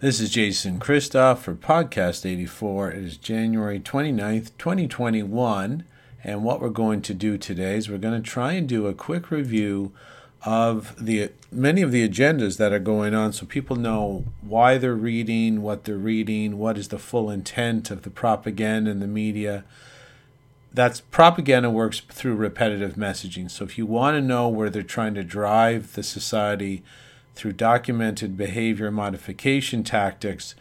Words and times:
This 0.00 0.18
is 0.18 0.30
Jason 0.30 0.78
Christoff 0.78 1.40
for 1.40 1.54
Podcast 1.54 2.24
84. 2.24 2.92
It 2.92 3.04
is 3.04 3.16
January 3.18 3.78
29th, 3.78 4.50
2021. 4.56 5.84
And 6.24 6.42
what 6.42 6.58
we're 6.58 6.70
going 6.70 7.02
to 7.02 7.12
do 7.12 7.36
today 7.36 7.76
is 7.76 7.90
we're 7.90 7.98
going 7.98 8.22
to 8.22 8.26
try 8.26 8.52
and 8.52 8.66
do 8.66 8.86
a 8.86 8.94
quick 8.94 9.30
review 9.30 9.92
of 10.42 10.96
the 10.98 11.32
many 11.52 11.82
of 11.82 11.92
the 11.92 12.08
agendas 12.08 12.56
that 12.56 12.72
are 12.72 12.78
going 12.78 13.12
on 13.12 13.34
so 13.34 13.44
people 13.44 13.76
know 13.76 14.24
why 14.40 14.78
they're 14.78 14.94
reading, 14.94 15.60
what 15.60 15.84
they're 15.84 15.98
reading, 15.98 16.56
what 16.56 16.78
is 16.78 16.88
the 16.88 16.98
full 16.98 17.28
intent 17.28 17.90
of 17.90 18.00
the 18.00 18.08
propaganda 18.08 18.90
in 18.90 19.00
the 19.00 19.06
media. 19.06 19.64
That's 20.72 21.02
propaganda 21.02 21.68
works 21.68 22.00
through 22.00 22.36
repetitive 22.36 22.94
messaging. 22.94 23.50
So 23.50 23.66
if 23.66 23.76
you 23.76 23.84
want 23.84 24.14
to 24.14 24.22
know 24.22 24.48
where 24.48 24.70
they're 24.70 24.82
trying 24.82 25.12
to 25.16 25.22
drive 25.22 25.92
the 25.92 26.02
society 26.02 26.82
through 27.34 27.52
documented 27.52 28.36
behavior 28.36 28.90
modification 28.90 29.82
tactics, 29.82 30.54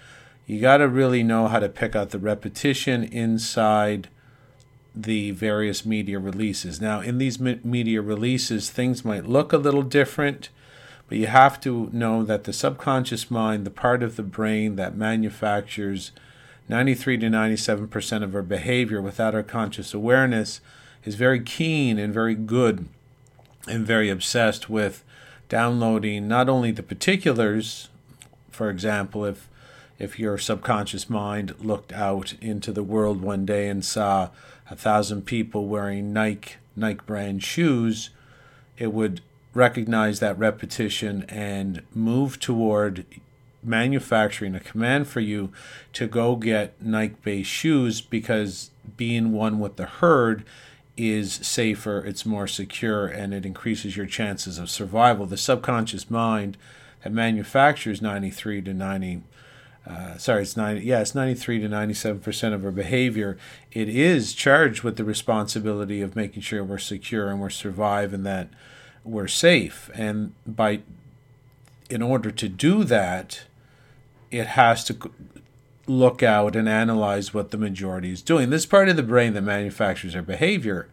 you 0.46 0.60
got 0.60 0.78
to 0.78 0.88
really 0.88 1.24
know 1.24 1.48
how 1.48 1.60
to 1.60 1.70
pick 1.70 1.96
out 1.96 2.10
the 2.10 2.20
repetition 2.20 3.04
inside 3.04 4.10
the 4.96 5.32
various 5.32 5.86
media 5.86 6.20
releases. 6.20 6.82
Now, 6.82 7.02
in 7.02 7.18
these 7.18 7.40
media 7.40 8.02
releases, 8.02 8.70
things 8.70 9.06
might 9.06 9.26
look 9.26 9.54
a 9.54 9.58
little 9.58 9.84
different, 9.84 10.50
but 11.08 11.18
you 11.18 11.28
have 11.28 11.60
to 11.62 11.90
know 11.94 12.24
that 12.24 12.44
the 12.44 12.54
subconscious 12.54 13.30
mind, 13.30 13.66
the 13.66 13.72
part 13.72 14.04
of 14.04 14.16
the 14.16 14.24
brain 14.24 14.76
that 14.76 14.96
manufactures 14.96 16.12
93 16.68 17.18
to 17.20 17.28
97% 17.28 18.24
of 18.24 18.36
our 18.36 18.42
behavior 18.42 19.02
without 19.02 19.36
our 19.36 19.44
conscious 19.44 19.94
awareness, 19.94 20.62
is 21.06 21.16
very 21.16 21.40
keen 21.40 21.98
and 21.98 22.14
very 22.14 22.36
good 22.36 22.88
and 23.68 23.86
very 23.86 24.10
obsessed 24.10 24.70
with 24.70 25.04
downloading 25.50 26.28
not 26.28 26.48
only 26.48 26.72
the 26.72 26.84
particulars, 26.84 27.90
for 28.52 28.70
example, 28.70 29.26
if 29.26 29.50
if 29.98 30.18
your 30.18 30.38
subconscious 30.38 31.10
mind 31.10 31.54
looked 31.60 31.92
out 31.92 32.34
into 32.40 32.72
the 32.72 32.84
world 32.84 33.22
one 33.22 33.46
day 33.46 33.68
and 33.68 33.84
saw 33.84 34.30
a 34.72 34.76
thousand 34.76 35.26
people 35.26 35.68
wearing 35.68 36.14
Nike 36.14 36.54
Nike 36.76 37.02
brand 37.06 37.44
shoes, 37.44 38.10
it 38.78 38.94
would 38.94 39.20
recognize 39.54 40.20
that 40.20 40.40
repetition 40.40 41.26
and 41.28 41.82
move 41.94 42.40
toward 42.40 43.04
manufacturing 43.62 44.56
a 44.56 44.60
command 44.60 45.08
for 45.08 45.20
you 45.20 45.52
to 45.92 46.08
go 46.08 46.38
get 46.38 46.82
Nike 46.82 47.16
based 47.22 47.50
shoes 47.50 48.00
because 48.00 48.70
being 48.96 49.34
one 49.34 49.60
with 49.60 49.76
the 49.76 49.86
herd 49.86 50.46
is 51.00 51.34
safer, 51.34 52.04
it's 52.06 52.26
more 52.26 52.48
secure, 52.48 53.08
and 53.08 53.34
it 53.34 53.46
increases 53.46 53.96
your 53.96 54.06
chances 54.06 54.58
of 54.58 54.70
survival. 54.70 55.26
The 55.26 55.38
subconscious 55.38 56.10
mind 56.10 56.58
that 57.04 57.14
manufactures 57.14 58.02
93 58.02 58.62
to 58.64 58.74
90 58.74 59.24
uh, 59.88 60.18
sorry, 60.18 60.44
it's 60.44 60.56
90, 60.56 60.86
yeah, 60.86 61.00
it's 61.00 61.16
93 61.16 61.62
to 61.62 61.68
97 61.68 62.22
percent 62.22 62.54
of 62.54 62.64
our 62.64 62.72
behavior. 62.72 63.38
It 63.72 63.90
is 63.90 64.34
charged 64.34 64.84
with 64.84 64.98
the 64.98 65.04
responsibility 65.04 66.02
of 66.02 66.16
making 66.16 66.44
sure 66.44 66.64
we're 66.64 66.78
secure 66.78 67.30
and 67.30 67.42
we're 67.42 67.50
survive 67.50 68.14
and 68.14 68.26
that 68.26 68.50
we're 69.04 69.28
safe. 69.28 69.90
And 69.96 70.34
by, 70.46 70.82
in 71.90 72.04
order 72.04 72.30
to 72.30 72.48
do 72.48 72.84
that, 72.84 73.46
it 74.30 74.48
has 74.48 74.84
to 74.86 75.12
look 75.90 76.22
out 76.22 76.56
and 76.56 76.70
analyze 76.70 77.34
what 77.34 77.52
the 77.52 77.58
majority 77.58 78.12
is 78.12 78.22
doing. 78.22 78.50
This 78.50 78.66
part 78.66 78.90
of 78.90 78.96
the 78.96 79.04
brain 79.04 79.34
that 79.34 79.42
manufactures 79.42 80.16
our 80.16 80.22
behavior 80.22 80.88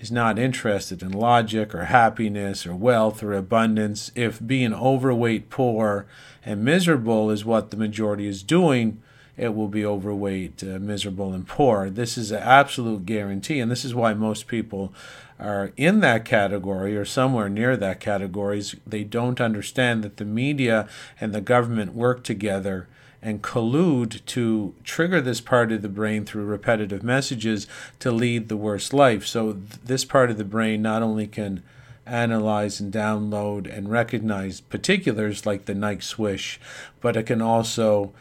is 0.00 0.10
not 0.10 0.38
interested 0.38 1.00
in 1.00 1.12
logic 1.12 1.74
or 1.74 1.84
happiness 1.84 2.66
or 2.66 2.74
wealth 2.74 3.22
or 3.22 3.34
abundance. 3.34 4.10
If 4.16 4.44
being 4.44 4.74
overweight, 4.74 5.48
poor, 5.48 6.06
and 6.44 6.64
miserable 6.64 7.30
is 7.30 7.44
what 7.44 7.70
the 7.70 7.76
majority 7.76 8.26
is 8.26 8.42
doing, 8.42 9.00
it 9.36 9.54
will 9.54 9.68
be 9.68 9.86
overweight, 9.86 10.62
uh, 10.64 10.78
miserable, 10.80 11.32
and 11.32 11.46
poor. 11.46 11.88
This 11.88 12.18
is 12.18 12.32
an 12.32 12.42
absolute 12.42 13.06
guarantee, 13.06 13.60
and 13.60 13.70
this 13.70 13.84
is 13.84 13.94
why 13.94 14.12
most 14.12 14.48
people 14.48 14.92
are 15.38 15.72
in 15.76 16.00
that 16.00 16.24
category 16.24 16.96
or 16.96 17.04
somewhere 17.04 17.48
near 17.48 17.76
that 17.76 18.00
category. 18.00 18.62
They 18.84 19.04
don't 19.04 19.40
understand 19.40 20.02
that 20.02 20.16
the 20.16 20.24
media 20.24 20.88
and 21.20 21.32
the 21.32 21.40
government 21.40 21.94
work 21.94 22.24
together 22.24 22.88
and 23.22 23.40
collude 23.40 24.24
to 24.26 24.74
trigger 24.82 25.20
this 25.20 25.40
part 25.40 25.70
of 25.70 25.80
the 25.80 25.88
brain 25.88 26.24
through 26.24 26.44
repetitive 26.44 27.04
messages 27.04 27.68
to 28.00 28.10
lead 28.10 28.48
the 28.48 28.56
worst 28.56 28.92
life. 28.92 29.24
So, 29.24 29.52
th- 29.52 29.64
this 29.84 30.04
part 30.04 30.30
of 30.30 30.38
the 30.38 30.44
brain 30.44 30.82
not 30.82 31.02
only 31.02 31.28
can 31.28 31.62
analyze 32.04 32.80
and 32.80 32.92
download 32.92 33.72
and 33.72 33.88
recognize 33.88 34.60
particulars 34.60 35.46
like 35.46 35.66
the 35.66 35.74
Nike 35.74 36.00
swish, 36.00 36.58
but 37.00 37.16
it 37.16 37.26
can 37.26 37.40
also 37.40 38.12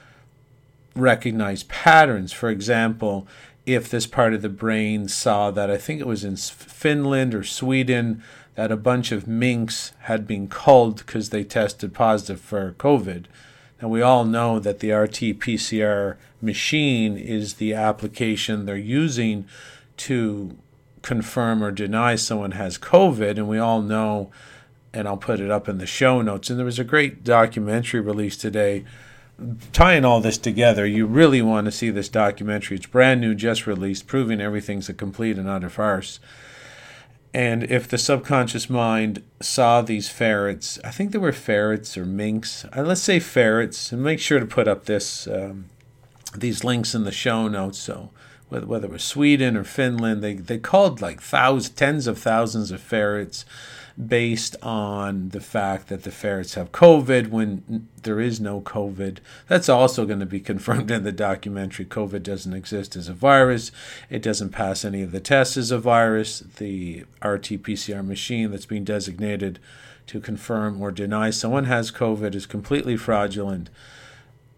recognize 0.95 1.63
patterns. 1.63 2.31
For 2.31 2.49
example, 2.49 3.27
if 3.65 3.89
this 3.89 4.05
part 4.05 4.33
of 4.33 4.43
the 4.43 4.49
brain 4.49 5.07
saw 5.07 5.49
that 5.51 5.71
I 5.71 5.77
think 5.77 5.99
it 5.99 6.07
was 6.07 6.23
in 6.23 6.35
Finland 6.35 7.33
or 7.33 7.43
Sweden 7.43 8.23
that 8.55 8.71
a 8.71 8.77
bunch 8.77 9.11
of 9.11 9.27
minks 9.27 9.93
had 10.01 10.27
been 10.27 10.47
culled 10.47 10.97
because 10.97 11.29
they 11.29 11.43
tested 11.43 11.93
positive 11.93 12.39
for 12.39 12.73
COVID 12.73 13.25
and 13.81 13.89
we 13.89 14.01
all 14.01 14.23
know 14.23 14.59
that 14.59 14.79
the 14.79 14.91
RT 14.91 15.39
PCR 15.39 16.15
machine 16.39 17.17
is 17.17 17.55
the 17.55 17.73
application 17.73 18.65
they're 18.65 18.77
using 18.77 19.45
to 19.97 20.55
confirm 21.01 21.63
or 21.63 21.71
deny 21.71 22.15
someone 22.15 22.51
has 22.51 22.77
COVID. 22.77 23.37
And 23.37 23.49
we 23.49 23.57
all 23.57 23.81
know, 23.81 24.31
and 24.93 25.07
I'll 25.07 25.17
put 25.17 25.39
it 25.39 25.49
up 25.49 25.67
in 25.67 25.79
the 25.79 25.87
show 25.87 26.21
notes. 26.21 26.49
And 26.49 26.59
there 26.59 26.65
was 26.65 26.77
a 26.77 26.83
great 26.83 27.23
documentary 27.23 28.01
released 28.01 28.41
today 28.41 28.85
tying 29.73 30.05
all 30.05 30.21
this 30.21 30.37
together. 30.37 30.85
You 30.85 31.07
really 31.07 31.41
want 31.41 31.65
to 31.65 31.71
see 31.71 31.89
this 31.89 32.09
documentary. 32.09 32.77
It's 32.77 32.85
brand 32.85 33.21
new, 33.21 33.33
just 33.33 33.65
released, 33.65 34.05
proving 34.05 34.39
everything's 34.39 34.89
a 34.89 34.93
complete 34.93 35.37
and 35.37 35.49
utter 35.49 35.69
farce. 35.69 36.19
And 37.33 37.63
if 37.63 37.87
the 37.87 37.97
subconscious 37.97 38.69
mind 38.69 39.23
saw 39.39 39.81
these 39.81 40.09
ferrets, 40.09 40.79
I 40.83 40.91
think 40.91 41.11
they 41.11 41.17
were 41.17 41.31
ferrets 41.31 41.97
or 41.97 42.05
minks. 42.05 42.65
Uh, 42.75 42.81
let's 42.81 43.01
say 43.01 43.19
ferrets, 43.19 43.91
and 43.91 44.03
make 44.03 44.19
sure 44.19 44.39
to 44.39 44.45
put 44.45 44.67
up 44.67 44.85
this 44.85 45.27
um, 45.27 45.65
these 46.35 46.63
links 46.63 46.93
in 46.93 47.05
the 47.05 47.11
show 47.11 47.47
notes. 47.47 47.79
So 47.79 48.09
whether, 48.49 48.65
whether 48.65 48.87
it 48.87 48.91
was 48.91 49.03
Sweden 49.03 49.55
or 49.55 49.63
Finland, 49.63 50.21
they 50.21 50.33
they 50.33 50.57
called 50.57 51.01
like 51.01 51.21
thousands, 51.21 51.69
tens 51.69 52.07
of 52.07 52.17
thousands 52.17 52.69
of 52.69 52.81
ferrets 52.81 53.45
based 54.07 54.55
on 54.61 55.29
the 55.29 55.41
fact 55.41 55.87
that 55.87 56.03
the 56.03 56.11
ferrets 56.11 56.55
have 56.55 56.71
COVID 56.71 57.29
when 57.29 57.87
there 58.03 58.19
is 58.19 58.39
no 58.39 58.61
COVID. 58.61 59.17
That's 59.47 59.69
also 59.69 60.05
going 60.05 60.19
to 60.19 60.25
be 60.25 60.39
confirmed 60.51 60.91
in 60.91 61.03
the 61.03 61.11
documentary. 61.11 61.85
COVID 61.85 62.23
doesn't 62.23 62.53
exist 62.53 62.95
as 62.95 63.09
a 63.09 63.13
virus, 63.13 63.71
it 64.09 64.21
doesn't 64.21 64.49
pass 64.49 64.85
any 64.85 65.01
of 65.01 65.11
the 65.11 65.19
tests 65.19 65.57
as 65.57 65.71
a 65.71 65.79
virus. 65.79 66.39
The 66.39 67.05
RT 67.23 67.63
PCR 67.63 68.05
machine 68.05 68.51
that's 68.51 68.65
being 68.65 68.83
designated 68.83 69.59
to 70.07 70.19
confirm 70.19 70.81
or 70.81 70.91
deny 70.91 71.29
someone 71.29 71.65
has 71.65 71.91
COVID 71.91 72.35
is 72.35 72.45
completely 72.45 72.97
fraudulent. 72.97 73.69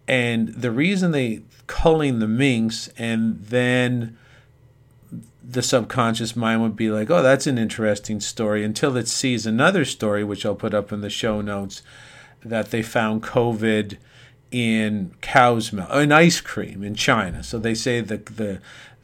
And 0.06 0.48
the 0.48 0.70
reason 0.70 1.12
they 1.12 1.42
culling 1.66 2.18
the 2.18 2.28
minks 2.28 2.88
and 2.98 3.40
then 3.44 4.18
the 5.46 5.62
subconscious 5.62 6.34
mind 6.34 6.62
would 6.62 6.76
be 6.76 6.90
like, 6.90 7.10
oh, 7.10 7.22
that's 7.22 7.46
an 7.46 7.58
interesting 7.58 8.20
story 8.20 8.64
until 8.64 8.96
it 8.96 9.08
sees 9.08 9.46
another 9.46 9.84
story, 9.84 10.24
which 10.24 10.46
I'll 10.46 10.54
put 10.54 10.74
up 10.74 10.92
in 10.92 11.00
the 11.00 11.10
show 11.10 11.40
notes, 11.40 11.82
that 12.44 12.70
they 12.70 12.82
found 12.82 13.22
COVID 13.22 13.98
in 14.50 15.14
cow's 15.20 15.72
milk, 15.72 15.90
in 15.92 16.12
ice 16.12 16.40
cream 16.40 16.82
in 16.82 16.94
China. 16.94 17.42
So 17.42 17.58
they 17.58 17.74
say 17.74 18.00
that 18.00 18.26
the 18.26 18.60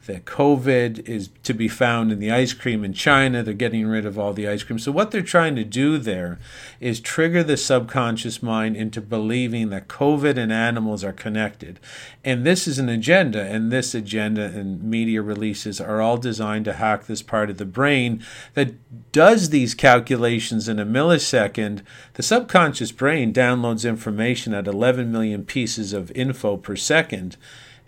that 0.07 0.25
COVID 0.25 1.07
is 1.07 1.29
to 1.43 1.53
be 1.53 1.67
found 1.67 2.11
in 2.11 2.19
the 2.19 2.31
ice 2.31 2.53
cream 2.53 2.83
in 2.83 2.93
China. 2.93 3.43
They're 3.43 3.53
getting 3.53 3.85
rid 3.87 4.05
of 4.05 4.17
all 4.17 4.33
the 4.33 4.47
ice 4.47 4.63
cream. 4.63 4.79
So, 4.79 4.91
what 4.91 5.11
they're 5.11 5.21
trying 5.21 5.55
to 5.57 5.63
do 5.63 5.97
there 5.97 6.39
is 6.79 6.99
trigger 6.99 7.43
the 7.43 7.57
subconscious 7.57 8.41
mind 8.41 8.75
into 8.75 8.99
believing 8.99 9.69
that 9.69 9.87
COVID 9.87 10.37
and 10.37 10.51
animals 10.51 11.03
are 11.03 11.13
connected. 11.13 11.79
And 12.23 12.45
this 12.45 12.67
is 12.67 12.79
an 12.79 12.89
agenda, 12.89 13.43
and 13.43 13.71
this 13.71 13.93
agenda 13.93 14.45
and 14.45 14.83
media 14.83 15.21
releases 15.21 15.79
are 15.79 16.01
all 16.01 16.17
designed 16.17 16.65
to 16.65 16.73
hack 16.73 17.05
this 17.05 17.21
part 17.21 17.49
of 17.49 17.57
the 17.57 17.65
brain 17.65 18.23
that 18.55 18.73
does 19.11 19.49
these 19.49 19.75
calculations 19.75 20.67
in 20.67 20.79
a 20.79 20.85
millisecond. 20.85 21.81
The 22.13 22.23
subconscious 22.23 22.91
brain 22.91 23.33
downloads 23.33 23.87
information 23.87 24.53
at 24.53 24.67
11 24.67 25.11
million 25.11 25.45
pieces 25.45 25.93
of 25.93 26.11
info 26.11 26.57
per 26.57 26.75
second 26.75 27.37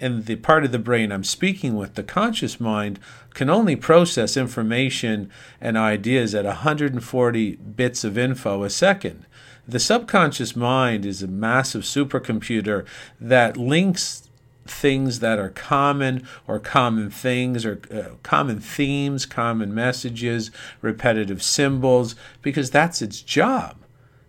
and 0.04 0.26
the 0.26 0.36
part 0.36 0.66
of 0.66 0.74
the 0.74 0.80
brain 0.80 1.14
I'm 1.14 1.24
speaking 1.24 1.76
with, 1.76 1.96
the 1.96 2.04
conscious 2.04 2.60
mind, 2.60 3.00
can 3.34 3.50
only 3.50 3.78
process 3.78 4.36
information 4.36 5.32
and 5.62 5.78
ideas 5.78 6.36
at 6.36 6.44
140 6.44 7.56
bits 7.56 8.04
of 8.04 8.18
info 8.18 8.64
a 8.64 8.70
second. 8.70 9.26
The 9.66 9.80
subconscious 9.80 10.58
mind 10.58 11.06
is 11.06 11.24
a 11.24 11.28
massive 11.28 11.84
supercomputer 11.84 12.86
that 13.22 13.56
links 13.56 14.30
things 14.66 15.20
that 15.20 15.40
are 15.40 15.50
common 15.50 16.28
or 16.48 16.60
common 16.60 17.10
things 17.10 17.66
or 17.66 17.80
uh, 17.90 18.16
common 18.24 18.60
themes, 18.60 19.26
common 19.26 19.74
messages, 19.74 20.52
repetitive 20.82 21.42
symbols, 21.42 22.16
because 22.42 22.70
that's 22.70 23.02
its 23.02 23.22
job. 23.22 23.83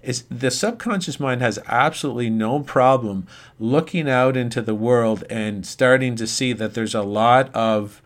Is 0.04 0.22
the 0.30 0.50
subconscious 0.50 1.18
mind 1.18 1.40
has 1.40 1.58
absolutely 1.66 2.30
no 2.30 2.60
problem 2.60 3.26
looking 3.58 4.08
out 4.08 4.36
into 4.36 4.62
the 4.62 4.74
world 4.74 5.24
and 5.30 5.66
starting 5.66 6.16
to 6.16 6.26
see 6.26 6.52
that 6.52 6.74
there's 6.74 6.94
a 6.94 7.02
lot 7.02 7.52
of 7.54 8.02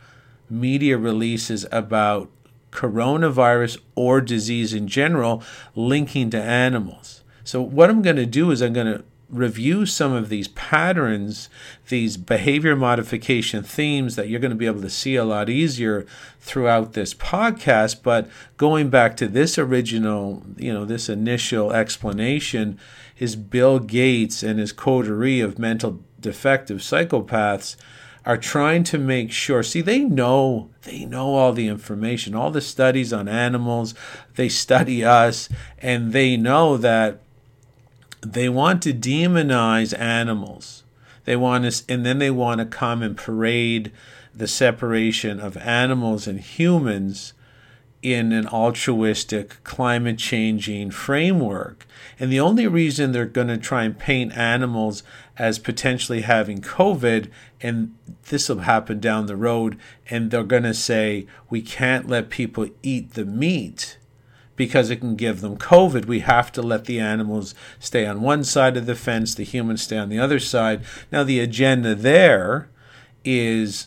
media 0.49 0.97
releases 0.97 1.67
about 1.71 2.31
coronavirus 2.71 3.79
or 3.95 4.21
disease 4.21 4.73
in 4.73 4.89
general 4.89 5.43
linking 5.75 6.31
to 6.31 6.41
animals. 6.41 7.23
So, 7.45 7.63
what 7.63 7.91
I'm 7.91 8.03
going 8.03 8.17
to 8.17 8.27
do 8.27 8.51
is 8.51 8.61
I'm 8.61 8.73
going 8.73 8.93
to 8.93 9.05
review 9.31 9.85
some 9.85 10.13
of 10.13 10.29
these 10.29 10.49
patterns, 10.49 11.49
these 11.89 12.17
behavior 12.17 12.75
modification 12.75 13.63
themes 13.63 14.17
that 14.17 14.29
you're 14.29 14.41
going 14.41 14.51
to 14.51 14.57
be 14.57 14.67
able 14.67 14.81
to 14.81 14.91
see 14.91 15.17
a 15.17 15.25
lot 15.25 15.51
easier 15.51 16.07
throughout 16.41 16.95
this 16.95 17.13
podcast. 17.15 18.03
But 18.03 18.29
going 18.57 18.89
back 18.89 19.17
to 19.19 19.29
this 19.29 19.59
original, 19.59 20.43
you 20.57 20.73
know, 20.73 20.85
this 20.85 21.09
initial 21.09 21.73
explanation 21.73 22.79
is 23.19 23.37
Bill 23.37 23.79
Gates 23.79 24.43
and 24.43 24.59
his 24.59 24.73
coterie 24.73 25.41
of 25.41 25.59
mental 25.59 26.01
defective 26.21 26.79
psychopaths 26.79 27.77
are 28.25 28.37
trying 28.37 28.85
to 28.85 28.99
make 28.99 29.33
sure 29.33 29.63
see 29.63 29.81
they 29.81 30.01
know 30.01 30.69
they 30.83 31.05
know 31.05 31.35
all 31.35 31.53
the 31.53 31.69
information 31.69 32.35
all 32.35 32.51
the 32.51 32.61
studies 32.61 33.13
on 33.13 33.29
animals 33.29 33.95
they 34.35 34.49
study 34.49 35.05
us 35.05 35.49
and 35.79 36.13
they 36.13 36.37
know 36.37 36.77
that 36.77 37.23
they 38.21 38.49
want 38.49 38.83
to 38.83 38.93
demonize 38.93 39.99
animals. 39.99 40.85
They 41.25 41.37
want 41.37 41.71
to, 41.71 41.93
and 41.93 42.07
then 42.07 42.19
they 42.19 42.31
want 42.31 42.59
to 42.61 42.67
come 42.67 43.03
and 43.03 43.17
parade 43.17 43.93
the 44.35 44.49
separation 44.49 45.41
of 45.41 45.57
animals 45.59 46.27
and 46.27 46.41
humans 46.41 47.35
in 48.01 48.33
an 48.33 48.47
altruistic, 48.47 49.63
climate 49.65 50.19
changing 50.19 50.91
framework. 50.91 51.87
And 52.19 52.33
the 52.33 52.41
only 52.41 52.67
reason 52.67 53.11
they're 53.11 53.27
going 53.27 53.49
to 53.49 53.59
try 53.59 53.85
and 53.85 53.99
paint 53.99 54.37
animals 54.37 55.03
as 55.37 55.59
potentially 55.59 56.23
having 56.23 56.61
COVID, 56.61 57.29
and 57.61 57.95
this 58.29 58.49
will 58.49 58.61
happen 58.61 59.01
down 59.01 59.27
the 59.27 59.37
road, 59.37 59.79
and 60.09 60.31
they're 60.31 60.45
going 60.45 60.63
to 60.63 60.75
say, 60.75 61.27
we 61.51 61.61
can't 61.61 62.09
let 62.09 62.31
people 62.31 62.69
eat 62.83 63.15
the 63.15 63.25
meat 63.25 63.98
because 64.59 64.91
it 64.91 64.97
can 64.97 65.17
give 65.17 65.41
them 65.41 65.57
COVID. 65.57 66.05
We 66.05 66.21
have 66.21 66.53
to 66.53 66.61
let 66.61 66.85
the 66.85 67.01
animals 67.01 67.55
stay 67.79 68.05
on 68.05 68.21
one 68.21 68.45
side 68.45 68.77
of 68.77 68.85
the 68.85 68.95
fence, 68.95 69.35
the 69.35 69.45
humans 69.45 69.83
stay 69.83 69.97
on 69.97 70.11
the 70.11 70.19
other 70.19 70.39
side. 70.39 70.83
Now, 71.11 71.25
the 71.25 71.41
agenda 71.41 71.95
there 71.95 72.69
is 73.25 73.87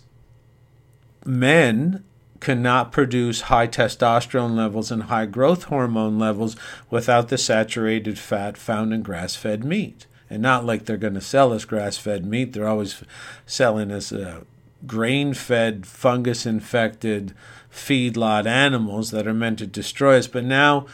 men 1.24 2.04
cannot 2.40 2.92
produce 2.92 3.42
high 3.42 3.68
testosterone 3.68 4.56
levels 4.56 4.90
and 4.90 5.04
high 5.04 5.28
growth 5.28 5.66
hormone 5.66 6.18
levels 6.18 6.56
without 6.90 7.28
the 7.28 7.38
saturated 7.38 8.18
fat 8.18 8.58
found 8.58 8.92
in 8.92 9.04
grass 9.04 9.36
fed 9.36 9.64
meat. 9.64 10.08
And 10.28 10.42
not 10.42 10.66
like 10.66 10.86
they're 10.86 10.98
going 10.98 11.14
to 11.14 11.22
sell 11.22 11.54
us 11.54 11.66
grass 11.66 11.98
fed 11.98 12.26
meat, 12.26 12.54
they're 12.54 12.68
always 12.68 13.04
selling 13.46 13.92
us 13.92 14.12
uh, 14.12 14.42
grain 14.88 15.34
fed, 15.34 15.86
fungus 15.86 16.46
infected 16.46 17.36
feedlot 17.72 18.46
animals 18.46 19.12
that 19.12 19.28
are 19.28 19.34
meant 19.34 19.60
to 19.60 19.68
destroy 19.68 20.18
us. 20.18 20.28
But 20.28 20.44
now, 20.44 20.86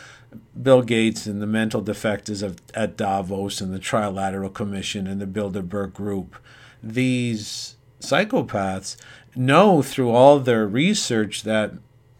Bill 0.62 0.82
Gates 0.82 1.26
and 1.26 1.42
the 1.42 1.48
mental 1.48 1.82
defectives 1.82 2.42
of, 2.42 2.58
at 2.74 2.98
Davos 2.98 3.62
and 3.62 3.74
the 3.74 3.80
Trilateral 3.80 4.54
Commission 4.54 5.08
and 5.08 5.20
the 5.20 5.26
Bilderberg 5.26 5.94
Group, 5.94 6.36
these 6.84 7.76
psychopaths 8.00 8.96
know 9.36 9.82
through 9.82 10.12
all 10.12 10.40
their 10.40 10.68
research 10.68 11.44
that 11.44 11.74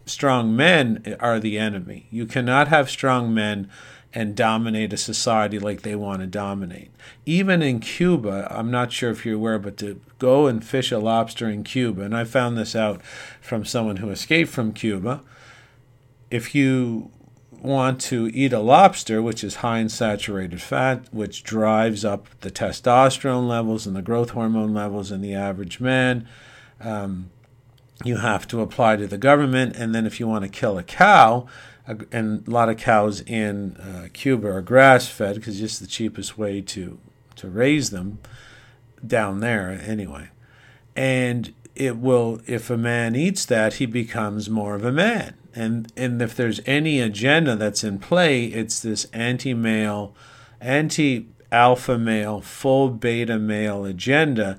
strong 0.06 0.56
men 0.56 1.16
are 1.20 1.38
the 1.38 1.58
enemy. 1.58 2.06
You 2.10 2.26
cannot 2.26 2.68
have 2.68 2.90
strong 2.90 3.32
men 3.34 3.70
and 4.14 4.34
dominate 4.34 4.92
a 4.92 4.96
society 4.96 5.58
like 5.58 5.82
they 5.82 5.94
want 5.94 6.20
to 6.20 6.26
dominate. 6.26 6.90
Even 7.26 7.60
in 7.60 7.78
Cuba, 7.78 8.48
I'm 8.50 8.70
not 8.70 8.90
sure 8.90 9.10
if 9.10 9.26
you're 9.26 9.36
aware, 9.36 9.58
but 9.58 9.76
to 9.78 10.00
go 10.18 10.46
and 10.46 10.64
fish 10.64 10.90
a 10.90 10.98
lobster 10.98 11.48
in 11.48 11.62
Cuba, 11.62 12.02
and 12.02 12.16
I 12.16 12.24
found 12.24 12.56
this 12.56 12.74
out 12.74 13.02
from 13.40 13.64
someone 13.64 13.96
who 13.96 14.10
escaped 14.10 14.50
from 14.50 14.72
Cuba, 14.72 15.22
if 16.30 16.54
you 16.54 17.10
want 17.60 18.00
to 18.00 18.28
eat 18.28 18.52
a 18.52 18.60
lobster, 18.60 19.20
which 19.20 19.42
is 19.42 19.56
high 19.56 19.78
in 19.78 19.88
saturated 19.88 20.62
fat, 20.62 21.12
which 21.12 21.42
drives 21.42 22.04
up 22.04 22.28
the 22.40 22.50
testosterone 22.50 23.48
levels 23.48 23.86
and 23.86 23.96
the 23.96 24.02
growth 24.02 24.30
hormone 24.30 24.72
levels 24.72 25.10
in 25.10 25.20
the 25.20 25.34
average 25.34 25.80
man, 25.80 26.26
um, 26.80 27.30
you 28.04 28.16
have 28.18 28.46
to 28.46 28.60
apply 28.60 28.96
to 28.96 29.06
the 29.06 29.18
government. 29.18 29.74
And 29.76 29.94
then 29.94 30.06
if 30.06 30.20
you 30.20 30.28
want 30.28 30.44
to 30.44 30.48
kill 30.48 30.78
a 30.78 30.84
cow, 30.84 31.46
and 32.12 32.46
a 32.46 32.50
lot 32.50 32.68
of 32.68 32.76
cows 32.76 33.20
in 33.22 33.76
uh, 33.76 34.08
Cuba 34.12 34.48
are 34.48 34.62
grass 34.62 35.08
fed 35.08 35.36
because 35.36 35.60
it's 35.60 35.78
the 35.78 35.86
cheapest 35.86 36.36
way 36.36 36.60
to 36.60 36.98
to 37.36 37.48
raise 37.48 37.90
them 37.90 38.18
down 39.06 39.40
there 39.40 39.70
anyway. 39.70 40.28
And 40.96 41.54
it 41.74 41.96
will 41.96 42.40
if 42.46 42.70
a 42.70 42.76
man 42.76 43.14
eats 43.14 43.44
that 43.46 43.74
he 43.74 43.86
becomes 43.86 44.50
more 44.50 44.74
of 44.74 44.84
a 44.84 44.92
man. 44.92 45.34
And 45.54 45.90
and 45.96 46.20
if 46.20 46.34
there's 46.34 46.60
any 46.66 47.00
agenda 47.00 47.56
that's 47.56 47.84
in 47.84 47.98
play, 47.98 48.46
it's 48.46 48.80
this 48.80 49.06
anti-male, 49.12 50.14
anti-alpha 50.60 51.98
male, 51.98 52.40
full 52.40 52.90
beta 52.90 53.38
male 53.38 53.84
agenda 53.84 54.58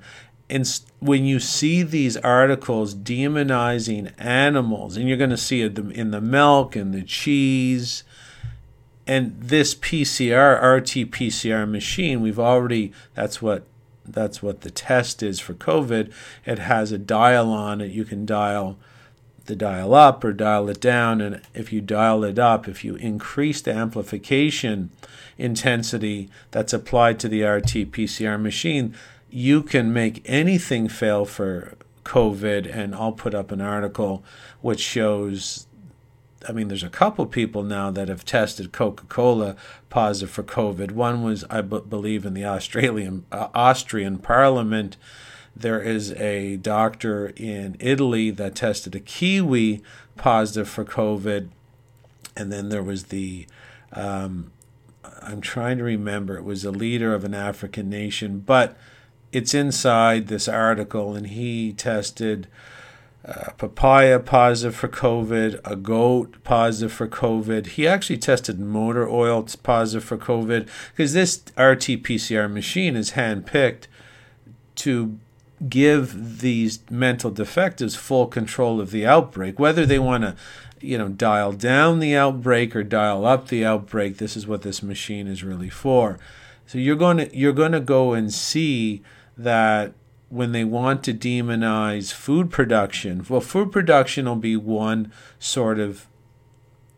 and 0.50 0.80
when 0.98 1.24
you 1.24 1.40
see 1.40 1.82
these 1.82 2.16
articles 2.18 2.94
demonizing 2.94 4.12
animals, 4.18 4.96
and 4.96 5.08
you're 5.08 5.16
going 5.16 5.30
to 5.30 5.36
see 5.36 5.62
it 5.62 5.78
in 5.78 6.10
the 6.10 6.20
milk 6.20 6.76
and 6.76 6.92
the 6.92 7.02
cheese, 7.02 8.04
and 9.06 9.40
this 9.40 9.74
PCR 9.74 10.60
RT 10.60 11.10
PCR 11.10 11.68
machine, 11.68 12.20
we've 12.20 12.38
already 12.38 12.92
that's 13.14 13.40
what 13.40 13.64
that's 14.04 14.42
what 14.42 14.62
the 14.62 14.70
test 14.70 15.22
is 15.22 15.40
for 15.40 15.54
COVID. 15.54 16.12
It 16.44 16.58
has 16.58 16.92
a 16.92 16.98
dial 16.98 17.50
on 17.50 17.80
it. 17.80 17.92
You 17.92 18.04
can 18.04 18.26
dial 18.26 18.76
the 19.46 19.56
dial 19.56 19.94
up 19.94 20.22
or 20.22 20.32
dial 20.32 20.68
it 20.68 20.80
down, 20.80 21.20
and 21.20 21.40
if 21.54 21.72
you 21.72 21.80
dial 21.80 22.24
it 22.24 22.38
up, 22.38 22.68
if 22.68 22.84
you 22.84 22.96
increase 22.96 23.60
the 23.60 23.72
amplification 23.72 24.90
intensity 25.38 26.28
that's 26.50 26.72
applied 26.72 27.18
to 27.20 27.28
the 27.28 27.42
RT 27.42 27.90
PCR 27.92 28.40
machine, 28.40 28.94
you 29.30 29.62
can 29.62 29.92
make 29.92 30.22
anything 30.24 30.88
fail 30.88 31.24
for 31.24 31.76
COVID, 32.04 32.72
and 32.74 32.94
I'll 32.94 33.12
put 33.12 33.34
up 33.34 33.52
an 33.52 33.60
article 33.60 34.24
which 34.60 34.80
shows. 34.80 35.66
I 36.48 36.52
mean, 36.52 36.68
there's 36.68 36.82
a 36.82 36.88
couple 36.88 37.26
people 37.26 37.62
now 37.62 37.90
that 37.90 38.08
have 38.08 38.24
tested 38.24 38.72
Coca-Cola 38.72 39.56
positive 39.90 40.30
for 40.30 40.42
COVID. 40.42 40.92
One 40.92 41.22
was, 41.22 41.44
I 41.50 41.60
b- 41.60 41.82
believe, 41.86 42.24
in 42.24 42.32
the 42.32 42.46
Australian 42.46 43.26
uh, 43.30 43.48
Austrian 43.54 44.18
Parliament. 44.18 44.96
There 45.54 45.82
is 45.82 46.12
a 46.12 46.56
doctor 46.56 47.32
in 47.36 47.76
Italy 47.78 48.30
that 48.30 48.54
tested 48.54 48.94
a 48.94 49.00
kiwi 49.00 49.82
positive 50.16 50.68
for 50.68 50.84
COVID, 50.84 51.48
and 52.36 52.50
then 52.50 52.70
there 52.70 52.82
was 52.82 53.04
the 53.04 53.46
um, 53.92 54.52
I'm 55.22 55.40
trying 55.40 55.78
to 55.78 55.84
remember. 55.84 56.36
It 56.36 56.44
was 56.44 56.64
a 56.64 56.70
leader 56.70 57.14
of 57.14 57.24
an 57.24 57.34
African 57.34 57.90
nation, 57.90 58.40
but 58.40 58.76
it's 59.32 59.54
inside 59.54 60.26
this 60.26 60.48
article, 60.48 61.14
and 61.14 61.28
he 61.28 61.72
tested 61.72 62.48
uh, 63.24 63.50
papaya 63.58 64.18
positive 64.18 64.74
for 64.74 64.88
COVID, 64.88 65.60
a 65.64 65.76
goat 65.76 66.42
positive 66.42 66.92
for 66.92 67.06
COVID. 67.06 67.66
He 67.66 67.86
actually 67.86 68.18
tested 68.18 68.58
motor 68.58 69.08
oil 69.08 69.46
positive 69.62 70.04
for 70.04 70.16
COVID 70.16 70.68
because 70.90 71.12
this 71.12 71.38
RT 71.56 72.02
PCR 72.02 72.50
machine 72.50 72.96
is 72.96 73.12
handpicked 73.12 73.84
to 74.76 75.18
give 75.68 76.40
these 76.40 76.80
mental 76.90 77.30
defectives 77.30 77.94
full 77.94 78.26
control 78.26 78.80
of 78.80 78.90
the 78.90 79.06
outbreak, 79.06 79.58
whether 79.58 79.84
they 79.84 79.98
want 79.98 80.24
to 80.24 80.34
you 80.80 80.96
know 80.96 81.08
dial 81.08 81.52
down 81.52 81.98
the 81.98 82.16
outbreak 82.16 82.74
or 82.74 82.82
dial 82.82 83.26
up 83.26 83.48
the 83.48 83.64
outbreak 83.64 84.16
this 84.16 84.34
is 84.34 84.46
what 84.46 84.62
this 84.62 84.82
machine 84.82 85.26
is 85.26 85.44
really 85.44 85.68
for 85.68 86.18
so 86.66 86.78
you're 86.78 86.96
going 86.96 87.18
to 87.18 87.36
you're 87.36 87.52
going 87.52 87.72
to 87.72 87.80
go 87.80 88.14
and 88.14 88.32
see 88.32 89.02
that 89.36 89.92
when 90.28 90.52
they 90.52 90.64
want 90.64 91.02
to 91.04 91.14
demonize 91.14 92.12
food 92.12 92.50
production, 92.50 93.24
well, 93.28 93.40
food 93.40 93.72
production 93.72 94.26
will 94.26 94.36
be 94.36 94.56
one 94.56 95.12
sort 95.38 95.78
of 95.78 96.06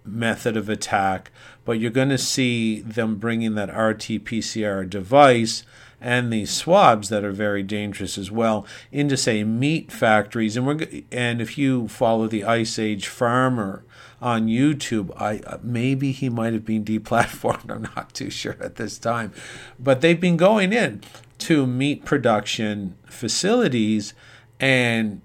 method 0.05 0.57
of 0.57 0.69
attack, 0.69 1.31
but 1.65 1.73
you're 1.73 1.91
going 1.91 2.09
to 2.09 2.19
see 2.19 2.81
them 2.81 3.17
bringing 3.17 3.55
that 3.55 3.69
RT 3.69 4.25
PCR 4.25 4.89
device 4.89 5.65
and 6.01 6.33
these 6.33 6.51
swabs 6.51 7.09
that 7.09 7.23
are 7.23 7.33
very 7.33 7.62
dangerous 7.62 8.19
as 8.19 8.31
well 8.31 8.67
into 8.91 9.17
say 9.17 9.45
meat 9.45 9.93
factories. 9.93 10.57
And 10.57 10.67
we're 10.67 10.87
and 11.12 11.41
if 11.41 11.57
you 11.57 11.87
follow 11.87 12.27
the 12.27 12.43
ice 12.43 12.79
age 12.79 13.07
farmer 13.07 13.85
on 14.21 14.49
YouTube 14.49 15.12
I 15.17 15.39
uh, 15.47 15.59
maybe 15.62 16.11
he 16.11 16.29
might 16.29 16.53
have 16.55 16.65
been 16.65 16.85
deplatformed. 16.85 17.71
I'm 17.75 17.83
not 17.95 18.12
too 18.15 18.31
sure 18.31 18.57
at 18.61 18.77
this 18.77 18.99
time. 18.99 19.33
But 19.79 20.01
they've 20.01 20.21
been 20.21 20.37
going 20.37 20.73
in 20.73 21.03
to 21.43 21.67
meat 21.67 22.05
production 22.05 22.97
facilities 23.07 24.15
and 24.61 25.21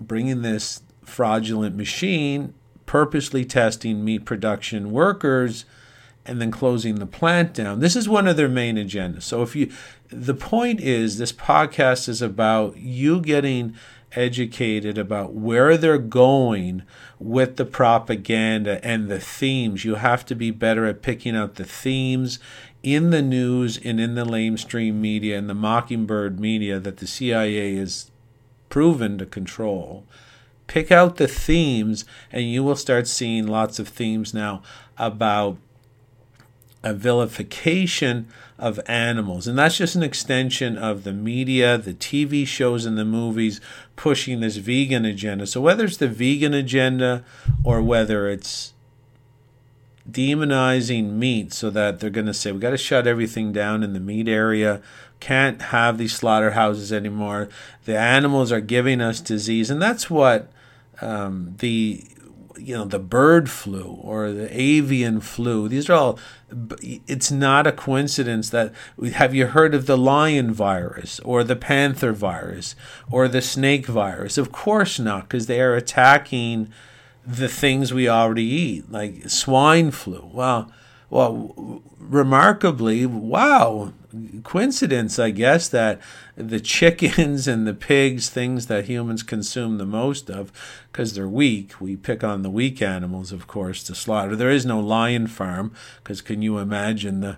bringing 0.00 0.42
this 0.42 0.82
fraudulent 1.04 1.76
machine, 1.76 2.54
purposely 2.86 3.44
testing 3.44 4.04
meat 4.04 4.24
production 4.24 4.90
workers 4.90 5.64
and 6.24 6.40
then 6.40 6.50
closing 6.50 6.96
the 6.96 7.06
plant 7.06 7.54
down. 7.54 7.80
This 7.80 7.96
is 7.96 8.08
one 8.08 8.28
of 8.28 8.36
their 8.36 8.48
main 8.48 8.76
agendas. 8.76 9.22
So 9.22 9.42
if 9.42 9.56
you 9.56 9.72
the 10.10 10.34
point 10.34 10.80
is 10.80 11.18
this 11.18 11.32
podcast 11.32 12.08
is 12.08 12.22
about 12.22 12.76
you 12.76 13.20
getting 13.20 13.74
educated 14.12 14.96
about 14.96 15.34
where 15.34 15.76
they're 15.76 15.98
going 15.98 16.82
with 17.18 17.56
the 17.56 17.64
propaganda 17.64 18.82
and 18.84 19.08
the 19.08 19.20
themes. 19.20 19.84
You 19.84 19.96
have 19.96 20.24
to 20.26 20.34
be 20.34 20.50
better 20.50 20.86
at 20.86 21.02
picking 21.02 21.36
out 21.36 21.56
the 21.56 21.64
themes 21.64 22.38
in 22.82 23.10
the 23.10 23.22
news 23.22 23.78
and 23.84 24.00
in 24.00 24.14
the 24.14 24.24
lamestream 24.24 24.94
media 24.94 25.36
and 25.36 25.48
the 25.48 25.54
mockingbird 25.54 26.38
media 26.38 26.78
that 26.78 26.98
the 26.98 27.06
CIA 27.06 27.74
is 27.74 28.10
proven 28.68 29.18
to 29.18 29.26
control. 29.26 30.04
Pick 30.66 30.92
out 30.92 31.16
the 31.16 31.26
themes, 31.26 32.04
and 32.30 32.44
you 32.44 32.62
will 32.62 32.76
start 32.76 33.08
seeing 33.08 33.46
lots 33.46 33.78
of 33.78 33.88
themes 33.88 34.34
now 34.34 34.62
about 34.98 35.56
a 36.82 36.94
vilification 36.94 38.28
of 38.58 38.78
animals. 38.86 39.46
And 39.46 39.58
that's 39.58 39.78
just 39.78 39.96
an 39.96 40.02
extension 40.02 40.76
of 40.76 41.04
the 41.04 41.12
media, 41.12 41.78
the 41.78 41.94
TV 41.94 42.46
shows, 42.46 42.84
and 42.84 42.98
the 42.98 43.04
movies 43.04 43.60
pushing 43.96 44.40
this 44.40 44.56
vegan 44.56 45.04
agenda. 45.04 45.46
So, 45.46 45.60
whether 45.60 45.84
it's 45.84 45.96
the 45.96 46.08
vegan 46.08 46.54
agenda 46.54 47.24
or 47.64 47.82
whether 47.82 48.28
it's 48.28 48.74
demonizing 50.10 51.12
meat 51.12 51.52
so 51.52 51.70
that 51.70 52.00
they're 52.00 52.10
going 52.10 52.26
to 52.26 52.34
say 52.34 52.52
we 52.52 52.58
got 52.58 52.70
to 52.70 52.78
shut 52.78 53.06
everything 53.06 53.52
down 53.52 53.82
in 53.82 53.92
the 53.92 54.00
meat 54.00 54.28
area. 54.28 54.80
Can't 55.20 55.60
have 55.62 55.98
these 55.98 56.14
slaughterhouses 56.14 56.92
anymore. 56.92 57.48
The 57.84 57.98
animals 57.98 58.52
are 58.52 58.60
giving 58.60 59.00
us 59.00 59.20
disease. 59.20 59.70
And 59.70 59.82
that's 59.82 60.08
what 60.08 60.50
um, 61.00 61.54
the 61.58 62.04
you 62.56 62.76
know 62.76 62.84
the 62.84 62.98
bird 62.98 63.48
flu 63.48 63.84
or 64.02 64.32
the 64.32 64.60
avian 64.60 65.20
flu 65.20 65.68
these 65.68 65.88
are 65.88 65.94
all 65.94 66.18
it's 66.70 67.30
not 67.30 67.66
a 67.66 67.72
coincidence 67.72 68.50
that 68.50 68.72
have 69.12 69.34
you 69.34 69.46
heard 69.46 69.74
of 69.74 69.86
the 69.86 69.96
lion 69.96 70.52
virus 70.52 71.20
or 71.20 71.44
the 71.44 71.56
panther 71.56 72.12
virus 72.12 72.74
or 73.10 73.28
the 73.28 73.42
snake 73.42 73.86
virus? 73.86 74.38
Of 74.38 74.50
course 74.50 74.98
not 74.98 75.28
because 75.28 75.46
they 75.46 75.60
are 75.60 75.74
attacking 75.74 76.72
the 77.28 77.48
things 77.48 77.92
we 77.92 78.08
already 78.08 78.44
eat, 78.44 78.90
like 78.90 79.28
swine 79.28 79.90
flu. 79.90 80.30
Well, 80.32 80.72
well, 81.10 81.82
remarkably, 81.98 83.04
wow, 83.04 83.92
coincidence, 84.44 85.18
I 85.18 85.30
guess, 85.30 85.68
that 85.68 86.00
the 86.36 86.58
chickens 86.58 87.46
and 87.46 87.66
the 87.66 87.74
pigs, 87.74 88.30
things 88.30 88.66
that 88.66 88.86
humans 88.86 89.22
consume 89.22 89.76
the 89.76 89.84
most 89.84 90.30
of, 90.30 90.50
because 90.90 91.14
they're 91.14 91.28
weak. 91.28 91.78
We 91.80 91.96
pick 91.96 92.24
on 92.24 92.42
the 92.42 92.50
weak 92.50 92.80
animals, 92.80 93.30
of 93.30 93.46
course, 93.46 93.82
to 93.84 93.94
slaughter. 93.94 94.34
There 94.34 94.50
is 94.50 94.64
no 94.64 94.80
lion 94.80 95.26
farm, 95.26 95.74
because 96.02 96.22
can 96.22 96.40
you 96.40 96.58
imagine 96.58 97.20
the 97.20 97.36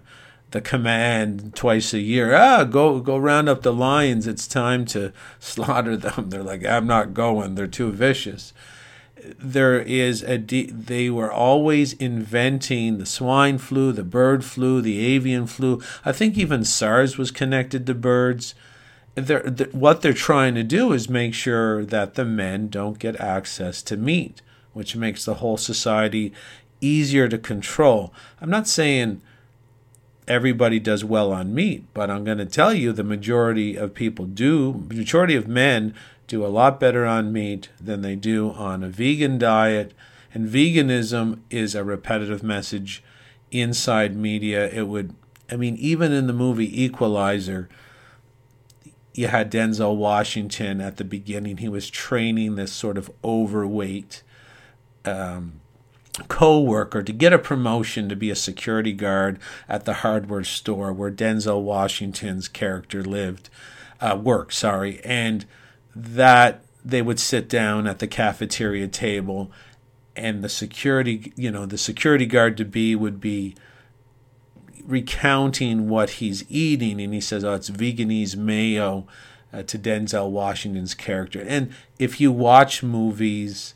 the 0.53 0.61
command 0.61 1.55
twice 1.55 1.95
a 1.95 2.01
year. 2.01 2.35
Ah, 2.35 2.65
go 2.65 2.99
go 2.99 3.17
round 3.17 3.49
up 3.49 3.63
the 3.63 3.73
lions. 3.73 4.27
It's 4.27 4.49
time 4.49 4.85
to 4.87 5.13
slaughter 5.39 5.97
them. 5.97 6.31
They're 6.31 6.43
like, 6.43 6.65
I'm 6.65 6.89
not 6.89 7.15
going. 7.15 7.55
They're 7.55 7.69
too 7.69 7.93
vicious 7.93 8.53
there 9.39 9.81
is 9.81 10.23
a 10.23 10.39
de- 10.39 10.71
they 10.71 11.11
were 11.11 11.33
always 11.33 11.93
inventing 11.95 12.99
the 12.99 13.07
swine 13.07 13.59
flu, 13.59 13.93
the 13.93 14.05
bird 14.05 14.45
flu, 14.45 14.81
the 14.81 14.99
avian 15.01 15.47
flu. 15.47 15.81
I 16.05 16.13
think 16.13 16.37
even 16.37 16.65
SARS 16.65 17.19
was 17.19 17.31
connected 17.31 17.87
to 17.87 17.95
birds. 17.95 18.55
They're, 19.15 19.43
they're, 19.43 19.69
what 19.69 20.03
they're 20.03 20.13
trying 20.13 20.55
to 20.55 20.63
do 20.63 20.93
is 20.93 21.09
make 21.09 21.35
sure 21.35 21.85
that 21.85 22.15
the 22.15 22.25
men 22.25 22.69
don't 22.69 22.99
get 22.99 23.21
access 23.21 23.83
to 23.83 23.97
meat, 23.97 24.43
which 24.73 24.97
makes 24.97 25.25
the 25.25 25.35
whole 25.35 25.57
society 25.57 26.33
easier 26.81 27.29
to 27.29 27.39
control. 27.39 28.13
I'm 28.41 28.51
not 28.51 28.69
saying 28.69 29.21
everybody 30.27 30.79
does 30.79 31.05
well 31.05 31.33
on 31.33 31.55
meat, 31.55 31.85
but 31.93 32.09
I'm 32.09 32.25
going 32.25 32.39
to 32.39 32.47
tell 32.47 32.73
you 32.73 32.93
the 32.93 33.03
majority 33.03 33.77
of 33.77 33.95
people 33.95 34.27
do, 34.27 34.87
majority 34.89 35.35
of 35.35 35.49
men 35.49 35.95
do 36.31 36.47
a 36.47 36.49
lot 36.49 36.79
better 36.79 37.05
on 37.05 37.33
meat 37.33 37.69
than 37.81 38.03
they 38.03 38.15
do 38.15 38.53
on 38.53 38.85
a 38.85 38.89
vegan 38.89 39.37
diet. 39.37 39.93
And 40.33 40.49
veganism 40.49 41.41
is 41.51 41.75
a 41.75 41.83
repetitive 41.83 42.45
message 42.45 43.03
inside 43.51 44.15
media. 44.15 44.69
It 44.71 44.87
would, 44.87 45.13
I 45.51 45.57
mean, 45.57 45.75
even 45.77 46.13
in 46.13 46.29
the 46.29 46.33
movie 46.33 46.85
Equalizer, 46.85 47.69
you 49.13 49.27
had 49.27 49.51
Denzel 49.51 49.97
Washington 49.97 50.81
at 50.81 50.99
the 50.99 51.05
beginning. 51.05 51.57
He 51.57 51.69
was 51.69 51.91
training 51.91 52.55
this 52.55 52.73
sort 52.73 52.97
of 52.97 53.11
overweight 53.25 54.23
um, 55.05 55.61
co-worker 56.29 57.03
to 57.03 57.13
get 57.13 57.33
a 57.33 57.41
promotion 57.41 58.09
to 58.09 58.15
be 58.15 58.31
a 58.31 58.37
security 58.37 58.93
guard 58.93 59.41
at 59.69 59.85
the 59.85 59.95
hardware 59.95 60.45
store 60.45 60.93
where 60.93 61.11
Denzel 61.11 61.63
Washington's 61.63 62.47
character 62.47 63.03
lived, 63.03 63.51
uh, 64.01 64.17
worked. 64.23 64.55
Sorry, 64.55 65.01
and 65.05 65.45
that 65.95 66.65
they 66.85 67.03
would 67.03 67.21
sit 67.21 67.49
down 67.49 67.87
at 67.87 67.99
the 67.99 68.07
cafeteria 68.07 68.89
table 68.89 69.51
and 70.17 70.43
the 70.43 70.49
security 70.49 71.33
you 71.37 71.51
know 71.51 71.67
the 71.67 71.79
security 71.79 72.27
guard 72.27 72.57
to 72.57 72.65
be 72.65 72.95
would 72.95 73.21
be 73.21 73.55
recounting 74.85 75.89
what 75.89 76.11
he's 76.11 76.45
eating. 76.51 77.01
And 77.01 77.15
he 77.15 77.21
says 77.21 77.45
oh 77.45 77.55
it's 77.55 77.69
Vegenaise 77.69 78.37
mayo 78.37 79.07
uh, 79.53 79.63
to 79.65 79.79
Denzel 79.79 80.31
Washington's 80.31 80.95
character. 80.95 81.45
And 81.47 81.73
if 81.99 82.21
you 82.21 82.33
watch 82.33 82.83
movies 82.83 83.75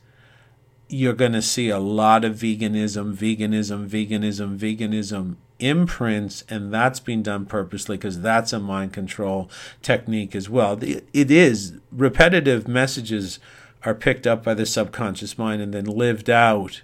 you're 0.88 1.14
going 1.14 1.32
to 1.32 1.42
see 1.42 1.70
a 1.70 1.78
lot 1.78 2.24
of 2.24 2.36
veganism 2.36 3.14
veganism 3.14 3.88
veganism 3.88 4.58
veganism 4.58 5.36
imprints, 5.58 6.44
and 6.48 6.72
that's 6.72 7.00
being 7.00 7.22
done 7.22 7.46
purposely 7.46 7.96
because 7.96 8.20
that's 8.20 8.52
a 8.52 8.58
mind 8.58 8.92
control 8.92 9.50
technique 9.82 10.34
as 10.34 10.48
well. 10.48 10.78
It 10.82 11.30
is 11.30 11.74
repetitive 11.92 12.66
messages 12.66 13.38
are 13.84 13.94
picked 13.94 14.26
up 14.26 14.42
by 14.42 14.54
the 14.54 14.66
subconscious 14.66 15.36
mind 15.36 15.60
and 15.60 15.74
then 15.74 15.84
lived 15.84 16.30
out 16.30 16.82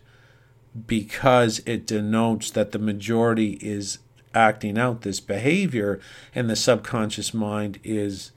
because 0.87 1.61
it 1.67 1.87
denotes 1.87 2.50
that 2.50 2.73
the 2.73 2.79
majority 2.79 3.53
is 3.61 3.99
acting 4.35 4.79
out 4.79 5.03
this 5.03 5.19
behavior 5.19 5.99
and 6.35 6.49
the 6.49 6.55
subconscious 6.57 7.35
mind 7.35 7.81
is 7.83 8.31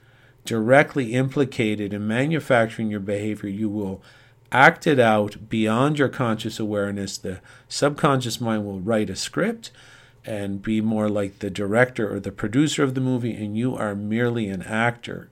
directly 0.45 1.13
implicated 1.13 1.93
in 1.93 2.07
manufacturing 2.07 2.89
your 2.89 2.99
behavior 2.99 3.49
you 3.49 3.69
will 3.69 4.01
act 4.51 4.87
it 4.87 4.99
out 4.99 5.49
beyond 5.49 5.99
your 5.99 6.09
conscious 6.09 6.59
awareness 6.59 7.17
the 7.17 7.39
subconscious 7.67 8.41
mind 8.41 8.65
will 8.65 8.79
write 8.79 9.09
a 9.09 9.15
script 9.15 9.69
and 10.25 10.61
be 10.61 10.81
more 10.81 11.09
like 11.09 11.39
the 11.39 11.49
director 11.49 12.13
or 12.13 12.19
the 12.19 12.31
producer 12.31 12.83
of 12.83 12.95
the 12.95 13.01
movie, 13.01 13.33
and 13.33 13.57
you 13.57 13.75
are 13.75 13.95
merely 13.95 14.47
an 14.47 14.63
actor. 14.63 15.29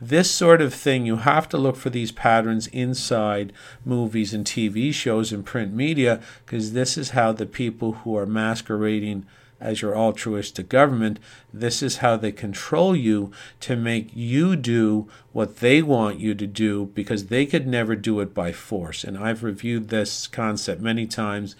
This 0.00 0.30
sort 0.30 0.60
of 0.60 0.74
thing, 0.74 1.06
you 1.06 1.16
have 1.16 1.48
to 1.50 1.58
look 1.58 1.76
for 1.76 1.90
these 1.90 2.10
patterns 2.10 2.66
inside 2.68 3.52
movies 3.84 4.34
and 4.34 4.44
TV 4.44 4.92
shows 4.92 5.32
and 5.32 5.44
print 5.44 5.72
media, 5.72 6.20
because 6.44 6.72
this 6.72 6.98
is 6.98 7.10
how 7.10 7.32
the 7.32 7.46
people 7.46 7.92
who 7.92 8.16
are 8.16 8.26
masquerading 8.26 9.26
as 9.62 9.80
your 9.80 9.96
altruistic 9.96 10.68
government, 10.68 11.18
this 11.54 11.82
is 11.82 11.98
how 11.98 12.16
they 12.16 12.32
control 12.32 12.96
you 12.96 13.30
to 13.60 13.76
make 13.76 14.10
you 14.12 14.56
do 14.56 15.08
what 15.32 15.58
they 15.58 15.80
want 15.80 16.18
you 16.18 16.34
to 16.34 16.46
do 16.46 16.86
because 16.94 17.26
they 17.26 17.46
could 17.46 17.66
never 17.66 17.94
do 17.94 18.18
it 18.20 18.34
by 18.34 18.50
force. 18.50 19.04
And 19.04 19.16
I've 19.16 19.44
reviewed 19.44 19.88
this 19.88 20.26
concept 20.26 20.80
many 20.80 21.06
times 21.06 21.54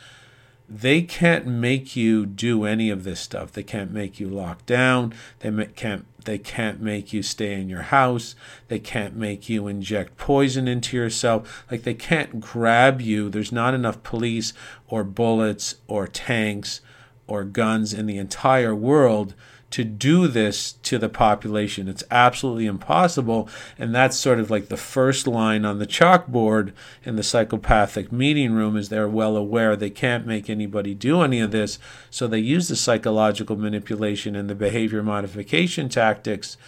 they 0.75 1.03
can't 1.03 1.47
make 1.47 1.97
you 1.97 2.25
do 2.25 2.65
any 2.65 2.89
of 2.89 3.05
this 3.05 3.21
stuff. 3.21 3.53
They 3.53 3.63
can't 3.63 3.93
make 3.93 4.19
you 4.19 4.29
lock 4.29 4.65
down. 4.65 5.13
They 5.41 5.67
can't 5.67 6.07
they 6.25 6.39
can't 6.39 6.81
make 6.81 7.13
you 7.13 7.23
stay 7.23 7.61
in 7.61 7.69
your 7.69 7.83
house. 7.83 8.35
They 8.69 8.79
can't 8.79 9.15
make 9.15 9.49
you 9.49 9.67
inject 9.67 10.17
poison 10.17 10.69
into 10.69 10.97
yourself. 10.97 11.65
Like 11.71 11.83
they 11.83 11.95
can't 11.95 12.41
grab 12.41 13.03
you. 13.03 13.29
There's 13.29 13.53
not 13.53 13.75
enough 13.75 14.03
police 14.03 14.55
or 14.89 15.05
bullets 15.05 15.75
or 15.89 16.07
tanks 16.07 16.81
or 17.27 17.45
guns 17.45 17.93
in 17.93 18.07
the 18.07 18.19
entire 18.19 18.75
world 18.75 19.35
to 19.73 19.85
do 19.85 20.29
this 20.29 20.73
to 20.73 20.99
the 20.99 21.09
population. 21.09 21.89
It's 21.89 22.05
absolutely 22.11 22.67
impossible. 22.67 23.49
And 23.79 23.95
that's 23.95 24.17
sort 24.17 24.39
of 24.39 24.51
like 24.51 24.69
the 24.69 24.77
first 24.77 25.27
line 25.27 25.65
on 25.65 25.79
the 25.79 25.87
chalkboard 25.87 26.73
in 27.05 27.17
the 27.17 27.23
psychopathic 27.23 28.13
meeting 28.13 28.53
room 28.53 28.77
is 28.77 28.91
they're 28.91 29.09
well 29.09 29.37
aware 29.37 29.75
they 29.75 29.91
can't 29.91 30.27
make 30.27 30.51
anybody 30.51 30.95
do 30.95 31.23
any 31.23 31.41
of 31.41 31.53
this. 31.53 31.79
So 32.11 32.27
they 32.27 32.39
use 32.39 32.69
the 32.69 32.77
psychological 32.77 33.57
manipulation 33.57 34.37
and 34.37 34.49
the 34.49 34.55
behavior 34.55 35.03
modification 35.03 35.89
tactics 35.89 36.59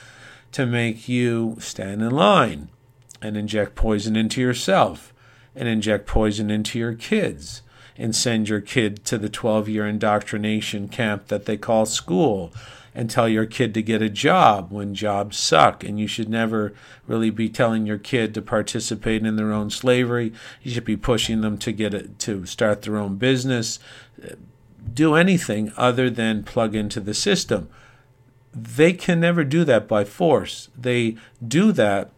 to 0.52 0.64
make 0.64 1.06
you 1.06 1.56
stand 1.60 2.00
in 2.00 2.10
line 2.10 2.68
and 3.20 3.36
inject 3.36 3.74
poison 3.74 4.16
into 4.16 4.40
yourself 4.40 5.12
and 5.54 5.68
inject 5.68 6.06
poison 6.06 6.50
into 6.50 6.78
your 6.78 6.94
kids 6.94 7.60
and 7.98 8.16
send 8.16 8.48
your 8.48 8.60
kid 8.60 9.04
to 9.04 9.18
the 9.18 9.28
12 9.28 9.68
year 9.68 9.86
indoctrination 9.86 10.88
camp 10.88 11.28
that 11.28 11.44
they 11.44 11.56
call 11.56 11.84
school 11.84 12.52
and 12.94 13.10
tell 13.10 13.28
your 13.28 13.46
kid 13.46 13.74
to 13.74 13.82
get 13.82 14.00
a 14.00 14.08
job 14.08 14.70
when 14.70 14.94
jobs 14.94 15.36
suck. 15.36 15.82
And 15.82 15.98
you 15.98 16.06
should 16.06 16.28
never 16.28 16.72
really 17.06 17.30
be 17.30 17.48
telling 17.48 17.86
your 17.86 17.98
kid 17.98 18.32
to 18.34 18.42
participate 18.42 19.26
in 19.26 19.36
their 19.36 19.52
own 19.52 19.70
slavery. 19.70 20.32
You 20.62 20.70
should 20.70 20.84
be 20.84 20.96
pushing 20.96 21.40
them 21.40 21.58
to 21.58 21.72
get 21.72 21.92
it 21.92 22.18
to 22.20 22.46
start 22.46 22.82
their 22.82 22.96
own 22.96 23.16
business. 23.16 23.78
do 24.92 25.14
anything 25.14 25.72
other 25.76 26.10
than 26.10 26.44
plug 26.44 26.74
into 26.74 27.00
the 27.00 27.14
system. 27.14 27.68
They 28.52 28.92
can 28.92 29.18
never 29.18 29.42
do 29.42 29.64
that 29.64 29.88
by 29.88 30.04
force. 30.04 30.68
They 30.76 31.16
do 31.46 31.72
that 31.72 32.10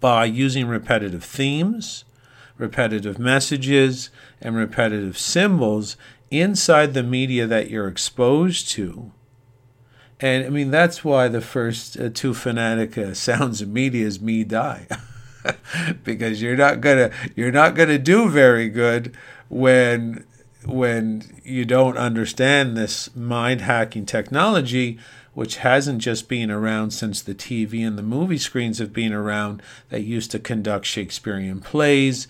by 0.00 0.26
using 0.26 0.66
repetitive 0.66 1.24
themes, 1.24 2.04
repetitive 2.58 3.18
messages, 3.18 4.10
and 4.40 4.54
repetitive 4.54 5.18
symbols 5.18 5.96
inside 6.30 6.94
the 6.94 7.02
media 7.02 7.46
that 7.46 7.70
you're 7.70 7.88
exposed 7.88 8.68
to. 8.70 9.12
And 10.22 10.46
I 10.46 10.48
mean, 10.48 10.70
that's 10.70 11.04
why 11.04 11.26
the 11.26 11.40
first 11.40 11.98
uh, 11.98 12.08
two 12.08 12.30
uh, 12.30 13.14
sounds 13.14 13.60
of 13.60 13.68
media 13.68 14.06
is 14.06 14.20
me 14.20 14.44
die. 14.44 14.86
because 16.04 16.40
you're 16.40 16.56
not 16.56 16.80
gonna 16.80 17.10
you're 17.34 17.50
not 17.50 17.74
gonna 17.74 17.98
do 17.98 18.28
very 18.28 18.68
good 18.68 19.14
when 19.48 20.24
when 20.64 21.40
you 21.42 21.64
don't 21.64 21.98
understand 21.98 22.76
this 22.76 23.14
mind 23.16 23.60
hacking 23.62 24.06
technology 24.06 24.98
which 25.34 25.56
hasn't 25.56 25.98
just 25.98 26.28
been 26.28 26.50
around 26.50 26.90
since 26.90 27.22
the 27.22 27.34
TV 27.34 27.84
and 27.86 27.98
the 27.98 28.02
movie 28.02 28.38
screens 28.38 28.78
have 28.78 28.92
been 28.92 29.12
around 29.12 29.62
that 29.88 30.02
used 30.02 30.30
to 30.30 30.38
conduct 30.38 30.86
Shakespearean 30.86 31.60
plays 31.60 32.28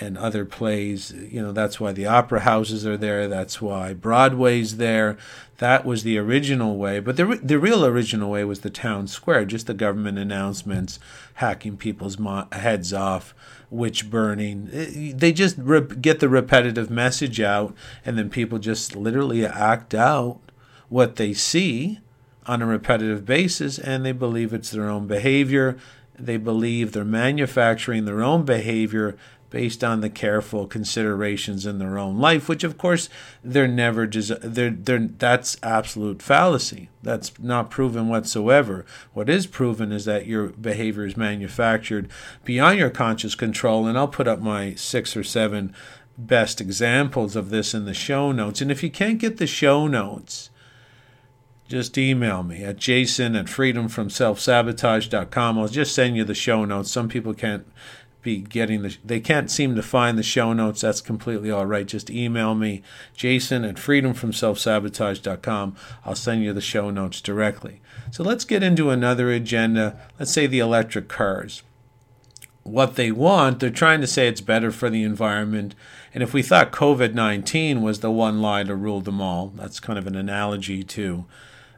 and 0.00 0.18
other 0.18 0.44
plays. 0.44 1.12
You 1.12 1.42
know, 1.42 1.52
that's 1.52 1.80
why 1.80 1.92
the 1.92 2.06
opera 2.06 2.40
houses 2.40 2.86
are 2.86 2.96
there. 2.96 3.28
That's 3.28 3.60
why 3.60 3.92
Broadway's 3.94 4.76
there. 4.76 5.16
That 5.58 5.84
was 5.84 6.02
the 6.02 6.18
original 6.18 6.76
way. 6.76 7.00
But 7.00 7.16
the, 7.16 7.38
the 7.42 7.58
real 7.58 7.84
original 7.86 8.30
way 8.30 8.44
was 8.44 8.60
the 8.60 8.70
town 8.70 9.06
square, 9.06 9.44
just 9.44 9.66
the 9.66 9.74
government 9.74 10.18
announcements, 10.18 10.98
hacking 11.34 11.76
people's 11.76 12.18
mo- 12.18 12.48
heads 12.52 12.92
off, 12.92 13.34
witch 13.70 14.10
burning. 14.10 14.68
Eh, 14.72 15.12
they 15.14 15.32
just 15.32 15.56
re- 15.58 15.80
get 15.80 16.20
the 16.20 16.28
repetitive 16.28 16.90
message 16.90 17.40
out, 17.40 17.74
and 18.04 18.18
then 18.18 18.30
people 18.30 18.58
just 18.58 18.96
literally 18.96 19.46
act 19.46 19.94
out 19.94 20.40
what 20.88 21.16
they 21.16 21.32
see 21.32 22.00
on 22.46 22.60
a 22.60 22.66
repetitive 22.66 23.24
basis, 23.24 23.78
and 23.78 24.04
they 24.04 24.12
believe 24.12 24.52
it's 24.52 24.70
their 24.70 24.88
own 24.88 25.06
behavior. 25.06 25.76
They 26.18 26.36
believe 26.36 26.92
they're 26.92 27.04
manufacturing 27.04 28.04
their 28.04 28.22
own 28.22 28.44
behavior 28.44 29.16
based 29.54 29.82
on 29.84 30.00
the 30.00 30.10
careful 30.10 30.66
considerations 30.66 31.64
in 31.64 31.78
their 31.78 31.96
own 31.96 32.18
life, 32.18 32.48
which 32.48 32.64
of 32.64 32.76
course 32.76 33.08
they're 33.44 33.68
never 33.68 34.04
des- 34.04 34.36
they're, 34.42 34.68
they're 34.68 34.98
that's 34.98 35.56
absolute 35.62 36.20
fallacy. 36.20 36.88
That's 37.04 37.38
not 37.38 37.70
proven 37.70 38.08
whatsoever. 38.08 38.84
What 39.12 39.28
is 39.28 39.46
proven 39.46 39.92
is 39.92 40.06
that 40.06 40.26
your 40.26 40.48
behavior 40.48 41.06
is 41.06 41.16
manufactured 41.16 42.10
beyond 42.44 42.80
your 42.80 42.90
conscious 42.90 43.36
control, 43.36 43.86
and 43.86 43.96
I'll 43.96 44.08
put 44.08 44.26
up 44.26 44.40
my 44.40 44.74
six 44.74 45.16
or 45.16 45.22
seven 45.22 45.72
best 46.18 46.60
examples 46.60 47.36
of 47.36 47.50
this 47.50 47.74
in 47.74 47.84
the 47.84 47.94
show 47.94 48.32
notes. 48.32 48.60
And 48.60 48.72
if 48.72 48.82
you 48.82 48.90
can't 48.90 49.20
get 49.20 49.36
the 49.36 49.46
show 49.46 49.86
notes, 49.86 50.50
just 51.68 51.96
email 51.96 52.42
me 52.42 52.64
at 52.64 52.76
jason 52.76 53.36
at 53.36 53.46
freedomfromselfsabotage.com. 53.46 55.58
I'll 55.60 55.68
just 55.68 55.94
send 55.94 56.16
you 56.16 56.24
the 56.24 56.34
show 56.34 56.64
notes. 56.64 56.90
Some 56.90 57.08
people 57.08 57.34
can't 57.34 57.68
be 58.24 58.38
getting 58.38 58.82
the 58.82 58.96
they 59.04 59.20
can't 59.20 59.50
seem 59.50 59.76
to 59.76 59.82
find 59.82 60.18
the 60.18 60.24
show 60.24 60.52
notes. 60.52 60.80
That's 60.80 61.00
completely 61.00 61.50
all 61.50 61.66
right. 61.66 61.86
Just 61.86 62.10
email 62.10 62.56
me 62.56 62.82
jason 63.14 63.64
at 63.64 63.76
freedomfromselfsabotage.com 63.76 65.76
i'll 66.04 66.16
send 66.16 66.42
you 66.42 66.52
the 66.52 66.60
show 66.60 66.90
notes 66.90 67.20
directly. 67.20 67.80
So 68.10 68.24
let's 68.24 68.44
get 68.44 68.64
into 68.64 68.90
another 68.90 69.30
agenda. 69.30 70.00
Let's 70.18 70.32
say 70.32 70.48
the 70.48 70.58
electric 70.58 71.08
cars. 71.08 71.62
What 72.64 72.96
they 72.96 73.12
want 73.12 73.60
they're 73.60 73.70
trying 73.70 74.00
to 74.00 74.06
say 74.06 74.26
it's 74.26 74.40
better 74.40 74.72
for 74.72 74.90
the 74.90 75.04
environment. 75.04 75.74
And 76.14 76.22
if 76.22 76.32
we 76.32 76.42
thought 76.42 76.72
covid-19 76.72 77.82
was 77.82 78.00
the 78.00 78.10
one 78.10 78.40
lie 78.40 78.64
to 78.64 78.74
rule 78.74 79.02
them 79.02 79.20
all 79.20 79.48
that's 79.48 79.78
kind 79.78 79.98
of 79.98 80.06
an 80.06 80.16
analogy 80.16 80.82
to 80.82 81.26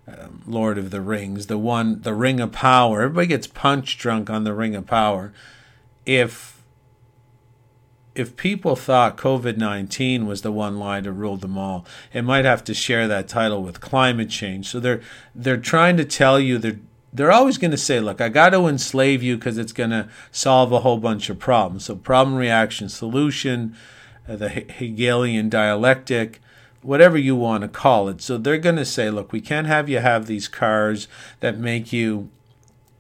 um, 0.09 0.43
Lord 0.47 0.79
of 0.79 0.93
the 0.93 1.01
Rings, 1.01 1.49
the 1.49 1.59
one, 1.59 2.03
the 2.03 2.15
Ring 2.15 2.39
of 2.39 2.53
Power. 2.53 3.03
Everybody 3.03 3.27
gets 3.27 3.49
punch 3.49 3.99
drunk 3.99 4.31
on 4.31 4.45
the 4.45 4.55
Ring 4.55 4.77
of 4.77 4.87
Power 4.87 5.33
if 6.07 6.57
if 8.17 8.35
people 8.37 8.77
thought 8.77 9.17
COVID 9.17 9.59
19 9.59 10.27
was 10.27 10.43
the 10.43 10.51
one 10.51 10.79
lie 10.79 11.01
to 11.03 11.13
rule 11.13 11.37
them 11.37 11.59
all, 11.59 11.85
it 12.13 12.23
might 12.23 12.45
have 12.45 12.65
to 12.65 12.75
share 12.75 13.07
that 13.07 13.29
title 13.29 13.63
with 13.63 13.81
climate 13.81 14.31
change. 14.31 14.69
So 14.69 14.81
they're, 14.81 15.03
they're 15.35 15.59
trying 15.59 15.97
to 15.99 16.05
tell 16.05 16.41
you 16.41 16.59
they're, 16.59 16.81
they're 17.13 17.33
always 17.33 17.59
going 17.59 17.71
to 17.71 17.77
say, 17.77 18.01
look, 18.01 18.21
I 18.21 18.29
got 18.29 18.51
to 18.51 18.67
enslave 18.67 19.23
you 19.23 19.37
because 19.37 19.59
it's 19.59 19.73
going 19.73 19.91
to 19.91 20.09
solve 20.31 20.73
a 20.73 20.81
whole 20.81 20.99
bunch 20.99 21.31
of 21.31 21.39
problems. 21.39 21.85
So, 21.85 21.97
problem, 21.97 22.37
reaction, 22.37 22.89
solution, 22.89 23.77
uh, 24.29 24.37
the 24.37 24.49
Hegelian 24.49 25.49
dialectic, 25.49 26.41
whatever 26.83 27.17
you 27.17 27.35
want 27.35 27.63
to 27.63 27.69
call 27.69 28.09
it. 28.09 28.21
So, 28.21 28.37
they're 28.37 28.59
going 28.59 28.77
to 28.77 28.85
say, 28.85 29.09
look, 29.11 29.33
we 29.33 29.41
can't 29.41 29.67
have 29.67 29.89
you 29.89 30.01
have 30.01 30.27
these 30.27 30.47
cars 30.47 31.09
that 31.41 31.59
make 31.59 31.91
you 31.91 32.29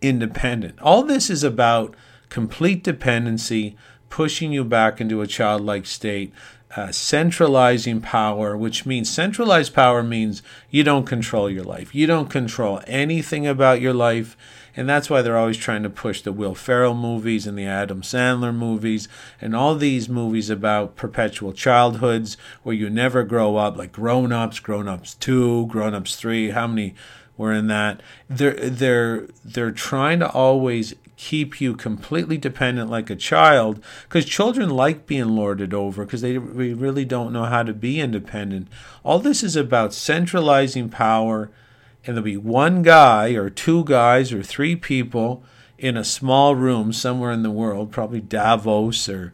independent. 0.00 0.80
All 0.80 1.02
this 1.02 1.28
is 1.28 1.44
about 1.44 1.94
complete 2.28 2.82
dependency, 2.82 3.76
pushing 4.08 4.52
you 4.52 4.64
back 4.64 5.00
into 5.00 5.20
a 5.20 5.26
childlike 5.26 5.86
state, 5.86 6.32
uh, 6.76 6.92
centralizing 6.92 8.00
power, 8.00 8.56
which 8.56 8.84
means 8.84 9.08
centralized 9.08 9.72
power 9.74 10.02
means 10.02 10.42
you 10.70 10.84
don't 10.84 11.06
control 11.06 11.48
your 11.48 11.64
life. 11.64 11.94
You 11.94 12.06
don't 12.06 12.28
control 12.28 12.82
anything 12.86 13.46
about 13.46 13.80
your 13.80 13.94
life. 13.94 14.36
And 14.76 14.86
that's 14.86 15.08
why 15.08 15.22
they're 15.22 15.38
always 15.38 15.56
trying 15.56 15.84
to 15.84 15.90
push 15.90 16.20
the 16.20 16.32
Will 16.32 16.54
Ferrell 16.54 16.94
movies 16.94 17.46
and 17.46 17.56
the 17.56 17.64
Adam 17.64 18.02
Sandler 18.02 18.54
movies 18.54 19.08
and 19.40 19.56
all 19.56 19.74
these 19.74 20.06
movies 20.08 20.50
about 20.50 20.96
perpetual 20.96 21.54
childhoods 21.54 22.36
where 22.62 22.74
you 22.74 22.90
never 22.90 23.22
grow 23.22 23.56
up, 23.56 23.76
like 23.76 23.92
Grown 23.92 24.32
Ups, 24.32 24.60
Grown 24.60 24.86
Ups 24.86 25.14
2, 25.14 25.66
Grown 25.68 25.94
Ups 25.94 26.16
3. 26.16 26.50
How 26.50 26.66
many 26.66 26.94
were 27.38 27.54
in 27.54 27.68
that? 27.68 28.02
They're, 28.28 28.68
they're, 28.68 29.28
they're 29.42 29.70
trying 29.70 30.18
to 30.18 30.28
always 30.28 30.94
keep 31.16 31.60
you 31.60 31.74
completely 31.74 32.36
dependent 32.36 32.90
like 32.90 33.08
a 33.08 33.16
child 33.16 33.82
because 34.02 34.24
children 34.24 34.68
like 34.68 35.06
being 35.06 35.28
lorded 35.28 35.72
over 35.72 36.04
because 36.04 36.20
they 36.20 36.36
really 36.38 37.04
don't 37.04 37.32
know 37.32 37.44
how 37.44 37.62
to 37.62 37.72
be 37.72 38.00
independent. 38.00 38.68
All 39.02 39.18
this 39.18 39.42
is 39.42 39.56
about 39.56 39.94
centralizing 39.94 40.90
power, 40.90 41.50
and 42.04 42.16
there'll 42.16 42.22
be 42.22 42.36
one 42.36 42.82
guy 42.82 43.30
or 43.30 43.48
two 43.48 43.84
guys 43.84 44.32
or 44.32 44.42
three 44.42 44.76
people 44.76 45.42
in 45.78 45.96
a 45.96 46.04
small 46.04 46.54
room 46.54 46.92
somewhere 46.92 47.32
in 47.32 47.42
the 47.42 47.50
world, 47.50 47.90
probably 47.90 48.20
Davos 48.20 49.08
or 49.08 49.32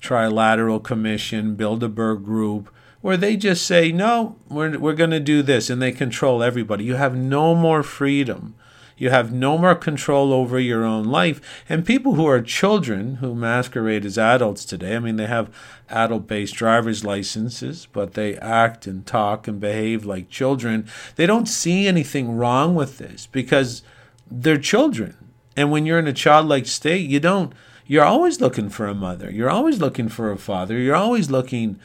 Trilateral 0.00 0.82
Commission, 0.82 1.56
Bilderberg 1.56 2.24
Group, 2.24 2.72
where 3.00 3.16
they 3.16 3.36
just 3.36 3.66
say, 3.66 3.92
no, 3.92 4.36
we're, 4.48 4.78
we're 4.78 4.94
going 4.94 5.10
to 5.10 5.20
do 5.20 5.42
this, 5.42 5.70
and 5.70 5.80
they 5.80 5.92
control 5.92 6.42
everybody. 6.42 6.84
You 6.84 6.94
have 6.94 7.16
no 7.16 7.54
more 7.54 7.82
freedom 7.82 8.54
you 8.96 9.10
have 9.10 9.32
no 9.32 9.58
more 9.58 9.74
control 9.74 10.32
over 10.32 10.58
your 10.58 10.84
own 10.84 11.04
life. 11.04 11.62
And 11.68 11.84
people 11.84 12.14
who 12.14 12.26
are 12.26 12.40
children, 12.40 13.16
who 13.16 13.34
masquerade 13.34 14.06
as 14.06 14.16
adults 14.16 14.64
today, 14.64 14.96
I 14.96 15.00
mean, 15.00 15.16
they 15.16 15.26
have 15.26 15.54
adult 15.90 16.26
based 16.26 16.54
driver's 16.54 17.04
licenses, 17.04 17.88
but 17.92 18.14
they 18.14 18.36
act 18.38 18.86
and 18.86 19.04
talk 19.06 19.46
and 19.46 19.60
behave 19.60 20.04
like 20.04 20.30
children. 20.30 20.88
They 21.16 21.26
don't 21.26 21.46
see 21.46 21.86
anything 21.86 22.36
wrong 22.36 22.74
with 22.74 22.98
this 22.98 23.26
because 23.26 23.82
they're 24.30 24.58
children. 24.58 25.16
And 25.56 25.70
when 25.70 25.86
you're 25.86 25.98
in 25.98 26.06
a 26.06 26.12
childlike 26.12 26.66
state, 26.66 27.08
you 27.08 27.20
don't, 27.20 27.52
you're 27.86 28.04
always 28.04 28.40
looking 28.40 28.68
for 28.68 28.86
a 28.86 28.94
mother. 28.94 29.30
You're 29.30 29.50
always 29.50 29.78
looking 29.78 30.08
for 30.08 30.30
a 30.30 30.38
father. 30.38 30.78
You're 30.78 30.96
always 30.96 31.30
looking 31.30 31.78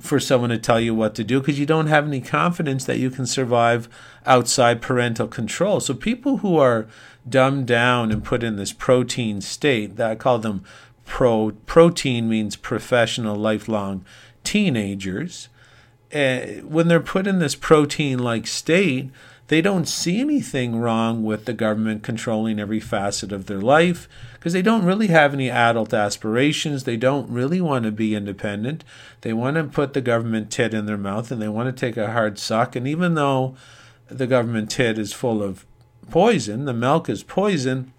for 0.00 0.18
someone 0.18 0.50
to 0.50 0.58
tell 0.58 0.80
you 0.80 0.94
what 0.94 1.14
to 1.14 1.24
do 1.24 1.40
because 1.40 1.58
you 1.58 1.66
don't 1.66 1.86
have 1.86 2.06
any 2.06 2.20
confidence 2.20 2.84
that 2.84 2.98
you 2.98 3.10
can 3.10 3.26
survive 3.26 3.88
outside 4.26 4.82
parental 4.82 5.28
control. 5.28 5.80
So 5.80 5.94
people 5.94 6.38
who 6.38 6.58
are 6.58 6.86
dumbed 7.28 7.66
down 7.66 8.10
and 8.10 8.24
put 8.24 8.42
in 8.42 8.56
this 8.56 8.72
protein 8.72 9.40
state, 9.40 9.96
that 9.96 10.10
I 10.10 10.14
call 10.14 10.38
them 10.38 10.64
pro 11.04 11.52
protein 11.66 12.28
means 12.28 12.56
professional 12.56 13.36
lifelong 13.36 14.04
teenagers. 14.44 15.48
Uh, 16.12 16.40
when 16.64 16.88
they're 16.88 17.00
put 17.00 17.26
in 17.26 17.38
this 17.38 17.54
protein 17.54 18.18
like 18.18 18.46
state, 18.46 19.10
they 19.48 19.60
don't 19.60 19.86
see 19.86 20.20
anything 20.20 20.76
wrong 20.76 21.24
with 21.24 21.44
the 21.44 21.52
government 21.52 22.02
controlling 22.02 22.58
every 22.58 22.80
facet 22.80 23.32
of 23.32 23.46
their 23.46 23.60
life 23.60 24.08
because 24.40 24.54
they 24.54 24.62
don't 24.62 24.86
really 24.86 25.08
have 25.08 25.34
any 25.34 25.50
adult 25.50 25.92
aspirations. 25.92 26.84
They 26.84 26.96
don't 26.96 27.28
really 27.28 27.60
want 27.60 27.84
to 27.84 27.92
be 27.92 28.14
independent. 28.14 28.84
They 29.20 29.34
want 29.34 29.56
to 29.56 29.64
put 29.64 29.92
the 29.92 30.00
government 30.00 30.50
tit 30.50 30.72
in 30.72 30.86
their 30.86 30.96
mouth 30.96 31.30
and 31.30 31.42
they 31.42 31.48
want 31.48 31.66
to 31.68 31.78
take 31.78 31.98
a 31.98 32.12
hard 32.12 32.38
suck. 32.38 32.74
And 32.74 32.88
even 32.88 33.16
though 33.16 33.54
the 34.08 34.26
government 34.26 34.70
tit 34.70 34.96
is 34.96 35.12
full 35.12 35.42
of 35.42 35.66
poison, 36.10 36.64
the 36.64 36.72
milk 36.72 37.10
is 37.10 37.22
poison, 37.22 37.92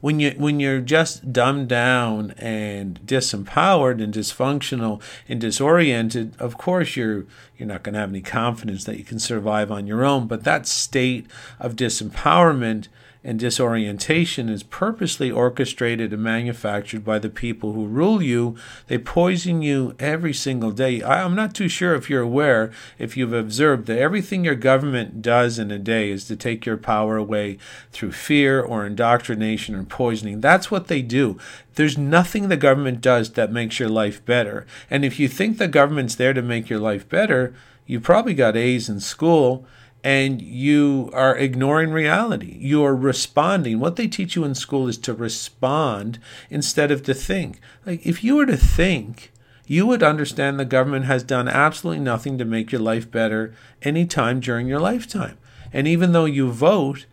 when 0.00 0.20
you 0.20 0.32
when 0.36 0.60
you're 0.60 0.80
just 0.80 1.32
dumbed 1.32 1.66
down 1.68 2.32
and 2.32 3.00
disempowered 3.04 4.00
and 4.00 4.14
dysfunctional 4.14 5.02
and 5.28 5.40
disoriented, 5.40 6.38
of 6.38 6.58
course 6.58 6.94
you're 6.94 7.24
you're 7.56 7.66
not 7.66 7.82
going 7.82 7.94
to 7.94 8.00
have 8.00 8.10
any 8.10 8.20
confidence 8.20 8.84
that 8.84 8.98
you 8.98 9.04
can 9.04 9.18
survive 9.18 9.72
on 9.72 9.88
your 9.88 10.04
own. 10.04 10.28
But 10.28 10.44
that 10.44 10.66
state 10.66 11.26
of 11.58 11.74
disempowerment 11.74 12.86
and 13.24 13.38
disorientation 13.38 14.50
is 14.50 14.62
purposely 14.62 15.30
orchestrated 15.30 16.12
and 16.12 16.22
manufactured 16.22 17.02
by 17.02 17.18
the 17.18 17.30
people 17.30 17.72
who 17.72 17.86
rule 17.86 18.20
you. 18.20 18.54
They 18.86 18.98
poison 18.98 19.62
you 19.62 19.96
every 19.98 20.34
single 20.34 20.70
day. 20.70 21.02
I'm 21.02 21.34
not 21.34 21.54
too 21.54 21.68
sure 21.68 21.94
if 21.94 22.10
you're 22.10 22.20
aware, 22.20 22.70
if 22.98 23.16
you've 23.16 23.32
observed 23.32 23.86
that 23.86 23.98
everything 23.98 24.44
your 24.44 24.54
government 24.54 25.22
does 25.22 25.58
in 25.58 25.70
a 25.70 25.78
day 25.78 26.10
is 26.10 26.26
to 26.26 26.36
take 26.36 26.66
your 26.66 26.76
power 26.76 27.16
away 27.16 27.56
through 27.92 28.12
fear 28.12 28.60
or 28.60 28.84
indoctrination 28.84 29.74
or 29.74 29.84
poisoning. 29.84 30.42
That's 30.42 30.70
what 30.70 30.88
they 30.88 31.00
do. 31.00 31.38
There's 31.76 31.96
nothing 31.96 32.48
the 32.48 32.56
government 32.58 33.00
does 33.00 33.32
that 33.32 33.50
makes 33.50 33.78
your 33.80 33.88
life 33.88 34.22
better. 34.26 34.66
And 34.90 35.02
if 35.02 35.18
you 35.18 35.28
think 35.28 35.56
the 35.56 35.66
government's 35.66 36.14
there 36.14 36.34
to 36.34 36.42
make 36.42 36.68
your 36.68 36.78
life 36.78 37.08
better, 37.08 37.54
you 37.86 38.00
probably 38.00 38.34
got 38.34 38.56
A's 38.56 38.88
in 38.88 39.00
school 39.00 39.66
and 40.04 40.42
you 40.42 41.08
are 41.14 41.34
ignoring 41.34 41.90
reality. 41.90 42.58
You 42.60 42.84
are 42.84 42.94
responding. 42.94 43.80
What 43.80 43.96
they 43.96 44.06
teach 44.06 44.36
you 44.36 44.44
in 44.44 44.54
school 44.54 44.86
is 44.86 44.98
to 44.98 45.14
respond 45.14 46.18
instead 46.50 46.90
of 46.90 47.02
to 47.04 47.14
think. 47.14 47.58
Like, 47.86 48.04
if 48.06 48.22
you 48.22 48.36
were 48.36 48.44
to 48.44 48.56
think, 48.58 49.32
you 49.66 49.86
would 49.86 50.02
understand 50.02 50.60
the 50.60 50.66
government 50.66 51.06
has 51.06 51.22
done 51.22 51.48
absolutely 51.48 52.04
nothing 52.04 52.36
to 52.36 52.44
make 52.44 52.70
your 52.70 52.82
life 52.82 53.10
better 53.10 53.54
any 53.80 54.04
time 54.04 54.40
during 54.40 54.66
your 54.66 54.78
lifetime. 54.78 55.38
And 55.72 55.88
even 55.88 56.12
though 56.12 56.26
you 56.26 56.52
vote, 56.52 57.06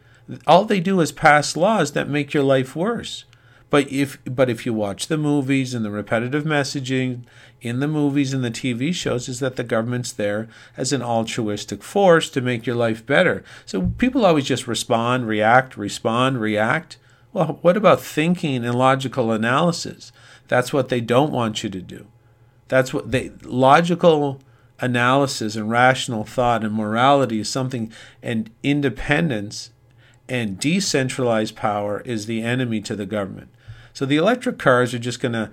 all 0.46 0.66
they 0.66 0.82
do 0.82 1.00
is 1.00 1.14
pass 1.14 1.56
laws 1.56 1.94
that 1.94 2.10
make 2.10 2.34
your 2.34 2.44
life 2.44 2.76
worse. 2.76 3.24
But 3.70 3.90
if 3.90 4.20
but 4.26 4.50
if 4.50 4.66
you 4.66 4.74
watch 4.74 5.08
the 5.08 5.18
movies 5.18 5.74
and 5.74 5.86
the 5.86 5.92
repetitive 5.92 6.44
messaging 6.44 7.22
in 7.62 7.80
the 7.80 7.88
movies 7.88 8.34
and 8.34 8.44
the 8.44 8.52
TV 8.52 8.94
shows 8.94 9.30
is 9.30 9.40
that 9.40 9.56
the 9.56 9.64
government's 9.64 10.12
there 10.12 10.48
as 10.76 10.92
an 10.92 11.02
altruistic 11.02 11.84
force 11.84 12.30
to 12.32 12.42
make 12.42 12.66
your 12.66 12.76
life 12.76 13.06
better. 13.06 13.44
So 13.66 13.94
people 13.98 14.26
always 14.26 14.46
just 14.46 14.68
respond, 14.68 15.28
react, 15.28 15.78
respond, 15.78 16.42
react. 16.42 16.98
Well, 17.34 17.60
what 17.62 17.78
about 17.78 18.02
thinking 18.02 18.66
and 18.66 18.76
logical 18.76 19.32
analysis? 19.32 20.12
That's 20.48 20.74
what 20.74 20.90
they 20.90 21.02
don't 21.02 21.32
want 21.32 21.64
you 21.64 21.70
to 21.70 21.82
do. 21.82 22.08
That's 22.68 22.94
what 22.94 23.12
they 23.12 23.32
logical 23.44 24.42
analysis 24.80 25.56
and 25.56 25.70
rational 25.70 26.24
thought 26.24 26.64
and 26.64 26.74
morality 26.74 27.40
is 27.40 27.50
something 27.50 27.92
and 28.24 28.50
independence 28.64 29.70
and 30.28 30.60
decentralized 30.60 31.56
power 31.56 32.02
is 32.02 32.26
the 32.26 32.42
enemy 32.42 32.82
to 32.82 32.96
the 32.96 33.06
government. 33.06 33.50
So 33.94 34.06
the 34.06 34.18
electric 34.18 34.58
cars 34.58 34.94
are 34.94 35.00
just 35.00 35.20
going 35.20 35.34
to 35.34 35.52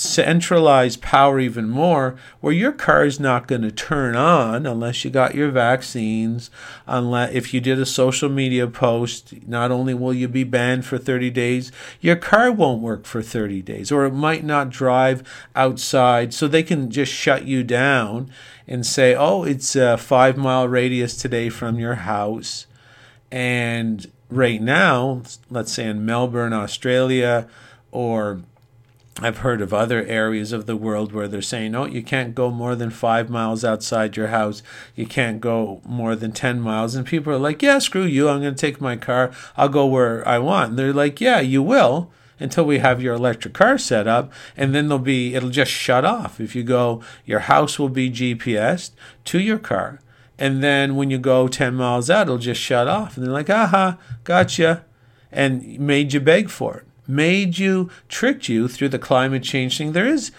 centralize 0.00 0.96
power 0.96 1.38
even 1.38 1.68
more 1.68 2.16
where 2.40 2.52
your 2.52 2.72
car 2.72 3.04
is 3.04 3.20
not 3.20 3.46
going 3.46 3.62
to 3.62 3.70
turn 3.70 4.16
on 4.16 4.66
unless 4.66 5.04
you 5.04 5.10
got 5.10 5.34
your 5.34 5.50
vaccines 5.50 6.50
unless 6.86 7.32
if 7.34 7.52
you 7.52 7.60
did 7.60 7.78
a 7.78 7.86
social 7.86 8.28
media 8.28 8.66
post 8.66 9.34
not 9.46 9.70
only 9.70 9.92
will 9.92 10.14
you 10.14 10.26
be 10.26 10.44
banned 10.44 10.84
for 10.84 10.96
30 10.98 11.30
days 11.30 11.70
your 12.00 12.16
car 12.16 12.50
won't 12.50 12.80
work 12.82 13.04
for 13.04 13.22
30 13.22 13.62
days 13.62 13.92
or 13.92 14.04
it 14.06 14.14
might 14.14 14.44
not 14.44 14.70
drive 14.70 15.22
outside 15.54 16.32
so 16.32 16.48
they 16.48 16.62
can 16.62 16.90
just 16.90 17.12
shut 17.12 17.44
you 17.44 17.62
down 17.62 18.30
and 18.66 18.86
say 18.86 19.14
oh 19.14 19.44
it's 19.44 19.76
a 19.76 19.98
5 19.98 20.36
mile 20.36 20.66
radius 20.66 21.16
today 21.16 21.48
from 21.48 21.78
your 21.78 21.96
house. 21.96 22.66
And 23.30 24.10
right 24.28 24.60
now, 24.60 25.22
let's 25.50 25.72
say 25.72 25.86
in 25.86 26.04
Melbourne, 26.04 26.52
Australia, 26.52 27.48
or 27.92 28.40
I've 29.18 29.38
heard 29.38 29.60
of 29.60 29.74
other 29.74 30.04
areas 30.04 30.52
of 30.52 30.66
the 30.66 30.76
world 30.76 31.12
where 31.12 31.28
they're 31.28 31.42
saying, 31.42 31.74
oh, 31.74 31.84
you 31.84 32.02
can't 32.02 32.34
go 32.34 32.50
more 32.50 32.74
than 32.74 32.90
five 32.90 33.28
miles 33.28 33.64
outside 33.64 34.16
your 34.16 34.28
house. 34.28 34.62
You 34.94 35.04
can't 35.04 35.40
go 35.40 35.82
more 35.84 36.14
than 36.14 36.32
10 36.32 36.60
miles. 36.60 36.94
And 36.94 37.04
people 37.04 37.32
are 37.32 37.38
like, 37.38 37.60
yeah, 37.60 37.80
screw 37.80 38.04
you. 38.04 38.28
I'm 38.28 38.40
going 38.40 38.54
to 38.54 38.60
take 38.60 38.80
my 38.80 38.96
car. 38.96 39.32
I'll 39.56 39.68
go 39.68 39.84
where 39.84 40.26
I 40.26 40.38
want. 40.38 40.70
And 40.70 40.78
they're 40.78 40.92
like, 40.92 41.20
yeah, 41.20 41.40
you 41.40 41.62
will 41.62 42.10
until 42.38 42.64
we 42.64 42.78
have 42.78 43.02
your 43.02 43.14
electric 43.14 43.52
car 43.52 43.76
set 43.76 44.06
up. 44.06 44.32
And 44.56 44.74
then 44.74 44.88
they'll 44.88 44.98
be, 44.98 45.34
it'll 45.34 45.50
just 45.50 45.72
shut 45.72 46.04
off. 46.04 46.40
If 46.40 46.54
you 46.54 46.62
go, 46.62 47.02
your 47.26 47.40
house 47.40 47.78
will 47.78 47.90
be 47.90 48.10
GPS 48.10 48.92
to 49.26 49.40
your 49.40 49.58
car 49.58 50.00
and 50.40 50.62
then 50.62 50.96
when 50.96 51.10
you 51.10 51.18
go 51.18 51.46
10 51.46 51.74
miles 51.74 52.08
out, 52.08 52.22
it'll 52.22 52.38
just 52.38 52.60
shut 52.60 52.88
off. 52.88 53.16
And 53.16 53.26
they're 53.26 53.32
like, 53.32 53.50
aha, 53.50 53.98
gotcha. 54.24 54.86
And 55.30 55.78
made 55.78 56.14
you 56.14 56.20
beg 56.20 56.48
for 56.48 56.78
it. 56.78 56.86
Made 57.10 57.58
you, 57.58 57.90
tricked 58.08 58.48
you 58.48 58.68
through 58.68 58.90
the 58.90 58.98
climate 58.98 59.42
change 59.42 59.78
thing. 59.78 59.92
There 59.92 60.06
is 60.06 60.30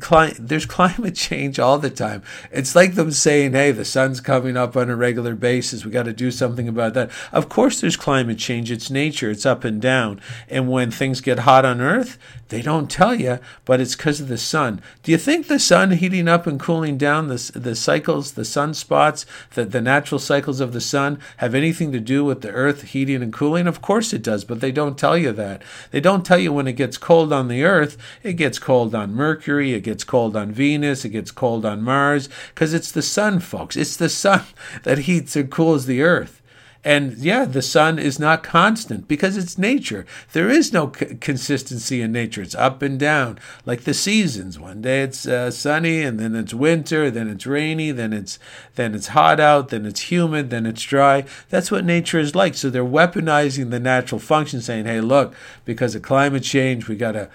cli- 0.00 0.34
there's 0.38 0.66
climate 0.66 1.14
change 1.14 1.58
all 1.58 1.78
the 1.78 1.90
time. 1.90 2.22
It's 2.50 2.74
like 2.74 2.94
them 2.94 3.10
saying, 3.10 3.52
"Hey, 3.52 3.72
the 3.72 3.84
sun's 3.84 4.20
coming 4.20 4.56
up 4.56 4.76
on 4.76 4.90
a 4.90 4.96
regular 4.96 5.34
basis. 5.34 5.84
We 5.84 5.90
got 5.90 6.04
to 6.04 6.12
do 6.12 6.30
something 6.30 6.68
about 6.68 6.94
that." 6.94 7.10
Of 7.32 7.48
course, 7.48 7.80
there's 7.80 7.96
climate 7.96 8.38
change. 8.38 8.70
It's 8.70 8.90
nature. 8.90 9.30
It's 9.30 9.46
up 9.46 9.64
and 9.64 9.80
down. 9.80 10.20
And 10.48 10.70
when 10.70 10.90
things 10.90 11.20
get 11.20 11.40
hot 11.40 11.64
on 11.64 11.80
Earth, 11.80 12.18
they 12.48 12.62
don't 12.62 12.90
tell 12.90 13.14
you, 13.14 13.38
but 13.64 13.80
it's 13.80 13.96
because 13.96 14.20
of 14.20 14.28
the 14.28 14.38
sun. 14.38 14.80
Do 15.02 15.10
you 15.10 15.18
think 15.18 15.48
the 15.48 15.58
sun 15.58 15.92
heating 15.92 16.28
up 16.28 16.46
and 16.46 16.60
cooling 16.60 16.98
down, 16.98 17.28
the 17.28 17.50
the 17.54 17.74
cycles, 17.74 18.32
the 18.32 18.42
sunspots, 18.42 19.24
the 19.54 19.64
the 19.64 19.80
natural 19.80 20.18
cycles 20.18 20.60
of 20.60 20.72
the 20.72 20.80
sun 20.80 21.18
have 21.38 21.54
anything 21.54 21.92
to 21.92 22.00
do 22.00 22.24
with 22.24 22.42
the 22.42 22.50
Earth 22.50 22.82
heating 22.82 23.22
and 23.22 23.32
cooling? 23.32 23.66
Of 23.66 23.80
course 23.80 24.12
it 24.12 24.22
does, 24.22 24.44
but 24.44 24.60
they 24.60 24.72
don't 24.72 24.98
tell 24.98 25.16
you 25.16 25.32
that. 25.32 25.62
They 25.90 26.00
don't 26.00 26.26
tell 26.26 26.38
you 26.38 26.52
when 26.52 26.66
it 26.66 26.74
gets 26.74 26.98
cold 26.98 27.32
on 27.32 27.48
the 27.48 27.64
Earth, 27.64 27.96
it 28.22 28.34
gets 28.34 28.58
cold 28.58 28.94
on 28.94 29.14
Mercury. 29.14 29.72
It 29.82 29.86
gets 29.86 30.04
cold 30.04 30.36
on 30.36 30.52
Venus, 30.52 31.04
it 31.04 31.08
gets 31.08 31.32
cold 31.32 31.66
on 31.66 31.82
Mars, 31.82 32.28
because 32.54 32.72
it's 32.72 32.92
the 32.92 33.02
sun, 33.02 33.40
folks. 33.40 33.76
It's 33.76 33.96
the 33.96 34.08
sun 34.08 34.44
that 34.84 34.98
heats 34.98 35.34
and 35.34 35.50
cools 35.50 35.86
the 35.86 36.02
earth. 36.02 36.40
And 36.84 37.16
yeah, 37.18 37.44
the 37.44 37.62
sun 37.62 37.98
is 37.98 38.18
not 38.18 38.42
constant 38.42 39.06
because 39.06 39.36
it's 39.36 39.58
nature. 39.58 40.04
There 40.32 40.48
is 40.48 40.72
no 40.72 40.92
c- 40.92 41.16
consistency 41.20 42.00
in 42.00 42.10
nature. 42.10 42.42
It's 42.42 42.56
up 42.56 42.82
and 42.82 42.98
down, 42.98 43.38
like 43.64 43.82
the 43.82 43.94
seasons. 43.94 44.58
One 44.58 44.82
day 44.82 45.02
it's 45.02 45.26
uh, 45.26 45.50
sunny, 45.52 46.02
and 46.02 46.18
then 46.18 46.34
it's 46.34 46.54
winter, 46.54 47.08
then 47.08 47.28
it's 47.28 47.46
rainy, 47.46 47.92
then 47.92 48.12
it's 48.12 48.38
then 48.74 48.94
it's 48.96 49.08
hot 49.08 49.38
out, 49.38 49.68
then 49.68 49.86
it's 49.86 50.10
humid, 50.10 50.50
then 50.50 50.66
it's 50.66 50.82
dry. 50.82 51.24
That's 51.50 51.70
what 51.70 51.84
nature 51.84 52.18
is 52.18 52.34
like. 52.34 52.54
So 52.54 52.68
they're 52.68 52.84
weaponizing 52.84 53.70
the 53.70 53.78
natural 53.80 54.18
function, 54.18 54.60
saying, 54.60 54.86
"Hey, 54.86 55.00
look, 55.00 55.34
because 55.64 55.94
of 55.94 56.02
climate 56.02 56.42
change, 56.42 56.88
we 56.88 56.96
got 56.96 57.12
to 57.12 57.30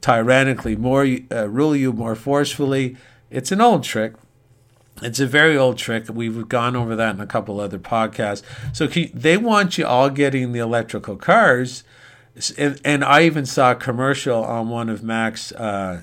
tyrannically, 0.00 0.76
more 0.76 1.06
uh, 1.30 1.48
rule 1.48 1.76
you 1.76 1.92
more 1.92 2.14
forcefully. 2.14 2.96
It's 3.30 3.52
an 3.52 3.60
old 3.60 3.84
trick. 3.84 4.14
It's 5.02 5.20
a 5.20 5.26
very 5.26 5.56
old 5.56 5.76
trick. 5.76 6.08
We've 6.08 6.48
gone 6.48 6.74
over 6.74 6.96
that 6.96 7.14
in 7.14 7.20
a 7.20 7.26
couple 7.26 7.60
other 7.60 7.78
podcasts. 7.78 8.42
So 8.72 8.86
they 8.86 9.36
want 9.36 9.76
you 9.76 9.86
all 9.86 10.08
getting 10.08 10.52
the 10.52 10.58
electrical 10.60 11.16
cars. 11.16 11.84
And, 12.56 12.80
and 12.84 13.04
I 13.04 13.22
even 13.22 13.46
saw 13.46 13.72
a 13.72 13.74
commercial 13.74 14.42
on 14.44 14.68
one 14.68 14.88
of 14.88 15.02
Max 15.02 15.52
uh, 15.52 16.02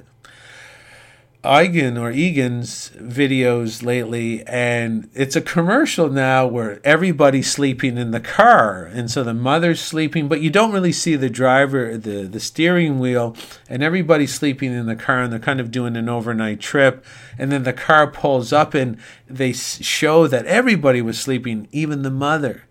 Igan 1.44 2.00
or 2.00 2.10
Igan's 2.10 2.92
videos 2.96 3.84
lately, 3.84 4.44
and 4.48 5.10
it's 5.14 5.36
a 5.36 5.42
commercial 5.42 6.10
now 6.10 6.48
where 6.48 6.80
everybody's 6.86 7.52
sleeping 7.52 7.98
in 7.98 8.12
the 8.12 8.22
car, 8.22 8.86
and 8.86 9.12
so 9.12 9.26
the 9.26 9.34
mother's 9.34 9.82
sleeping, 9.82 10.30
but 10.30 10.40
you 10.40 10.50
don't 10.50 10.72
really 10.72 10.94
see 10.94 11.18
the 11.18 11.30
driver, 11.30 11.98
the 11.98 12.24
the 12.24 12.40
steering 12.40 12.98
wheel, 12.98 13.36
and 13.68 13.84
everybody's 13.84 14.34
sleeping 14.34 14.72
in 14.72 14.86
the 14.86 14.96
car, 14.96 15.22
and 15.22 15.34
they're 15.34 15.40
kind 15.40 15.60
of 15.60 15.70
doing 15.70 15.98
an 15.98 16.08
overnight 16.08 16.62
trip, 16.62 17.04
and 17.38 17.52
then 17.52 17.64
the 17.64 17.74
car 17.74 18.08
pulls 18.10 18.54
up, 18.54 18.74
and 18.74 18.98
they 19.28 19.52
show 19.52 20.28
that 20.28 20.46
everybody 20.46 21.02
was 21.02 21.20
sleeping, 21.20 21.68
even 21.74 22.04
the 22.04 22.10
mother, 22.10 22.64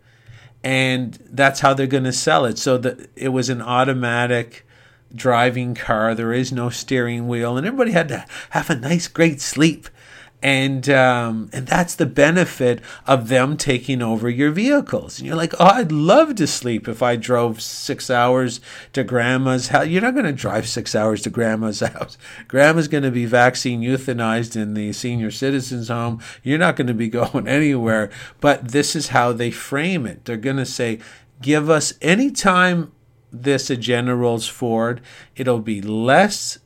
and 0.64 1.18
that's 1.30 1.60
how 1.60 1.74
they're 1.74 1.86
going 1.86 2.04
to 2.04 2.12
sell 2.12 2.46
it. 2.46 2.56
So 2.56 2.78
that 2.78 3.10
it 3.16 3.28
was 3.28 3.50
an 3.50 3.60
automatic 3.60 4.64
driving 5.14 5.74
car. 5.74 6.14
There 6.14 6.32
is 6.32 6.52
no 6.52 6.70
steering 6.70 7.28
wheel, 7.28 7.56
and 7.56 7.66
everybody 7.66 7.92
had 7.92 8.08
to 8.08 8.26
have 8.50 8.70
a 8.70 8.76
nice, 8.76 9.08
great 9.08 9.40
sleep. 9.40 9.88
And 10.44 10.88
um, 10.90 11.50
and 11.52 11.68
that's 11.68 11.94
the 11.94 12.04
benefit 12.04 12.80
of 13.06 13.28
them 13.28 13.56
taking 13.56 14.02
over 14.02 14.28
your 14.28 14.50
vehicles. 14.50 15.18
And 15.18 15.26
you're 15.28 15.36
like, 15.36 15.54
oh, 15.60 15.66
I'd 15.66 15.92
love 15.92 16.34
to 16.34 16.48
sleep 16.48 16.88
if 16.88 17.00
I 17.00 17.14
drove 17.14 17.62
six 17.62 18.10
hours 18.10 18.60
to 18.92 19.04
grandma's 19.04 19.68
house. 19.68 19.86
You're 19.86 20.02
not 20.02 20.14
going 20.14 20.26
to 20.26 20.32
drive 20.32 20.66
six 20.66 20.96
hours 20.96 21.22
to 21.22 21.30
grandma's 21.30 21.78
house. 21.80 22.18
Grandma's 22.48 22.88
going 22.88 23.04
to 23.04 23.12
be 23.12 23.24
vaccine 23.24 23.82
euthanized 23.82 24.60
in 24.60 24.74
the 24.74 24.92
senior 24.92 25.30
citizens 25.30 25.86
home. 25.86 26.20
You're 26.42 26.58
not 26.58 26.74
going 26.74 26.88
to 26.88 26.94
be 26.94 27.08
going 27.08 27.46
anywhere. 27.46 28.10
But 28.40 28.72
this 28.72 28.96
is 28.96 29.08
how 29.08 29.32
they 29.32 29.52
frame 29.52 30.06
it. 30.06 30.24
They're 30.24 30.36
going 30.36 30.56
to 30.56 30.66
say, 30.66 30.98
give 31.40 31.70
us 31.70 31.92
any 32.02 32.32
time 32.32 32.90
this 33.32 33.70
agenda 33.70 34.14
rolls 34.14 34.46
forward, 34.46 35.00
it'll 35.36 35.60
be 35.60 35.80
less 35.80 36.58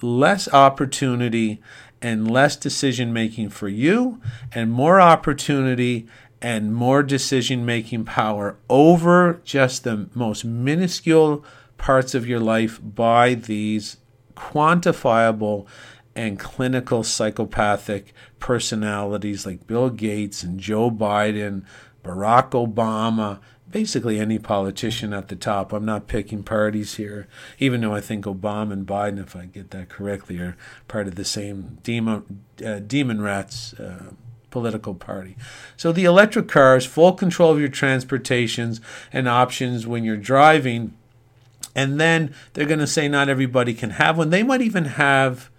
less 0.00 0.52
opportunity 0.52 1.62
and 2.00 2.28
less 2.28 2.56
decision 2.56 3.12
making 3.12 3.48
for 3.48 3.68
you 3.68 4.20
and 4.52 4.72
more 4.72 5.00
opportunity 5.00 6.06
and 6.40 6.74
more 6.74 7.04
decision 7.04 7.64
making 7.64 8.04
power 8.04 8.56
over 8.68 9.40
just 9.44 9.84
the 9.84 10.08
most 10.12 10.44
minuscule 10.44 11.44
parts 11.78 12.14
of 12.14 12.26
your 12.26 12.40
life 12.40 12.80
by 12.82 13.34
these 13.34 13.96
quantifiable 14.34 15.66
and 16.14 16.38
clinical 16.38 17.02
psychopathic 17.02 18.12
personalities 18.38 19.46
like 19.46 19.66
Bill 19.66 19.88
Gates 19.88 20.42
and 20.42 20.58
Joe 20.58 20.90
Biden, 20.90 21.64
Barack 22.02 22.50
Obama, 22.50 23.38
basically 23.72 24.20
any 24.20 24.38
politician 24.38 25.12
at 25.12 25.28
the 25.28 25.34
top. 25.34 25.72
I'm 25.72 25.84
not 25.84 26.06
picking 26.06 26.44
parties 26.44 26.94
here, 26.94 27.26
even 27.58 27.80
though 27.80 27.94
I 27.94 28.00
think 28.00 28.26
Obama 28.26 28.72
and 28.72 28.86
Biden, 28.86 29.20
if 29.20 29.34
I 29.34 29.46
get 29.46 29.70
that 29.72 29.88
correctly, 29.88 30.38
are 30.38 30.56
part 30.86 31.08
of 31.08 31.16
the 31.16 31.24
same 31.24 31.78
demon, 31.82 32.44
uh, 32.64 32.78
demon 32.78 33.20
rats. 33.20 33.74
Uh, 33.74 34.12
political 34.50 34.94
party. 34.94 35.34
So 35.78 35.92
the 35.92 36.04
electric 36.04 36.46
cars, 36.46 36.84
full 36.84 37.14
control 37.14 37.52
of 37.52 37.58
your 37.58 37.70
transportations 37.70 38.82
and 39.10 39.26
options 39.26 39.86
when 39.86 40.04
you're 40.04 40.18
driving. 40.18 40.92
And 41.74 41.98
then 41.98 42.34
they're 42.52 42.66
going 42.66 42.78
to 42.78 42.86
say 42.86 43.08
not 43.08 43.30
everybody 43.30 43.72
can 43.72 43.90
have 43.92 44.18
one. 44.18 44.28
They 44.28 44.42
might 44.42 44.60
even 44.60 44.84
have 44.84 45.50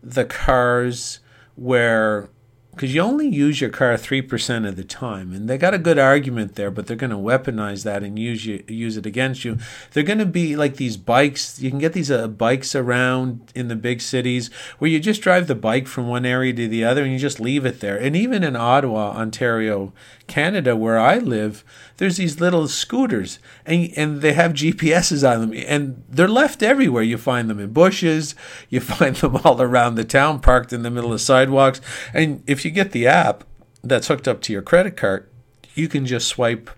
the 0.00 0.24
cars 0.24 1.18
where 1.56 2.30
because 2.78 2.94
you 2.94 3.00
only 3.00 3.26
use 3.26 3.60
your 3.60 3.70
car 3.70 3.94
3% 3.94 4.68
of 4.68 4.76
the 4.76 4.84
time. 4.84 5.32
And 5.32 5.50
they 5.50 5.58
got 5.58 5.74
a 5.74 5.78
good 5.78 5.98
argument 5.98 6.54
there, 6.54 6.70
but 6.70 6.86
they're 6.86 6.96
going 6.96 7.10
to 7.10 7.16
weaponize 7.16 7.82
that 7.82 8.04
and 8.04 8.16
use 8.16 8.46
you, 8.46 8.62
use 8.68 8.96
it 8.96 9.04
against 9.04 9.44
you. 9.44 9.58
They're 9.90 10.04
going 10.04 10.20
to 10.20 10.26
be 10.26 10.54
like 10.54 10.76
these 10.76 10.96
bikes. 10.96 11.60
You 11.60 11.70
can 11.70 11.80
get 11.80 11.92
these 11.92 12.08
uh, 12.08 12.28
bikes 12.28 12.76
around 12.76 13.50
in 13.52 13.66
the 13.66 13.74
big 13.74 14.00
cities 14.00 14.48
where 14.78 14.88
you 14.88 15.00
just 15.00 15.22
drive 15.22 15.48
the 15.48 15.56
bike 15.56 15.88
from 15.88 16.06
one 16.06 16.24
area 16.24 16.52
to 16.52 16.68
the 16.68 16.84
other 16.84 17.02
and 17.02 17.12
you 17.12 17.18
just 17.18 17.40
leave 17.40 17.66
it 17.66 17.80
there. 17.80 17.96
And 17.96 18.14
even 18.14 18.44
in 18.44 18.54
Ottawa, 18.54 19.10
Ontario, 19.10 19.92
Canada, 20.28 20.76
where 20.76 21.00
I 21.00 21.18
live, 21.18 21.64
there's 21.96 22.18
these 22.18 22.40
little 22.40 22.68
scooters 22.68 23.40
and, 23.66 23.90
and 23.96 24.20
they 24.20 24.34
have 24.34 24.52
GPSs 24.52 25.28
on 25.28 25.40
them 25.40 25.64
and 25.66 26.04
they're 26.08 26.28
left 26.28 26.62
everywhere. 26.62 27.02
You 27.02 27.18
find 27.18 27.50
them 27.50 27.58
in 27.58 27.72
bushes, 27.72 28.36
you 28.68 28.78
find 28.80 29.16
them 29.16 29.36
all 29.42 29.60
around 29.60 29.96
the 29.96 30.04
town, 30.04 30.38
parked 30.38 30.72
in 30.72 30.82
the 30.82 30.90
middle 30.90 31.12
of 31.12 31.20
sidewalks. 31.20 31.80
And 32.14 32.44
if 32.46 32.64
you 32.64 32.67
get 32.70 32.92
the 32.92 33.06
app 33.06 33.44
that's 33.82 34.08
hooked 34.08 34.28
up 34.28 34.40
to 34.42 34.52
your 34.52 34.62
credit 34.62 34.96
card, 34.96 35.28
you 35.74 35.88
can 35.88 36.06
just 36.06 36.26
swipe 36.28 36.70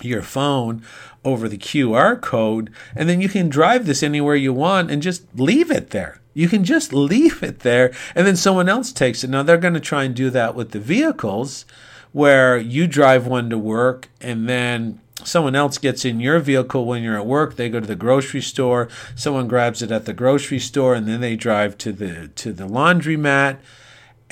your 0.00 0.22
phone 0.22 0.82
over 1.24 1.48
the 1.48 1.58
QR 1.58 2.20
code 2.20 2.70
and 2.96 3.08
then 3.08 3.20
you 3.20 3.28
can 3.28 3.48
drive 3.48 3.86
this 3.86 4.02
anywhere 4.02 4.34
you 4.34 4.52
want 4.52 4.90
and 4.90 5.02
just 5.02 5.24
leave 5.34 5.70
it 5.70 5.90
there. 5.90 6.20
You 6.34 6.48
can 6.48 6.64
just 6.64 6.92
leave 6.92 7.42
it 7.42 7.60
there 7.60 7.92
and 8.14 8.26
then 8.26 8.36
someone 8.36 8.68
else 8.68 8.92
takes 8.92 9.22
it. 9.22 9.30
Now 9.30 9.42
they're 9.42 9.58
going 9.58 9.74
to 9.74 9.80
try 9.80 10.04
and 10.04 10.14
do 10.14 10.30
that 10.30 10.54
with 10.54 10.70
the 10.70 10.80
vehicles 10.80 11.64
where 12.12 12.58
you 12.58 12.86
drive 12.86 13.26
one 13.26 13.50
to 13.50 13.58
work 13.58 14.08
and 14.20 14.48
then 14.48 15.00
someone 15.24 15.54
else 15.54 15.78
gets 15.78 16.04
in 16.04 16.20
your 16.20 16.40
vehicle 16.40 16.84
when 16.84 17.02
you're 17.02 17.18
at 17.18 17.26
work 17.26 17.56
they 17.56 17.68
go 17.68 17.78
to 17.78 17.86
the 17.86 17.94
grocery 17.94 18.40
store 18.40 18.88
someone 19.14 19.46
grabs 19.46 19.80
it 19.80 19.90
at 19.90 20.04
the 20.04 20.12
grocery 20.12 20.58
store 20.58 20.94
and 20.94 21.06
then 21.06 21.20
they 21.20 21.36
drive 21.36 21.78
to 21.78 21.92
the 21.92 22.28
to 22.34 22.52
the 22.52 22.66
laundromat 22.66 23.56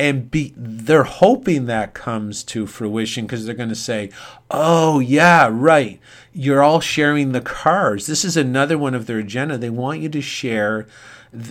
and 0.00 0.30
be 0.30 0.54
they're 0.56 1.04
hoping 1.04 1.66
that 1.66 1.92
comes 1.92 2.42
to 2.42 2.66
fruition 2.66 3.26
because 3.26 3.44
they're 3.44 3.54
going 3.54 3.68
to 3.68 3.74
say 3.74 4.10
oh 4.50 4.98
yeah 4.98 5.46
right. 5.52 6.00
You're 6.32 6.62
all 6.62 6.80
sharing 6.80 7.32
the 7.32 7.42
cars 7.42 8.06
this 8.06 8.24
is 8.24 8.34
another 8.34 8.78
one 8.78 8.94
of 8.94 9.06
their 9.06 9.18
agenda. 9.18 9.58
They 9.58 9.68
want 9.68 10.00
you 10.00 10.08
to 10.08 10.22
share 10.22 10.86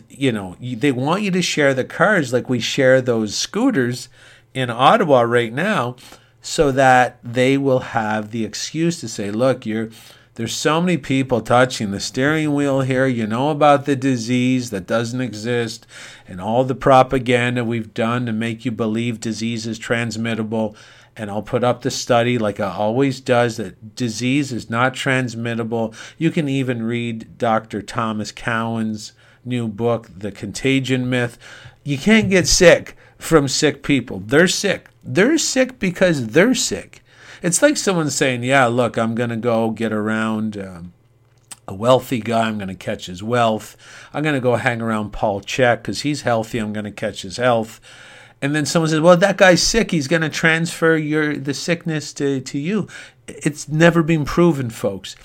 you 0.10 0.32
know 0.32 0.58
they 0.60 0.92
want 0.92 1.22
you 1.22 1.30
to 1.30 1.44
share 1.44 1.76
the 1.76 1.86
cars 1.86 2.34
like 2.34 2.50
we 2.50 2.60
share 2.60 3.02
those 3.02 3.36
scooters 3.36 4.10
in 4.56 4.72
Ottawa 4.72 5.22
right 5.22 5.54
now 5.54 5.96
so 6.42 6.72
that 6.72 7.20
they 7.24 7.56
will 7.56 7.80
have 7.80 8.32
the 8.32 8.46
excuse 8.46 9.00
to 9.02 9.08
say, 9.08 9.30
look, 9.30 9.66
you're 9.66 9.90
there's 10.40 10.56
so 10.56 10.80
many 10.80 10.98
people 10.98 11.42
touching 11.42 11.92
the 11.92 12.00
steering 12.00 12.54
wheel 12.54 12.80
here. 12.80 13.06
You 13.06 13.28
know 13.28 13.50
about 13.50 13.84
the 13.84 13.98
disease 13.98 14.70
that 14.70 14.88
doesn't 14.88 15.20
exist 15.20 15.86
and 16.30 16.40
all 16.40 16.64
the 16.64 16.76
propaganda 16.76 17.66
we've 17.66 17.94
done 17.94 18.26
to 18.26 18.32
make 18.32 18.64
you 18.64 18.72
believe 18.72 19.20
disease 19.20 19.68
is 19.68 19.78
transmittable. 19.78 20.78
And 21.18 21.30
I'll 21.30 21.42
put 21.42 21.66
up 21.66 21.82
the 21.82 21.92
study, 21.92 22.38
like 22.38 22.62
I 22.62 22.72
always 22.72 23.20
does, 23.20 23.58
that 23.58 23.96
disease 23.96 24.54
is 24.54 24.70
not 24.70 24.94
transmittable. 24.94 25.94
You 26.18 26.32
can 26.32 26.48
even 26.48 26.84
read 26.84 27.38
Dr. 27.38 27.82
Thomas 27.82 28.32
Cowan's 28.32 29.12
new 29.44 29.68
book, 29.68 30.08
The 30.20 30.32
Contagion 30.32 31.10
Myth. 31.10 31.38
You 31.84 31.98
can't 31.98 32.30
get 32.30 32.48
sick 32.48 32.96
from 33.18 33.50
sick 33.50 33.84
people. 33.84 34.22
They're 34.26 34.48
sick. 34.48 34.88
They're 35.04 35.38
sick 35.38 35.80
because 35.80 36.28
they're 36.28 36.56
sick. 36.56 37.04
It's 37.42 37.62
like 37.62 37.78
someone 37.78 38.10
saying, 38.10 38.44
Yeah, 38.44 38.66
look, 38.66 38.98
I'm 38.98 39.16
going 39.16 39.30
to 39.30 39.38
go 39.38 39.72
get 39.72 39.92
around. 39.94 40.58
Um, 40.58 40.94
a 41.68 41.74
wealthy 41.74 42.20
guy, 42.20 42.48
I'm 42.48 42.58
going 42.58 42.70
to 42.70 42.74
catch 42.74 43.06
his 43.06 43.22
wealth. 43.22 43.78
I'm 44.12 44.24
going 44.24 44.34
to 44.34 44.42
go 44.42 44.56
hang 44.56 44.82
around 44.82 45.14
Paul 45.14 45.42
Chek 45.42 45.78
because 45.78 46.02
he's 46.02 46.24
healthy. 46.24 46.58
I'm 46.58 46.74
going 46.74 46.86
to 46.86 46.92
catch 46.92 47.22
his 47.22 47.38
health. 47.38 47.80
And 48.42 48.56
then 48.56 48.66
someone 48.66 48.90
says, 48.90 49.02
"Well, 49.02 49.18
that 49.18 49.38
guy's 49.38 49.62
sick. 49.62 49.92
He's 49.92 50.08
going 50.08 50.24
to 50.24 50.30
transfer 50.30 50.96
your 50.96 51.36
the 51.36 51.54
sickness 51.54 52.12
to, 52.14 52.42
to 52.42 52.58
you." 52.58 52.88
It's 53.28 53.70
never 53.70 54.02
been 54.02 54.26
proven, 54.26 54.70
folks. 54.72 55.16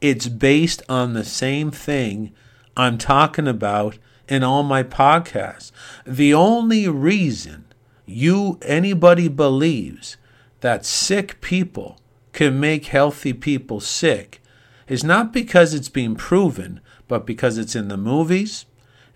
It's 0.00 0.28
based 0.28 0.82
on 0.88 1.14
the 1.14 1.24
same 1.24 1.72
thing 1.72 2.32
I'm 2.76 2.98
talking 2.98 3.48
about 3.48 3.98
in 4.28 4.44
all 4.44 4.62
my 4.62 4.84
podcasts. 4.84 5.72
The 6.06 6.32
only 6.32 6.86
reason 6.86 7.64
you 8.06 8.58
anybody 8.62 9.26
believes 9.28 10.16
that 10.60 10.84
sick 10.84 11.40
people 11.40 11.98
can 12.32 12.58
make 12.58 12.86
healthy 12.86 13.32
people 13.32 13.80
sick 13.80 14.40
is 14.86 15.04
not 15.04 15.32
because 15.32 15.74
it's 15.74 15.88
being 15.88 16.14
proven, 16.14 16.80
but 17.06 17.26
because 17.26 17.58
it's 17.58 17.76
in 17.76 17.88
the 17.88 17.96
movies, 17.96 18.64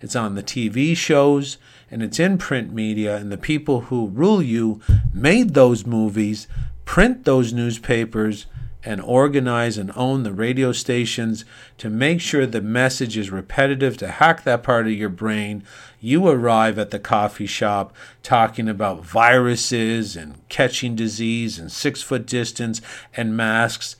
it's 0.01 0.15
on 0.15 0.35
the 0.35 0.43
TV 0.43 0.95
shows, 0.95 1.57
and 1.89 2.03
it's 2.03 2.19
in 2.19 2.37
print 2.37 2.73
media, 2.73 3.15
and 3.17 3.31
the 3.31 3.37
people 3.37 3.81
who 3.81 4.07
rule 4.07 4.41
you 4.41 4.81
made 5.13 5.53
those 5.53 5.85
movies, 5.85 6.47
print 6.85 7.23
those 7.25 7.53
newspapers, 7.53 8.45
and 8.85 9.01
organize 9.01 9.77
and 9.77 9.91
own 9.95 10.23
the 10.23 10.33
radio 10.33 10.71
stations 10.71 11.45
to 11.77 11.89
make 11.89 12.19
sure 12.19 12.45
the 12.45 12.61
message 12.61 13.17
is 13.17 13.31
repetitive 13.31 13.97
to 13.97 14.07
hack 14.07 14.43
that 14.43 14.63
part 14.63 14.85
of 14.85 14.93
your 14.93 15.09
brain. 15.09 15.63
You 15.99 16.27
arrive 16.27 16.77
at 16.77 16.91
the 16.91 16.99
coffee 16.99 17.45
shop 17.45 17.95
talking 18.21 18.67
about 18.67 19.05
viruses 19.05 20.15
and 20.15 20.47
catching 20.49 20.95
disease 20.95 21.57
and 21.57 21.71
six 21.71 22.01
foot 22.01 22.25
distance 22.25 22.81
and 23.15 23.37
masks, 23.37 23.95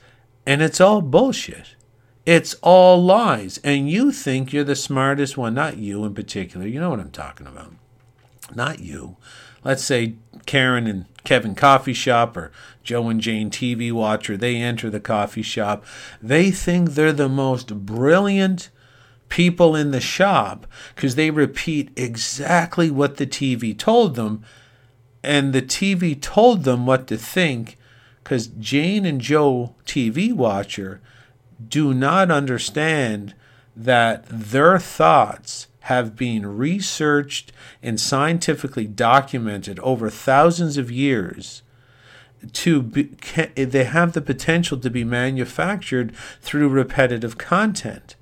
and 0.46 0.60
it's 0.60 0.80
all 0.80 1.00
bullshit. 1.00 1.76
It's 2.26 2.54
all 2.62 3.02
lies. 3.02 3.58
And 3.58 3.90
you 3.90 4.10
think 4.10 4.52
you're 4.52 4.64
the 4.64 4.76
smartest 4.76 5.36
one. 5.36 5.54
Not 5.54 5.76
you 5.76 6.04
in 6.04 6.14
particular. 6.14 6.66
You 6.66 6.80
know 6.80 6.90
what 6.90 7.00
I'm 7.00 7.10
talking 7.10 7.46
about. 7.46 7.74
Not 8.54 8.80
you. 8.80 9.16
Let's 9.64 9.82
say 9.82 10.14
Karen 10.46 10.86
and 10.86 11.06
Kevin 11.24 11.54
coffee 11.54 11.94
shop 11.94 12.36
or 12.36 12.52
Joe 12.82 13.08
and 13.08 13.20
Jane 13.20 13.50
TV 13.50 13.90
watcher, 13.90 14.36
they 14.36 14.56
enter 14.56 14.90
the 14.90 15.00
coffee 15.00 15.42
shop. 15.42 15.84
They 16.22 16.50
think 16.50 16.90
they're 16.90 17.12
the 17.12 17.30
most 17.30 17.86
brilliant 17.86 18.70
people 19.30 19.74
in 19.74 19.90
the 19.90 20.00
shop 20.00 20.66
because 20.94 21.14
they 21.14 21.30
repeat 21.30 21.90
exactly 21.96 22.90
what 22.90 23.16
the 23.16 23.26
TV 23.26 23.76
told 23.76 24.16
them. 24.16 24.44
And 25.22 25.54
the 25.54 25.62
TV 25.62 26.20
told 26.20 26.64
them 26.64 26.84
what 26.84 27.06
to 27.06 27.16
think 27.16 27.78
because 28.22 28.48
Jane 28.48 29.06
and 29.06 29.20
Joe 29.20 29.74
TV 29.86 30.32
watcher 30.32 31.00
do 31.66 31.94
not 31.94 32.30
understand 32.30 33.34
that 33.74 34.24
their 34.28 34.78
thoughts 34.78 35.68
have 35.84 36.16
been 36.16 36.56
researched 36.56 37.52
and 37.82 38.00
scientifically 38.00 38.86
documented 38.86 39.78
over 39.80 40.08
thousands 40.08 40.78
of 40.78 40.90
years 40.90 41.62
to 42.52 42.82
be, 42.82 43.02
they 43.54 43.84
have 43.84 44.14
the 44.14 44.22
potential 44.22 44.78
to 44.78 44.88
be 44.88 45.04
manufactured 45.04 46.14
through 46.40 46.68
repetitive 46.68 47.36
content. 47.36 48.16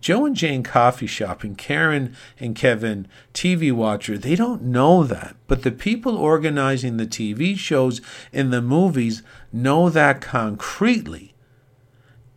Joe 0.00 0.26
and 0.26 0.36
Jane 0.36 0.62
Coffee 0.62 1.06
Shop 1.06 1.42
and 1.42 1.58
Karen 1.58 2.14
and 2.38 2.54
Kevin 2.54 3.08
TV 3.34 3.72
Watcher, 3.72 4.16
they 4.16 4.36
don't 4.36 4.62
know 4.62 5.02
that. 5.02 5.34
But 5.48 5.62
the 5.62 5.70
people 5.72 6.16
organizing 6.16 6.98
the 6.98 7.06
TV 7.06 7.56
shows 7.56 8.00
and 8.32 8.52
the 8.52 8.62
movies 8.62 9.24
know 9.52 9.90
that 9.90 10.20
concretely. 10.20 11.34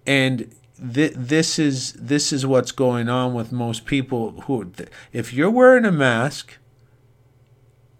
And 0.08 0.52
th- 0.78 1.14
this 1.16 1.60
is 1.60 1.94
this 1.94 2.32
is 2.34 2.46
what's 2.46 2.72
going 2.72 3.10
on 3.10 3.34
with 3.34 3.52
most 3.52 3.86
people 3.86 4.42
who 4.42 4.72
if 5.14 5.34
you're 5.34 5.52
wearing 5.52 5.86
a 5.86 5.92
mask 5.92 6.58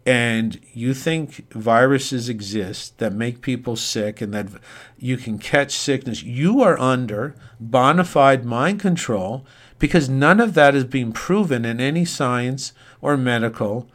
and 0.06 0.62
you 0.72 0.94
think 0.94 1.52
viruses 1.52 2.30
exist 2.30 3.00
that 3.00 3.12
make 3.12 3.42
people 3.42 3.76
sick 3.76 4.22
and 4.22 4.34
that 4.34 4.48
you 5.00 5.18
can 5.18 5.40
catch 5.40 5.76
sickness, 5.76 6.22
you 6.22 6.62
are 6.62 6.80
under 6.80 7.36
bona 7.60 8.04
fide 8.04 8.46
mind 8.46 8.80
control 8.80 9.46
because 9.80 10.08
none 10.08 10.40
of 10.40 10.54
that 10.54 10.76
is 10.76 10.84
being 10.84 11.12
proven 11.12 11.66
in 11.66 11.80
any 11.80 12.06
science 12.06 12.72
or 13.02 13.18
medical, 13.18 13.90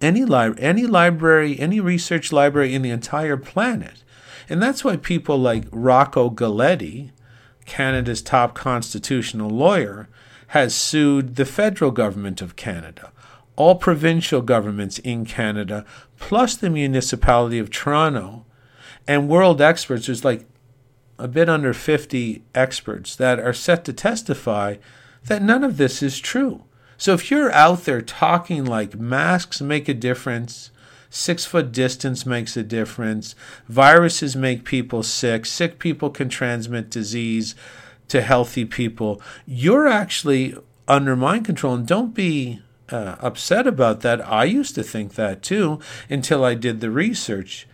any, 0.00 0.24
li- 0.24 0.54
any 0.58 0.86
library, 0.86 1.60
any 1.60 1.80
research 1.80 2.32
library 2.32 2.74
in 2.74 2.80
the 2.80 2.90
entire 2.90 3.36
planet. 3.36 4.02
And 4.48 4.62
that's 4.62 4.84
why 4.84 4.96
people 4.96 5.38
like 5.38 5.66
Rocco 5.70 6.30
Galati, 6.30 7.10
Canada's 7.66 8.22
top 8.22 8.54
constitutional 8.54 9.50
lawyer, 9.50 10.08
has 10.48 10.74
sued 10.74 11.36
the 11.36 11.44
federal 11.44 11.90
government 11.90 12.40
of 12.40 12.56
Canada, 12.56 13.12
all 13.56 13.74
provincial 13.74 14.40
governments 14.40 14.98
in 15.00 15.24
Canada, 15.24 15.84
plus 16.18 16.56
the 16.56 16.70
municipality 16.70 17.58
of 17.58 17.70
Toronto, 17.70 18.44
and 19.06 19.28
world 19.28 19.60
experts. 19.60 20.06
There's 20.06 20.24
like 20.24 20.46
a 21.18 21.28
bit 21.28 21.48
under 21.48 21.72
50 21.72 22.42
experts 22.54 23.16
that 23.16 23.38
are 23.38 23.52
set 23.52 23.84
to 23.84 23.92
testify 23.92 24.76
that 25.24 25.42
none 25.42 25.64
of 25.64 25.76
this 25.76 26.02
is 26.02 26.20
true. 26.20 26.64
So 26.96 27.12
if 27.12 27.30
you're 27.30 27.52
out 27.52 27.84
there 27.84 28.02
talking 28.02 28.64
like 28.64 28.98
masks 28.98 29.60
make 29.60 29.88
a 29.88 29.94
difference, 29.94 30.70
six 31.16 31.46
foot 31.46 31.72
distance 31.72 32.26
makes 32.26 32.56
a 32.56 32.62
difference, 32.62 33.34
viruses 33.68 34.36
make 34.36 34.64
people 34.64 35.02
sick, 35.02 35.46
sick 35.46 35.78
people 35.78 36.10
can 36.10 36.28
transmit 36.28 36.90
disease 36.90 37.54
to 38.08 38.20
healthy 38.20 38.64
people, 38.64 39.20
you're 39.46 39.86
actually 39.86 40.54
under 40.86 41.16
mind 41.16 41.44
control. 41.44 41.74
And 41.74 41.86
don't 41.86 42.14
be 42.14 42.60
uh, 42.90 43.16
upset 43.20 43.66
about 43.66 44.02
that. 44.02 44.20
I 44.30 44.44
used 44.44 44.74
to 44.74 44.82
think 44.82 45.14
that 45.14 45.42
too 45.42 45.80
until 46.10 46.44
I 46.44 46.54
did 46.54 46.80
the 46.80 46.90
research. 46.90 47.66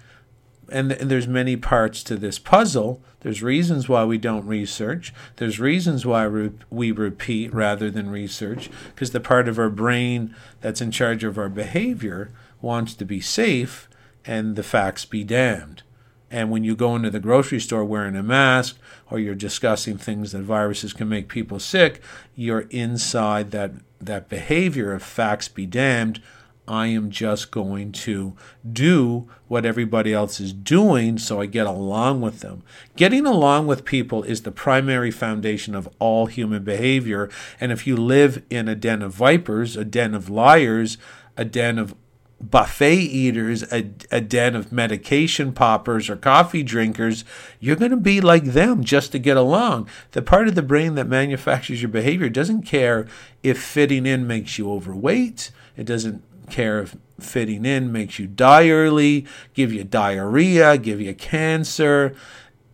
And, 0.71 0.93
and 0.93 1.11
there's 1.11 1.27
many 1.27 1.57
parts 1.57 2.03
to 2.05 2.17
this 2.17 2.39
puzzle. 2.39 3.03
There's 3.21 3.43
reasons 3.43 3.89
why 3.89 4.05
we 4.05 4.19
don't 4.19 4.47
research. 4.47 5.13
There's 5.37 5.61
reasons 5.61 6.07
why 6.07 6.23
re- 6.23 6.53
we 6.71 6.93
repeat 6.93 7.53
rather 7.53 7.91
than 7.91 8.09
research, 8.09 8.71
because 8.95 9.11
the 9.11 9.21
part 9.21 9.49
of 9.49 9.59
our 9.59 9.69
brain 9.69 10.35
that's 10.61 10.81
in 10.81 10.93
charge 10.93 11.25
of 11.25 11.37
our 11.37 11.51
behavior 11.51 12.31
wants 12.63 12.95
to 12.95 13.05
be 13.05 13.21
safe 13.21 13.89
and 14.25 14.57
the 14.57 14.63
facts 14.63 15.05
be 15.05 15.25
damned. 15.25 15.83
And 16.31 16.51
when 16.51 16.65
you 16.65 16.75
go 16.75 16.97
into 16.97 17.11
the 17.11 17.21
grocery 17.21 17.61
store 17.61 17.85
wearing 17.85 18.17
a 18.17 18.23
mask 18.23 18.79
or 19.11 19.19
you're 19.19 19.35
discussing 19.35 19.99
things 19.99 20.33
that 20.33 20.41
viruses 20.41 20.95
can 20.95 21.09
make 21.09 21.29
people 21.29 21.61
sick, 21.61 22.01
you're 22.35 22.67
inside 22.71 23.51
that, 23.51 23.73
that 24.01 24.31
behavior 24.31 24.95
of 24.95 25.03
facts 25.03 25.49
be 25.49 25.67
damned. 25.67 26.23
I 26.67 26.87
am 26.87 27.11
just 27.11 27.51
going 27.51 27.93
to 27.93 28.35
do 28.73 29.29
what 29.47 29.67
everybody 29.67 30.15
else 30.15 30.41
is 30.41 30.55
doing 30.55 31.19
so 31.19 31.39
I 31.39 31.47
get 31.47 31.67
along 31.67 32.23
with 32.23 32.41
them. 32.41 32.63
Getting 32.97 33.27
along 33.27 33.67
with 33.67 33.85
people 33.85 34.23
is 34.23 34.43
the 34.43 34.53
primary 34.53 35.11
foundation 35.11 35.75
of 35.75 35.89
all 35.99 36.27
human 36.27 36.65
behavior. 36.65 37.29
And 37.61 37.73
if 37.73 37.87
you 37.87 37.95
live 37.95 38.43
in 38.49 38.69
a 38.69 38.75
den 38.75 39.03
of 39.03 39.13
vipers, 39.13 39.77
a 39.77 39.85
den 39.85 40.15
of 40.15 40.31
liars, 40.31 40.97
a 41.37 41.45
den 41.45 41.79
of 41.79 41.95
buffet 42.43 42.97
eaters, 42.97 43.63
a, 43.73 43.91
a 44.11 44.21
den 44.21 44.55
of 44.55 44.73
medication 44.73 45.53
poppers 45.53 46.11
or 46.11 46.17
coffee 46.17 46.63
drinkers, 46.63 47.25
you're 47.61 47.77
going 47.77 47.91
to 47.91 47.97
be 47.97 48.21
like 48.21 48.45
them 48.45 48.85
just 48.85 49.13
to 49.13 49.19
get 49.19 49.37
along. 49.37 49.89
The 50.11 50.23
part 50.23 50.49
of 50.49 50.55
the 50.55 50.63
brain 50.63 50.95
that 50.97 51.09
manufactures 51.09 51.81
your 51.81 51.91
behavior 51.91 52.29
doesn't 52.29 52.63
care 52.63 53.07
if 53.43 53.63
fitting 53.63 54.07
in 54.07 54.27
makes 54.27 54.59
you 54.59 54.71
overweight. 54.71 55.51
It 55.77 55.85
doesn't 55.85 56.23
care 56.51 56.81
if 56.81 56.97
fitting 57.21 57.65
in 57.65 57.93
makes 57.93 58.19
you 58.19 58.27
die 58.27 58.69
early, 58.69 59.27
give 59.55 59.73
you 59.73 59.85
diarrhea, 59.85 60.77
give 60.79 61.01
you 61.01 61.15
cancer, 61.15 62.15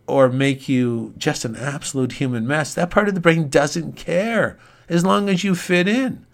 or 0.07 0.27
make 0.27 0.67
you 0.67 1.13
just 1.17 1.45
an 1.45 1.55
absolute 1.55 2.13
human 2.13 2.47
mess. 2.47 2.73
That 2.73 2.89
part 2.89 3.07
of 3.07 3.13
the 3.13 3.21
brain 3.21 3.47
doesn't 3.49 3.93
care 3.93 4.57
as 4.89 5.05
long 5.05 5.29
as 5.29 5.43
you 5.43 5.53
fit 5.53 5.87
in. 5.87 6.25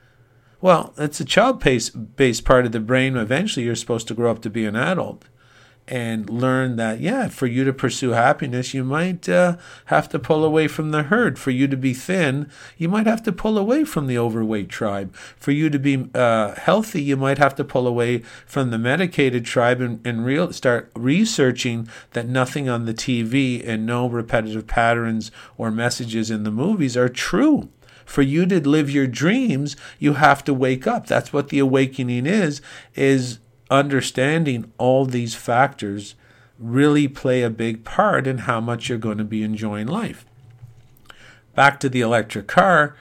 Well, 0.66 0.96
it's 0.98 1.20
a 1.20 1.26
child 1.26 1.60
based 1.60 2.44
part 2.44 2.66
of 2.66 2.72
the 2.72 2.80
brain. 2.80 3.18
Eventually, 3.18 3.68
you're 3.68 3.76
supposed 3.76 4.08
to 4.08 4.16
grow 4.16 4.32
up 4.32 4.42
to 4.42 4.50
be 4.50 4.66
an 4.66 4.76
adult 4.76 5.26
and 5.88 6.28
learn 6.28 6.76
that, 6.78 7.00
yeah, 7.00 7.28
for 7.28 7.46
you 7.46 7.64
to 7.66 7.72
pursue 7.72 8.10
happiness, 8.14 8.74
you 8.74 8.84
might 8.84 9.30
uh, 9.30 9.58
have 9.86 10.10
to 10.10 10.18
pull 10.18 10.44
away 10.44 10.68
from 10.68 10.90
the 10.90 11.04
herd. 11.04 11.38
For 11.38 11.52
you 11.52 11.68
to 11.68 11.78
be 11.78 11.94
thin, 11.94 12.50
you 12.80 12.90
might 12.90 13.06
have 13.06 13.22
to 13.26 13.32
pull 13.32 13.60
away 13.60 13.84
from 13.84 14.08
the 14.08 14.18
overweight 14.18 14.70
tribe. 14.70 15.16
For 15.16 15.52
you 15.52 15.70
to 15.70 15.78
be 15.78 16.10
uh, 16.16 16.56
healthy, 16.56 17.04
you 17.04 17.16
might 17.16 17.38
have 17.38 17.54
to 17.58 17.64
pull 17.64 17.86
away 17.86 18.24
from 18.48 18.72
the 18.72 18.80
medicated 18.80 19.46
tribe 19.46 19.82
and, 19.82 20.04
and 20.04 20.26
real, 20.26 20.52
start 20.52 20.92
researching 20.96 21.88
that 22.14 22.28
nothing 22.28 22.68
on 22.68 22.86
the 22.86 22.94
TV 22.96 23.64
and 23.64 23.86
no 23.86 24.10
repetitive 24.10 24.66
patterns 24.66 25.30
or 25.60 25.70
messages 25.70 26.32
in 26.32 26.42
the 26.42 26.50
movies 26.50 26.98
are 26.98 27.08
true. 27.08 27.70
For 28.06 28.22
you 28.22 28.46
to 28.46 28.68
live 28.68 28.90
your 28.90 29.08
dreams, 29.08 29.76
you 30.00 30.14
have 30.14 30.44
to 30.46 30.54
wake 30.54 30.88
up. 30.88 31.08
That's 31.08 31.34
what 31.34 31.50
the 31.50 31.60
awakening 31.60 32.26
is, 32.26 32.62
is 32.94 33.40
understanding 33.70 34.72
all 34.78 35.06
these 35.06 35.36
factors 35.36 36.16
really 36.58 37.08
play 37.08 37.42
a 37.42 37.50
big 37.50 37.84
part 37.84 38.28
in 38.28 38.40
how 38.40 38.62
much 38.62 38.88
you're 38.88 38.98
going 38.98 39.18
to 39.18 39.24
be 39.24 39.44
enjoying 39.44 39.88
life. 39.88 40.26
Back 41.54 41.80
to 41.82 41.90
the 41.90 42.02
electric 42.02 42.48
car, 42.48 42.96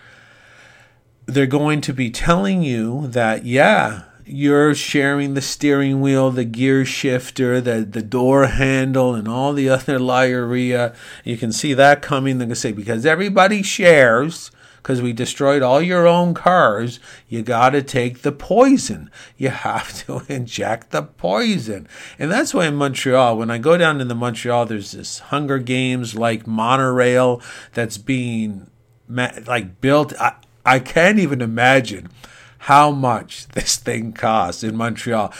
they're 1.27 1.47
going 1.47 1.81
to 1.83 1.93
be 1.93 2.11
telling 2.11 2.62
you 2.62 3.07
that, 3.09 3.45
yeah, 3.45 4.03
you're 4.27 4.75
sharing 4.75 5.35
the 5.35 5.40
steering 5.40 6.01
wheel, 6.01 6.31
the 6.31 6.45
gear 6.45 6.85
shifter, 6.85 7.61
the, 7.61 7.85
the 7.85 8.03
door 8.03 8.47
handle, 8.47 9.14
and 9.14 9.29
all 9.29 9.53
the 9.53 9.69
other 9.69 9.99
liaria. 9.99 10.95
You 11.25 11.37
can 11.37 11.53
see 11.53 11.75
that 11.75 12.03
coming. 12.03 12.38
They're 12.38 12.47
going 12.47 12.55
to 12.55 12.61
say, 12.61 12.73
because 12.73 13.05
everybody 13.05 13.62
shares, 13.62 14.51
because 14.85 15.01
we 15.01 15.14
destroyed 15.14 15.62
all 15.62 15.81
your 15.81 16.07
own 16.07 16.35
cars, 16.35 17.01
you 17.27 17.40
got 17.40 17.70
to 17.70 17.81
take 17.81 18.20
the 18.20 18.31
poison. 18.31 19.11
You 19.38 19.49
have 19.49 19.94
to 20.05 20.20
inject 20.29 20.90
the 20.90 21.01
poison. 21.01 21.88
And 22.18 22.31
that's 22.31 22.53
why 22.53 22.66
in 22.66 22.77
Montreal, 22.77 23.38
when 23.38 23.51
I 23.51 23.57
go 23.57 23.79
down 23.79 23.99
to 23.99 24.05
the 24.05 24.14
Montreal, 24.14 24.66
there's 24.66 24.92
this 24.92 25.20
Hunger 25.20 25.59
Games 25.59 26.14
like 26.14 26.47
monorail 26.47 27.40
that's 27.73 27.97
being 27.97 28.70
like 29.09 29.81
built. 29.81 30.12
I, 30.20 30.35
I 30.66 30.81
can't 30.81 31.18
even 31.18 31.40
imagine 31.40 32.11
how 32.59 32.90
much 32.90 33.49
this 33.49 33.77
thing 33.77 34.12
costs 34.12 34.62
in 34.62 34.77
Montreal. 34.77 35.33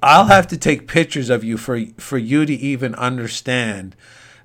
I'll 0.00 0.26
have 0.26 0.46
to 0.46 0.56
take 0.56 0.86
pictures 0.86 1.28
of 1.28 1.42
you 1.42 1.56
for 1.56 1.80
for 1.98 2.18
you 2.18 2.46
to 2.46 2.54
even 2.54 2.94
understand 2.94 3.96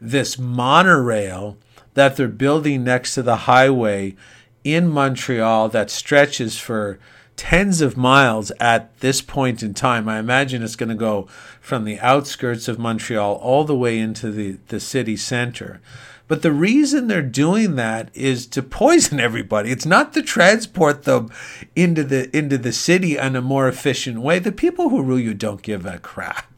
this 0.01 0.39
monorail 0.39 1.58
that 1.93 2.15
they're 2.15 2.27
building 2.27 2.84
next 2.84 3.15
to 3.15 3.23
the 3.23 3.38
highway 3.38 4.15
in 4.63 4.89
Montreal 4.89 5.69
that 5.69 5.89
stretches 5.89 6.60
for 6.60 6.99
tens 7.36 7.82
of 7.82 7.97
miles 7.97 8.51
at 8.60 8.95
this 8.99 9.21
point 9.21 9.63
in 9.63 9.73
time. 9.73 10.08
I 10.08 10.19
imagine 10.19 10.62
it's 10.62 10.75
going 10.75 10.89
to 10.89 10.95
go 10.95 11.23
from 11.60 11.86
the 11.86 11.99
outskirts 11.99 12.67
of 12.67 12.77
Montreal 12.77 13.36
all 13.36 13.63
the 13.63 13.75
way 13.75 13.97
into 13.97 14.32
the, 14.32 14.58
the 14.67 14.80
city 14.80 15.17
center. 15.17 15.82
But 16.27 16.43
the 16.43 16.51
reason 16.51 17.08
they're 17.08 17.21
doing 17.21 17.75
that 17.75 18.10
is 18.13 18.45
to 18.47 18.62
poison 18.62 19.19
everybody. 19.19 19.71
It's 19.71 19.86
not 19.86 20.13
to 20.13 20.21
transport 20.21 21.04
them 21.04 21.30
into 21.75 22.04
the 22.04 22.36
into 22.36 22.58
the 22.58 22.71
city 22.71 23.17
in 23.17 23.36
a 23.36 23.41
more 23.41 23.67
efficient 23.67 24.21
way. 24.21 24.39
The 24.39 24.51
people 24.51 24.89
who 24.89 25.01
rule 25.01 25.19
you 25.19 25.34
don't 25.34 25.62
give 25.62 25.86
a 25.86 25.97
crap 25.97 26.50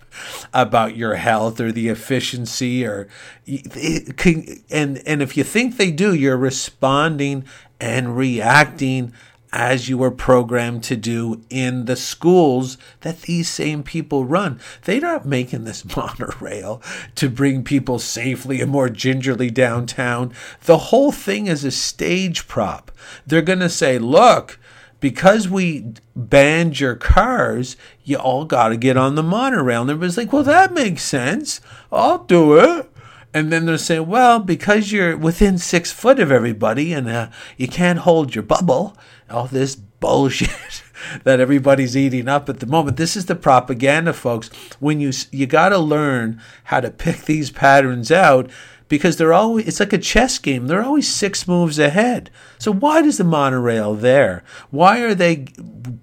about 0.53 0.95
your 0.95 1.15
health 1.15 1.59
or 1.59 1.71
the 1.71 1.89
efficiency 1.89 2.85
or 2.85 3.07
and 3.47 4.97
and 5.05 5.21
if 5.21 5.35
you 5.37 5.43
think 5.43 5.77
they 5.77 5.91
do 5.91 6.13
you're 6.13 6.37
responding 6.37 7.43
and 7.79 8.15
reacting 8.17 9.13
as 9.53 9.87
you 9.87 9.99
were 9.99 10.11
programmed 10.11 10.83
to 10.83 10.95
do 10.97 11.41
in 11.49 11.85
the 11.85 11.95
schools 11.95 12.77
that 13.01 13.21
these 13.21 13.47
same 13.47 13.83
people 13.83 14.25
run. 14.25 14.59
They're 14.83 14.99
not 14.99 15.27
making 15.27 15.63
this 15.63 15.85
monorail 15.95 16.81
to 17.15 17.29
bring 17.29 17.63
people 17.63 17.99
safely 17.99 18.61
and 18.61 18.71
more 18.71 18.89
gingerly 18.89 19.51
downtown. 19.51 20.33
The 20.63 20.79
whole 20.79 21.11
thing 21.11 21.45
is 21.45 21.63
a 21.63 21.71
stage 21.71 22.47
prop. 22.47 22.91
They're 23.27 23.43
going 23.43 23.59
to 23.59 23.69
say, 23.69 23.99
look, 23.99 24.59
because 25.03 25.49
we 25.49 25.85
banned 26.15 26.79
your 26.79 26.95
cars, 26.95 27.75
you 28.05 28.15
all 28.15 28.45
got 28.45 28.69
to 28.69 28.77
get 28.77 28.95
on 28.95 29.15
the 29.15 29.21
monorail. 29.21 29.81
And 29.81 29.91
everybody's 29.91 30.15
like, 30.15 30.31
well, 30.31 30.43
that 30.43 30.73
makes 30.73 31.03
sense. 31.03 31.59
I'll 31.91 32.19
do 32.19 32.57
it. 32.57 32.89
And 33.33 33.51
then 33.51 33.65
they're 33.65 33.77
saying, 33.77 34.07
well, 34.07 34.39
because 34.39 34.93
you're 34.93 35.17
within 35.17 35.57
six 35.57 35.91
foot 35.91 36.21
of 36.21 36.31
everybody 36.31 36.93
and 36.93 37.09
uh, 37.09 37.29
you 37.57 37.67
can't 37.67 37.99
hold 37.99 38.33
your 38.33 38.45
bubble, 38.45 38.95
all 39.29 39.47
this 39.47 39.75
bullshit 39.75 40.83
that 41.25 41.41
everybody's 41.41 41.97
eating 41.97 42.29
up 42.29 42.47
at 42.47 42.61
the 42.61 42.65
moment. 42.65 42.95
This 42.95 43.17
is 43.17 43.25
the 43.25 43.35
propaganda, 43.35 44.13
folks. 44.13 44.47
When 44.79 45.01
you 45.01 45.11
you 45.31 45.47
got 45.47 45.69
to 45.69 45.79
learn 45.79 46.41
how 46.65 46.79
to 46.79 46.89
pick 46.89 47.25
these 47.25 47.51
patterns 47.51 48.09
out 48.09 48.49
because 48.93 49.17
they're 49.17 49.33
always 49.33 49.67
it's 49.67 49.79
like 49.79 49.91
a 49.91 49.97
chess 49.97 50.37
game. 50.37 50.67
They're 50.67 50.83
always 50.83 51.11
six 51.11 51.47
moves 51.47 51.79
ahead. 51.79 52.29
So 52.59 52.71
why 52.71 53.01
does 53.01 53.17
the 53.17 53.23
monorail 53.23 53.95
there? 53.95 54.43
Why 54.69 54.99
are 54.99 55.15
they 55.15 55.47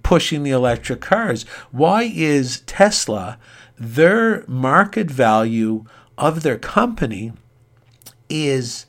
pushing 0.03 0.43
the 0.43 0.51
electric 0.51 1.01
cars? 1.01 1.45
Why 1.71 2.11
is 2.13 2.63
Tesla 2.63 3.39
their 3.79 4.45
market 4.49 5.09
value 5.09 5.85
of 6.19 6.43
their 6.43 6.59
company 6.59 7.33
is 8.29 8.87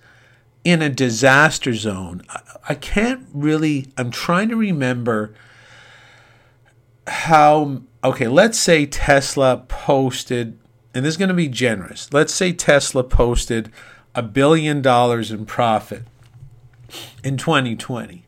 in 0.63 0.81
a 0.81 0.89
disaster 0.89 1.75
zone? 1.75 2.23
I 2.67 2.73
can't 2.73 3.27
really 3.31 3.89
I'm 3.99 4.09
trying 4.09 4.49
to 4.49 4.55
remember 4.55 5.35
how 7.05 7.83
okay, 8.03 8.27
let's 8.27 8.57
say 8.57 8.87
Tesla 8.87 9.63
posted 9.67 10.57
and 10.93 11.05
this 11.05 11.13
is 11.13 11.17
going 11.17 11.29
to 11.29 11.35
be 11.35 11.47
generous. 11.47 12.11
Let's 12.11 12.33
say 12.33 12.53
Tesla 12.53 13.03
posted 13.03 13.71
a 14.13 14.21
billion 14.21 14.81
dollars 14.81 15.31
in 15.31 15.45
profit 15.45 16.03
in 17.23 17.37
2020. 17.37 18.25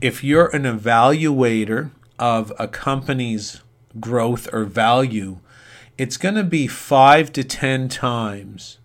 If 0.00 0.24
you're 0.24 0.54
an 0.54 0.62
evaluator 0.62 1.90
of 2.18 2.52
a 2.58 2.68
company's 2.68 3.60
growth 4.00 4.48
or 4.52 4.64
value, 4.64 5.38
it's 5.98 6.16
going 6.16 6.34
to 6.34 6.44
be 6.44 6.66
five 6.66 7.32
to 7.32 7.44
10 7.44 7.88
times 7.88 8.78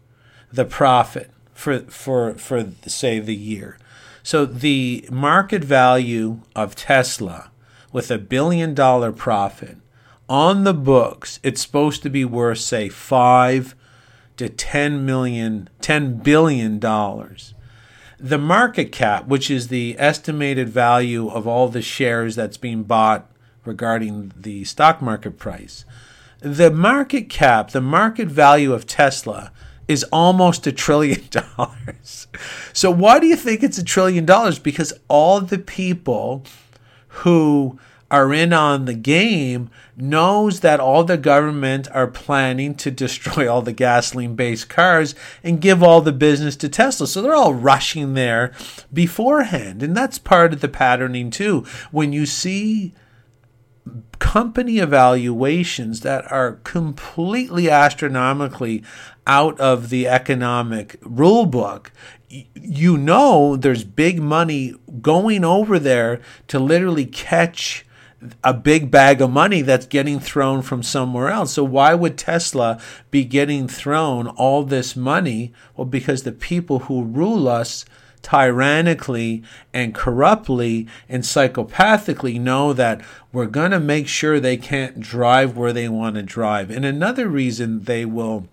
the 0.51 0.65
profit 0.65 1.31
for 1.53 1.81
for 1.81 2.35
for 2.35 2.71
say 2.87 3.19
the 3.19 3.35
year. 3.35 3.77
So 4.23 4.45
the 4.45 5.07
market 5.11 5.63
value 5.63 6.41
of 6.55 6.75
Tesla 6.75 7.51
with 7.91 8.11
a 8.11 8.17
billion 8.17 8.73
dollar 8.73 9.11
profit 9.11 9.77
on 10.29 10.63
the 10.63 10.73
books, 10.73 11.39
it's 11.43 11.61
supposed 11.61 12.03
to 12.03 12.09
be 12.09 12.23
worth 12.23 12.59
say 12.59 12.87
5 12.87 13.75
to 14.37 14.47
10 14.47 15.05
million 15.05 15.67
10 15.81 16.19
billion 16.19 16.79
dollars. 16.79 17.53
The 18.19 18.37
market 18.37 18.91
cap, 18.91 19.27
which 19.27 19.49
is 19.49 19.67
the 19.67 19.95
estimated 19.97 20.69
value 20.69 21.29
of 21.29 21.47
all 21.47 21.67
the 21.67 21.81
shares 21.81 22.35
that's 22.35 22.57
being 22.57 22.83
bought 22.83 23.29
regarding 23.65 24.31
the 24.35 24.63
stock 24.65 25.01
market 25.01 25.37
price. 25.37 25.83
The 26.41 26.71
market 26.71 27.29
cap, 27.29 27.71
the 27.71 27.81
market 27.81 28.27
value 28.27 28.73
of 28.73 28.85
Tesla 28.85 29.51
is 29.87 30.03
almost 30.05 30.67
a 30.67 30.71
trillion 30.71 31.27
dollars. 31.29 32.27
So 32.71 32.91
why 32.91 33.19
do 33.19 33.27
you 33.27 33.35
think 33.35 33.63
it's 33.63 33.77
a 33.77 33.83
trillion 33.83 34.25
dollars? 34.25 34.59
Because 34.59 34.93
all 35.07 35.41
the 35.41 35.57
people 35.57 36.43
who 37.07 37.79
are 38.11 38.33
in 38.33 38.53
on 38.53 38.85
the 38.85 38.93
game 38.93 39.69
knows 39.95 40.61
that 40.61 40.79
all 40.79 41.03
the 41.03 41.17
government 41.17 41.87
are 41.91 42.07
planning 42.07 42.73
to 42.73 42.89
destroy 42.89 43.51
all 43.51 43.61
the 43.61 43.73
gasoline 43.73 44.35
based 44.35 44.69
cars 44.69 45.13
and 45.43 45.61
give 45.61 45.83
all 45.83 46.01
the 46.01 46.11
business 46.11 46.55
to 46.55 46.69
Tesla. 46.69 47.07
So 47.07 47.21
they're 47.21 47.35
all 47.35 47.53
rushing 47.53 48.13
there 48.13 48.53
beforehand. 48.91 49.83
And 49.83 49.95
that's 49.95 50.17
part 50.17 50.53
of 50.53 50.61
the 50.61 50.67
patterning 50.67 51.29
too. 51.29 51.65
When 51.91 52.13
you 52.13 52.25
see 52.25 52.93
company 54.19 54.79
evaluations 54.79 56.01
that 56.01 56.29
are 56.31 56.53
completely 56.63 57.69
astronomically 57.69 58.83
out 59.25 59.59
of 59.59 59.89
the 59.89 60.07
economic 60.07 60.97
rule 61.01 61.45
book, 61.45 61.91
you 62.29 62.97
know 62.97 63.55
there's 63.55 63.83
big 63.83 64.21
money 64.21 64.75
going 65.01 65.43
over 65.43 65.79
there 65.79 66.21
to 66.47 66.59
literally 66.59 67.05
catch 67.05 67.85
a 68.43 68.53
big 68.53 68.91
bag 68.91 69.21
of 69.21 69.29
money 69.29 69.61
that's 69.61 69.85
getting 69.85 70.19
thrown 70.19 70.61
from 70.61 70.83
somewhere 70.83 71.29
else. 71.29 71.53
So 71.53 71.63
why 71.63 71.93
would 71.93 72.17
Tesla 72.17 72.79
be 73.11 73.23
getting 73.23 73.67
thrown 73.67 74.27
all 74.27 74.63
this 74.63 74.95
money? 74.95 75.53
Well, 75.75 75.85
because 75.85 76.23
the 76.23 76.31
people 76.31 76.79
who 76.79 77.03
rule 77.03 77.47
us 77.47 77.85
tyrannically 78.21 79.43
and 79.73 79.95
corruptly 79.95 80.87
and 81.07 81.23
psychopathically 81.23 82.39
know 82.39 82.73
that 82.73 83.01
we're 83.31 83.45
going 83.45 83.71
to 83.71 83.79
make 83.79 84.07
sure 84.07 84.39
they 84.39 84.57
can't 84.57 84.99
drive 84.99 85.55
where 85.55 85.71
they 85.71 85.87
want 85.87 86.15
to 86.15 86.23
drive. 86.23 86.69
And 86.69 86.83
another 86.83 87.27
reason 87.27 87.83
they 87.83 88.05
will 88.05 88.47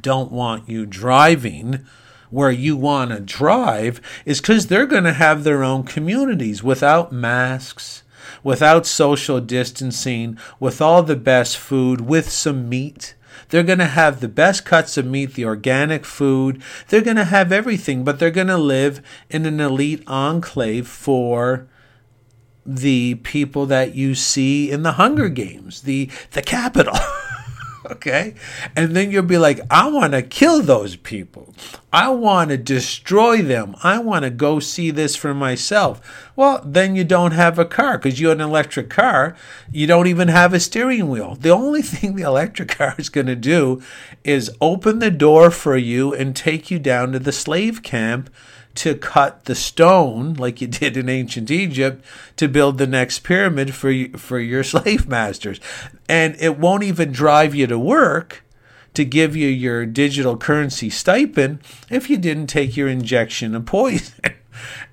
don't 0.00 0.32
want 0.32 0.68
you 0.68 0.86
driving 0.86 1.86
where 2.30 2.50
you 2.50 2.76
want 2.76 3.10
to 3.10 3.20
drive 3.20 4.00
is 4.24 4.40
because 4.40 4.66
they're 4.66 4.86
going 4.86 5.04
to 5.04 5.12
have 5.12 5.44
their 5.44 5.62
own 5.62 5.84
communities 5.84 6.62
without 6.62 7.12
masks, 7.12 8.02
without 8.42 8.86
social 8.86 9.40
distancing, 9.40 10.38
with 10.60 10.80
all 10.80 11.02
the 11.02 11.16
best 11.16 11.56
food, 11.56 12.00
with 12.02 12.30
some 12.30 12.68
meat 12.68 13.14
they're 13.48 13.62
going 13.62 13.78
to 13.78 13.86
have 13.86 14.20
the 14.20 14.28
best 14.28 14.64
cuts 14.64 14.96
of 14.96 15.06
meat, 15.06 15.34
the 15.34 15.44
organic 15.44 16.04
food. 16.04 16.62
They're 16.88 17.00
going 17.00 17.16
to 17.16 17.24
have 17.24 17.52
everything, 17.52 18.02
but 18.04 18.18
they're 18.18 18.30
going 18.30 18.46
to 18.48 18.58
live 18.58 19.00
in 19.30 19.46
an 19.46 19.60
elite 19.60 20.02
enclave 20.06 20.88
for 20.88 21.68
the 22.64 23.14
people 23.16 23.66
that 23.66 23.94
you 23.94 24.14
see 24.14 24.70
in 24.70 24.82
the 24.82 24.92
Hunger 24.92 25.28
Games, 25.28 25.82
the 25.82 26.10
the 26.32 26.42
Capitol. 26.42 26.96
okay? 27.90 28.34
And 28.74 28.94
then 28.94 29.10
you'll 29.10 29.22
be 29.22 29.38
like, 29.38 29.60
I 29.70 29.88
want 29.88 30.12
to 30.12 30.22
kill 30.22 30.62
those 30.62 30.96
people. 30.96 31.54
I 31.92 32.10
want 32.10 32.50
to 32.50 32.56
destroy 32.56 33.42
them. 33.42 33.74
I 33.82 33.98
want 33.98 34.24
to 34.24 34.30
go 34.30 34.60
see 34.60 34.90
this 34.90 35.16
for 35.16 35.32
myself. 35.32 36.00
Well, 36.36 36.60
then 36.64 36.94
you 36.94 37.04
don't 37.04 37.32
have 37.32 37.58
a 37.58 37.64
car 37.64 37.98
because 37.98 38.20
you're 38.20 38.32
an 38.32 38.40
electric 38.40 38.90
car. 38.90 39.36
You 39.72 39.86
don't 39.86 40.06
even 40.06 40.28
have 40.28 40.52
a 40.52 40.60
steering 40.60 41.08
wheel. 41.08 41.36
The 41.36 41.50
only 41.50 41.82
thing 41.96 42.14
the 42.14 42.22
electric 42.22 42.68
car 42.68 42.94
is 42.98 43.08
going 43.08 43.28
to 43.28 43.36
do 43.36 43.82
is 44.24 44.50
open 44.60 44.98
the 44.98 45.10
door 45.10 45.50
for 45.50 45.76
you 45.76 46.14
and 46.14 46.34
take 46.34 46.70
you 46.70 46.78
down 46.78 47.12
to 47.12 47.18
the 47.18 47.32
slave 47.32 47.82
camp 47.82 48.30
to 48.76 48.94
cut 48.94 49.44
the 49.44 49.54
stone 49.54 50.34
like 50.34 50.60
you 50.60 50.66
did 50.66 50.96
in 50.96 51.08
ancient 51.08 51.50
Egypt 51.50 52.04
to 52.36 52.48
build 52.48 52.78
the 52.78 52.86
next 52.86 53.20
pyramid 53.20 53.74
for 53.74 53.92
for 54.16 54.38
your 54.38 54.62
slave 54.72 55.08
masters. 55.08 55.60
And 56.08 56.36
it 56.38 56.58
won't 56.58 56.84
even 56.84 57.12
drive 57.12 57.54
you 57.54 57.66
to 57.66 57.78
work 57.78 58.44
to 58.94 59.04
give 59.04 59.36
you 59.36 59.48
your 59.48 59.84
digital 59.84 60.36
currency 60.36 60.88
stipend 60.88 61.58
if 61.90 62.08
you 62.08 62.16
didn't 62.16 62.46
take 62.46 62.76
your 62.76 62.88
injection 62.88 63.54
of 63.54 63.66
poison. 63.66 64.14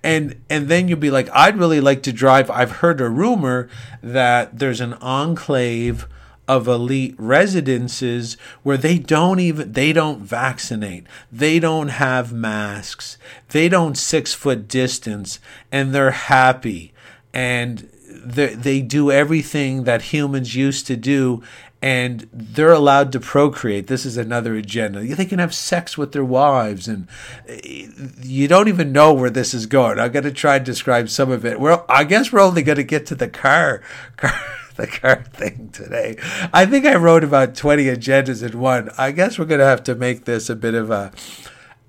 And 0.03 0.41
and 0.49 0.67
then 0.67 0.89
you'll 0.89 0.99
be 0.99 1.09
like 1.09 1.29
I'd 1.31 1.57
really 1.57 1.79
like 1.79 2.03
to 2.03 2.11
drive. 2.11 2.51
I've 2.51 2.71
heard 2.71 2.99
a 2.99 3.07
rumor 3.07 3.69
that 4.01 4.59
there's 4.59 4.81
an 4.81 4.95
enclave 4.95 6.05
of 6.47 6.67
elite 6.67 7.15
residences 7.17 8.35
where 8.63 8.77
they 8.77 8.97
don't 8.97 9.39
even 9.39 9.71
they 9.71 9.93
don't 9.93 10.19
vaccinate 10.19 11.05
they 11.31 11.57
don't 11.57 11.87
have 11.87 12.33
masks 12.33 13.17
they 13.49 13.69
don't 13.69 13.97
six 13.97 14.33
foot 14.33 14.67
distance 14.67 15.39
and 15.71 15.95
they're 15.95 16.11
happy 16.11 16.93
and 17.33 17.89
they, 18.09 18.53
they 18.53 18.81
do 18.81 19.09
everything 19.09 19.85
that 19.85 20.01
humans 20.03 20.55
used 20.55 20.85
to 20.85 20.95
do 20.95 21.41
and 21.83 22.29
they're 22.31 22.71
allowed 22.71 23.11
to 23.11 23.19
procreate. 23.19 23.87
This 23.87 24.05
is 24.05 24.15
another 24.15 24.55
agenda. 24.55 25.01
They 25.01 25.25
can 25.25 25.39
have 25.39 25.53
sex 25.53 25.97
with 25.97 26.13
their 26.13 26.23
wives, 26.23 26.87
and 26.87 27.09
eh, 27.45 27.87
you 28.21 28.47
don't 28.47 28.69
even 28.69 28.93
know 28.93 29.11
where 29.11 29.29
this 29.29 29.53
is 29.53 29.65
going. 29.65 29.99
I'm 29.99 30.13
going 30.13 30.23
to 30.23 30.31
try 30.31 30.55
and 30.55 30.65
describe 30.65 31.09
some 31.09 31.29
of 31.29 31.45
it. 31.45 31.59
Well, 31.59 31.85
I 31.89 32.05
guess 32.05 32.31
we're 32.31 32.39
only 32.39 32.63
going 32.63 32.77
to 32.77 32.85
get 32.85 33.05
to 33.07 33.15
the 33.15 33.27
car. 33.27 33.81
car 34.15 34.33
the 34.78 34.88
car 34.88 35.24
thing 35.34 35.69
today. 35.71 36.17
I 36.51 36.65
think 36.65 36.86
I 36.86 36.95
wrote 36.95 37.24
about 37.24 37.55
20 37.55 37.86
agendas 37.86 38.47
in 38.47 38.59
one. 38.59 38.89
I 38.97 39.11
guess 39.11 39.38
we're 39.38 39.45
going 39.45 39.59
to 39.59 39.65
have 39.65 39.84
to 39.84 39.95
make 39.95 40.26
this 40.26 40.49
a 40.49 40.55
bit 40.55 40.74
of 40.74 40.89
a 40.89 41.11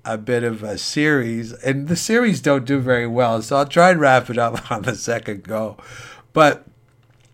a 0.07 0.19
bit 0.19 0.43
of 0.43 0.61
a 0.61 0.77
series 0.77 1.51
and 1.51 1.87
the 1.87 1.95
series 1.95 2.39
don't 2.39 2.65
do 2.65 2.77
very 2.79 3.07
well 3.07 3.41
so 3.41 3.57
i'll 3.57 3.65
try 3.65 3.89
and 3.89 3.99
wrap 3.99 4.29
it 4.29 4.37
up 4.37 4.71
on 4.71 4.83
the 4.83 4.93
second 4.93 5.43
go 5.43 5.75
but 6.31 6.63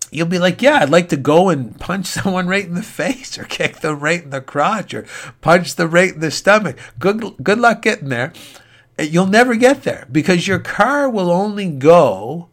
you'll 0.09 0.25
be 0.25 0.39
like 0.39 0.61
yeah 0.61 0.77
i'd 0.77 0.89
like 0.89 1.09
to 1.09 1.17
go 1.17 1.49
and 1.49 1.77
punch 1.81 2.05
someone 2.07 2.47
right 2.47 2.63
in 2.63 2.73
the 2.73 2.81
face 2.81 3.37
or 3.37 3.43
kick 3.43 3.81
them 3.81 3.99
right 3.99 4.23
in 4.23 4.29
the 4.29 4.39
crotch 4.39 4.93
or 4.93 5.05
punch 5.41 5.75
them 5.75 5.91
right 5.91 6.13
in 6.13 6.21
the 6.21 6.31
stomach 6.31 6.77
good 6.97 7.35
good 7.43 7.59
luck 7.59 7.81
getting 7.81 8.07
there 8.07 8.31
you'll 8.97 9.27
never 9.27 9.55
get 9.55 9.83
there 9.83 10.07
because 10.09 10.47
your 10.47 10.59
car 10.59 11.09
will 11.09 11.29
only 11.29 11.69
go 11.69 12.47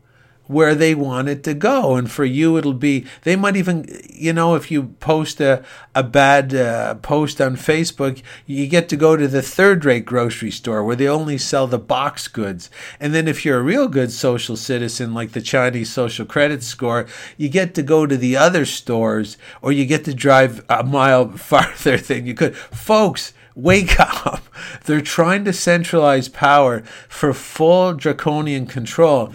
where 0.48 0.74
they 0.74 0.94
want 0.94 1.28
it 1.28 1.44
to 1.44 1.54
go. 1.54 1.94
And 1.94 2.10
for 2.10 2.24
you, 2.24 2.56
it'll 2.56 2.72
be, 2.72 3.06
they 3.22 3.36
might 3.36 3.54
even, 3.54 3.86
you 4.10 4.32
know, 4.32 4.54
if 4.54 4.70
you 4.70 4.94
post 4.98 5.40
a, 5.40 5.62
a 5.94 6.02
bad 6.02 6.54
uh, 6.54 6.96
post 6.96 7.40
on 7.40 7.56
Facebook, 7.56 8.22
you 8.46 8.66
get 8.66 8.88
to 8.88 8.96
go 8.96 9.16
to 9.16 9.28
the 9.28 9.42
third 9.42 9.84
rate 9.84 10.06
grocery 10.06 10.50
store 10.50 10.82
where 10.82 10.96
they 10.96 11.06
only 11.06 11.38
sell 11.38 11.66
the 11.66 11.78
box 11.78 12.26
goods. 12.26 12.70
And 12.98 13.14
then 13.14 13.28
if 13.28 13.44
you're 13.44 13.60
a 13.60 13.62
real 13.62 13.88
good 13.88 14.10
social 14.10 14.56
citizen, 14.56 15.14
like 15.14 15.32
the 15.32 15.42
Chinese 15.42 15.92
social 15.92 16.26
credit 16.26 16.62
score, 16.62 17.06
you 17.36 17.48
get 17.48 17.74
to 17.74 17.82
go 17.82 18.06
to 18.06 18.16
the 18.16 18.36
other 18.36 18.64
stores 18.64 19.36
or 19.62 19.70
you 19.70 19.84
get 19.84 20.04
to 20.06 20.14
drive 20.14 20.64
a 20.68 20.82
mile 20.82 21.28
farther 21.36 21.98
than 21.98 22.26
you 22.26 22.34
could. 22.34 22.56
Folks, 22.56 23.34
wake 23.54 23.98
up. 24.26 24.42
They're 24.84 25.00
trying 25.02 25.44
to 25.44 25.52
centralize 25.52 26.28
power 26.28 26.80
for 27.08 27.34
full 27.34 27.94
draconian 27.94 28.66
control 28.66 29.32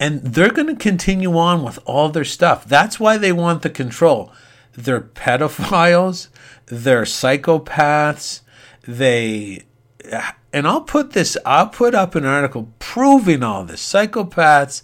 and 0.00 0.22
they're 0.22 0.50
going 0.50 0.66
to 0.66 0.74
continue 0.74 1.36
on 1.36 1.62
with 1.62 1.78
all 1.84 2.08
their 2.08 2.24
stuff. 2.24 2.64
That's 2.64 2.98
why 2.98 3.18
they 3.18 3.32
want 3.32 3.60
the 3.60 3.70
control. 3.70 4.32
They're 4.72 5.02
pedophiles, 5.02 6.28
they're 6.66 7.02
psychopaths, 7.02 8.40
they 8.88 9.64
and 10.52 10.66
I'll 10.66 10.80
put 10.80 11.12
this 11.12 11.36
I'll 11.44 11.68
put 11.68 11.94
up 11.94 12.14
an 12.14 12.24
article 12.24 12.72
proving 12.78 13.42
all 13.42 13.64
this. 13.64 13.82
Psychopaths, 13.82 14.82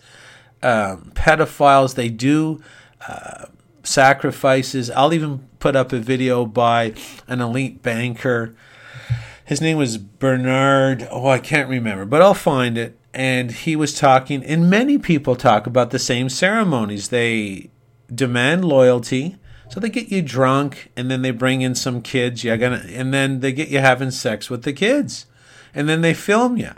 um, 0.63 1.13
pedophiles, 1.15 1.95
they 1.95 2.11
do 2.11 2.63
uh, 3.09 3.47
sacrifices. 3.83 4.91
I'll 4.91 5.15
even 5.15 5.49
put 5.59 5.75
up 5.75 5.93
a 5.93 5.99
video 5.99 6.45
by 6.45 6.93
an 7.27 7.41
elite 7.41 7.83
banker. 7.83 8.55
His 9.45 9.61
name 9.61 9.79
was 9.79 9.97
Bernard. 9.97 11.09
Oh, 11.11 11.29
I 11.29 11.39
can't 11.39 11.71
remember, 11.71 12.05
but 12.05 12.21
I'll 12.21 12.35
find 12.35 12.77
it 12.77 12.99
and 13.17 13.51
he 13.51 13.77
was 13.77 13.99
talking, 13.99 14.45
and 14.45 14.69
many 14.69 14.99
people 14.99 15.37
talk 15.37 15.67
about 15.67 15.91
the 15.91 15.99
same 15.99 16.29
ceremonies. 16.29 17.09
They 17.09 17.71
demand 18.15 18.67
loyalty, 18.67 19.37
so 19.71 19.81
they 19.81 19.89
get 19.89 20.13
you 20.13 20.21
drunk, 20.21 20.93
and 20.99 21.11
then 21.11 21.23
they 21.23 21.31
bring 21.31 21.63
in 21.63 21.75
some 21.75 22.03
kids. 22.03 22.45
You're 22.45 22.59
gonna, 22.59 22.85
and 22.91 23.15
then 23.15 23.41
they 23.41 23.53
get 23.53 23.69
you 23.69 23.79
having 23.79 24.11
sex 24.11 24.51
with 24.51 24.65
the 24.65 24.75
kids, 24.75 25.25
and 25.75 25.89
then 25.89 26.03
they 26.03 26.13
film 26.13 26.59
you, 26.59 26.73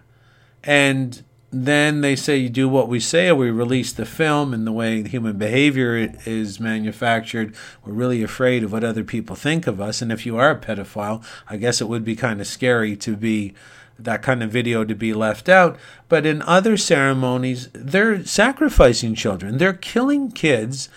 and 0.62 1.24
then 1.51 2.03
they 2.03 2.14
say 2.14 2.36
you 2.36 2.49
do 2.49 2.68
what 2.68 2.89
we 2.89 3.01
say, 3.01 3.28
or 3.30 3.34
we 3.34 3.51
release 3.51 3.93
the 3.93 4.07
film, 4.07 4.55
and 4.55 4.64
the 4.64 4.70
way 4.70 5.03
human 5.09 5.39
behavior 5.39 6.14
is 6.24 6.61
manufactured, 6.61 7.53
we're 7.84 7.95
really 7.95 8.22
afraid 8.22 8.62
of 8.62 8.70
what 8.70 8.84
other 8.84 9.03
people 9.03 9.34
think 9.34 9.66
of 9.66 9.80
us. 9.80 10.01
And 10.01 10.12
if 10.12 10.24
you 10.24 10.36
are 10.36 10.51
a 10.51 10.61
pedophile, 10.61 11.24
I 11.49 11.57
guess 11.57 11.80
it 11.80 11.89
would 11.89 12.05
be 12.05 12.14
kind 12.14 12.41
of 12.41 12.47
scary 12.47 12.97
to 12.99 13.16
be 13.16 13.55
that 13.99 14.22
kind 14.22 14.42
of 14.42 14.51
video 14.51 14.84
to 14.84 14.94
be 14.94 15.12
left 15.12 15.49
out. 15.49 15.78
But 16.09 16.24
in 16.24 16.42
other 16.42 16.76
ceremonies, 16.76 17.68
they're 17.72 18.24
sacrificing 18.24 19.14
children, 19.14 19.59
they're 19.59 19.72
killing 19.72 20.30
kids 20.30 20.88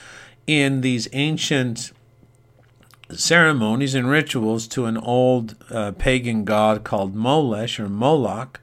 in 0.47 0.81
these 0.81 1.07
ancient 1.13 1.91
ceremonies 3.11 3.95
and 3.95 4.09
rituals 4.09 4.67
to 4.69 4.85
an 4.85 4.97
old 4.97 5.55
uh, 5.69 5.91
pagan 5.91 6.45
god 6.45 6.83
called 6.83 7.15
Molesh 7.15 7.79
or 7.79 7.89
Moloch, 7.89 8.59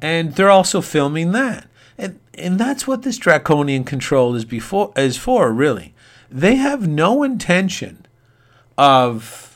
and 0.00 0.34
they're 0.34 0.50
also 0.50 0.80
filming 0.80 1.32
that. 1.32 1.66
And, 1.96 2.18
and 2.34 2.58
that's 2.58 2.86
what 2.86 3.02
this 3.02 3.18
draconian 3.18 3.84
control 3.84 4.34
is 4.34 4.44
before 4.44 4.92
is 4.96 5.16
for 5.16 5.52
really. 5.52 5.94
They 6.30 6.56
have 6.56 6.88
no 6.88 7.22
intention 7.22 8.06
of 8.76 9.53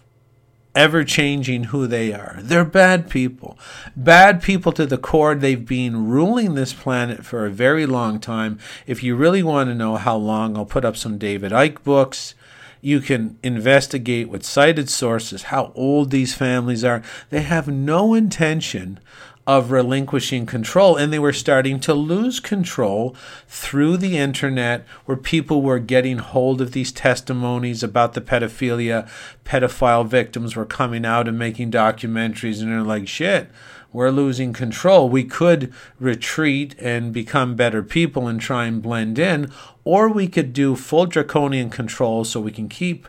ever 0.79 1.03
changing 1.03 1.64
who 1.64 1.89
they 1.89 2.12
are. 2.12 2.39
They're 2.41 2.64
bad 2.64 3.11
people. 3.11 3.59
Bad 3.97 4.41
people 4.41 4.70
to 4.72 4.87
the 4.87 4.97
core. 4.97 5.35
They've 5.35 5.66
been 5.66 6.09
ruling 6.09 6.55
this 6.55 6.72
planet 6.72 7.26
for 7.26 7.45
a 7.45 7.51
very 7.51 7.85
long 7.85 8.20
time. 8.20 8.61
If 8.87 9.03
you 9.03 9.16
really 9.16 9.43
want 9.43 9.70
to 9.70 9.74
know 9.74 9.97
how 9.97 10.16
long, 10.16 10.57
I'll 10.57 10.64
put 10.64 10.85
up 10.85 10.97
some 10.97 11.18
David 11.18 11.51
Icke 11.51 11.83
books. 11.83 12.37
You 12.81 13.01
can 13.01 13.41
investigate 13.43 14.29
with 14.29 14.47
cited 14.47 14.89
sources 14.89 15.45
how 15.45 15.72
old 15.74 16.12
these 16.12 16.37
families 16.37 16.85
are. 16.85 17.03
They 17.31 17.43
have 17.43 17.66
no 17.66 18.14
intention 18.14 19.01
of 19.49 19.70
relinquishing 19.70 20.44
control. 20.44 20.94
And 20.94 21.11
they 21.11 21.18
were 21.18 21.32
starting 21.32 21.80
to 21.80 21.94
lose 21.94 22.38
control 22.38 23.16
through 23.49 23.96
the 23.96 24.18
internet, 24.18 24.86
where 25.07 25.16
people 25.16 25.62
were 25.62 25.78
getting 25.78 26.18
hold 26.18 26.61
of 26.61 26.72
these 26.72 26.92
testimonies 26.92 27.82
about 27.82 28.12
the 28.12 28.20
pedophilia. 28.20 29.09
Pedophile 29.46 30.07
victims 30.07 30.55
were 30.55 30.66
coming 30.66 31.07
out 31.07 31.26
and 31.26 31.38
making 31.38 31.70
documentaries, 31.72 32.61
and 32.61 32.70
they're 32.70 32.82
like, 32.82 33.09
shit. 33.09 33.51
We're 33.90 34.11
losing 34.11 34.53
control. 34.53 35.09
We 35.09 35.24
could 35.24 35.72
retreat 35.99 36.74
and 36.78 37.11
become 37.11 37.57
better 37.57 37.82
people 37.82 38.28
and 38.28 38.38
try 38.38 38.66
and 38.66 38.82
blend 38.82 39.18
in, 39.18 39.51
or 39.82 40.11
we 40.11 40.28
could 40.28 40.53
do 40.53 40.76
full 40.76 41.07
draconian 41.07 41.70
control 41.70 42.24
so 42.24 42.38
we 42.38 42.53
can 42.53 42.68
keep 42.68 43.09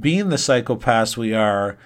being 0.00 0.28
the 0.30 0.36
psychopaths 0.36 1.16
we 1.16 1.32
are 1.32 1.78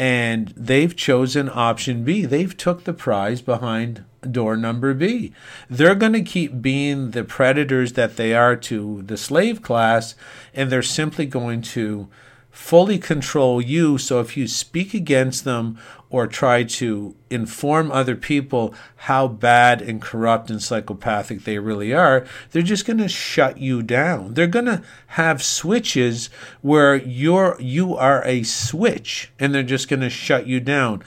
and 0.00 0.54
they've 0.56 0.96
chosen 0.96 1.50
option 1.52 2.04
B. 2.04 2.24
They've 2.24 2.56
took 2.56 2.84
the 2.84 2.94
prize 2.94 3.42
behind 3.42 4.02
door 4.30 4.56
number 4.56 4.94
B. 4.94 5.34
They're 5.68 5.94
going 5.94 6.14
to 6.14 6.22
keep 6.22 6.62
being 6.62 7.10
the 7.10 7.22
predators 7.22 7.92
that 7.92 8.16
they 8.16 8.32
are 8.32 8.56
to 8.56 9.02
the 9.02 9.18
slave 9.18 9.60
class 9.60 10.14
and 10.54 10.72
they're 10.72 10.80
simply 10.80 11.26
going 11.26 11.60
to 11.60 12.08
fully 12.50 12.98
control 12.98 13.60
you. 13.60 13.98
So 13.98 14.20
if 14.20 14.36
you 14.36 14.46
speak 14.46 14.92
against 14.94 15.44
them 15.44 15.78
or 16.08 16.26
try 16.26 16.64
to 16.64 17.14
inform 17.30 17.92
other 17.92 18.16
people 18.16 18.74
how 18.96 19.28
bad 19.28 19.80
and 19.80 20.02
corrupt 20.02 20.50
and 20.50 20.60
psychopathic 20.60 21.44
they 21.44 21.58
really 21.58 21.92
are, 21.92 22.26
they're 22.50 22.62
just 22.62 22.86
going 22.86 22.98
to 22.98 23.08
shut 23.08 23.58
you 23.58 23.82
down. 23.82 24.34
They're 24.34 24.46
going 24.48 24.66
to 24.66 24.82
have 25.08 25.42
switches 25.42 26.28
where 26.60 26.96
you're 26.96 27.56
you 27.60 27.96
are 27.96 28.24
a 28.26 28.42
switch 28.42 29.30
and 29.38 29.54
they're 29.54 29.62
just 29.62 29.88
going 29.88 30.00
to 30.00 30.10
shut 30.10 30.46
you 30.46 30.60
down 30.60 31.02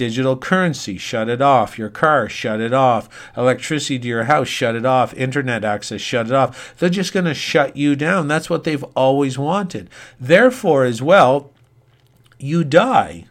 digital 0.00 0.34
currency, 0.34 0.96
shut 0.96 1.28
it 1.28 1.42
off. 1.42 1.78
Your 1.78 1.90
car, 1.90 2.26
shut 2.26 2.58
it 2.58 2.72
off. 2.72 3.06
Electricity 3.36 3.98
to 3.98 4.08
your 4.08 4.24
house, 4.24 4.48
shut 4.48 4.74
it 4.74 4.86
off. 4.86 5.12
Internet 5.12 5.62
access, 5.62 6.00
shut 6.00 6.28
it 6.28 6.32
off. 6.32 6.74
They're 6.78 6.88
just 6.88 7.12
going 7.12 7.26
to 7.26 7.34
shut 7.34 7.76
you 7.76 7.94
down. 7.94 8.26
That's 8.26 8.48
what 8.48 8.64
they've 8.64 8.82
always 8.96 9.38
wanted. 9.38 9.90
Therefore, 10.18 10.84
as 10.84 11.02
well, 11.02 11.50
you 12.38 12.64
die. 12.64 13.26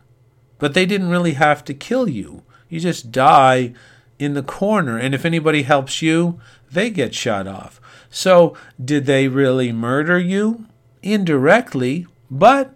But 0.59 0.75
they 0.75 0.85
didn't 0.85 1.09
really 1.09 1.33
have 1.33 1.65
to 1.65 1.73
kill 1.73 2.07
you. 2.07 2.43
You 2.69 2.79
just 2.79 3.11
die 3.11 3.73
in 4.19 4.35
the 4.35 4.43
corner. 4.43 4.95
And 4.95 5.15
if 5.15 5.25
anybody 5.25 5.63
helps 5.63 6.03
you, 6.03 6.39
they 6.71 6.91
get 6.91 7.15
shut 7.15 7.47
off. 7.47 7.81
So, 8.11 8.55
did 8.83 9.07
they 9.07 9.27
really 9.27 9.71
murder 9.71 10.19
you? 10.19 10.67
Indirectly, 11.01 12.05
but 12.29 12.75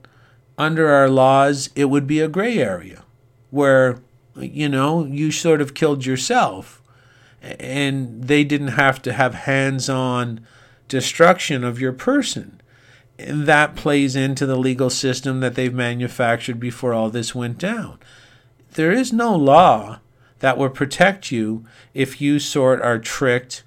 under 0.58 0.88
our 0.88 1.10
laws, 1.10 1.70
it 1.76 1.86
would 1.86 2.08
be 2.08 2.22
a 2.22 2.28
gray 2.28 2.58
area 2.58 3.03
where 3.54 4.00
you 4.36 4.68
know 4.68 5.06
you 5.06 5.32
sort 5.32 5.62
of 5.62 5.76
killed 5.76 6.08
yourself. 6.08 6.82
And 7.42 8.24
they 8.24 8.44
didn't 8.44 8.70
have 8.70 9.02
to 9.04 9.14
have 9.14 9.34
hands-on 9.34 10.48
destruction 10.88 11.64
of 11.64 11.80
your 11.80 11.92
person. 11.92 12.62
And 13.20 13.46
that 13.46 13.76
plays 13.76 14.16
into 14.16 14.46
the 14.46 14.56
legal 14.56 14.90
system 14.90 15.42
that 15.42 15.56
they've 15.56 15.74
manufactured 15.74 16.60
before 16.60 16.94
all 16.94 17.10
this 17.10 17.36
went 17.36 17.58
down. 17.58 18.00
There 18.72 18.92
is 18.92 19.14
no 19.14 19.36
law 19.36 20.00
that 20.40 20.58
will 20.58 20.70
protect 20.70 21.32
you 21.32 21.66
if 21.94 22.20
you 22.20 22.40
sort 22.40 22.82
are 22.82 22.98
tricked 22.98 23.64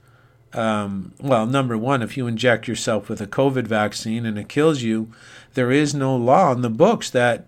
um, 0.55 1.13
well, 1.21 1.45
number 1.45 1.77
one, 1.77 2.01
if 2.01 2.17
you 2.17 2.27
inject 2.27 2.67
yourself 2.67 3.11
with 3.11 3.21
a 3.21 3.27
COVID 3.27 3.67
vaccine 3.67 4.25
and 4.25 4.39
it 4.39 4.49
kills 4.49 4.81
you, 4.81 5.13
there 5.53 5.71
is 5.71 5.95
no 5.95 6.17
law 6.17 6.53
in 6.53 6.63
the 6.63 6.71
books 6.71 7.11
that 7.11 7.47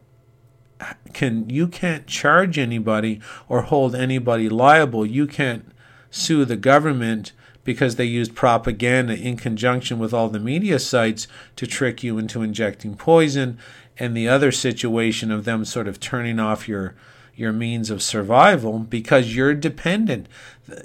can 1.12 1.50
you 1.50 1.66
can't 1.66 2.06
charge 2.06 2.58
anybody 2.58 3.20
or 3.48 3.62
hold 3.62 3.94
anybody 3.94 4.48
liable. 4.48 5.04
You 5.04 5.26
can't 5.26 5.72
sue 6.10 6.44
the 6.44 6.56
government 6.56 7.32
because 7.64 7.96
they 7.96 8.04
used 8.04 8.34
propaganda 8.34 9.14
in 9.14 9.36
conjunction 9.36 9.98
with 9.98 10.14
all 10.14 10.28
the 10.28 10.38
media 10.38 10.78
sites 10.78 11.28
to 11.56 11.66
trick 11.66 12.02
you 12.02 12.16
into 12.16 12.42
injecting 12.42 12.94
poison 12.94 13.58
and 13.98 14.16
the 14.16 14.28
other 14.28 14.52
situation 14.52 15.30
of 15.30 15.44
them 15.44 15.64
sort 15.64 15.88
of 15.88 16.00
turning 16.00 16.38
off 16.38 16.68
your 16.68 16.94
your 17.38 17.52
means 17.52 17.88
of 17.88 18.02
survival 18.02 18.80
because 18.80 19.36
you're 19.36 19.54
dependent. 19.54 20.26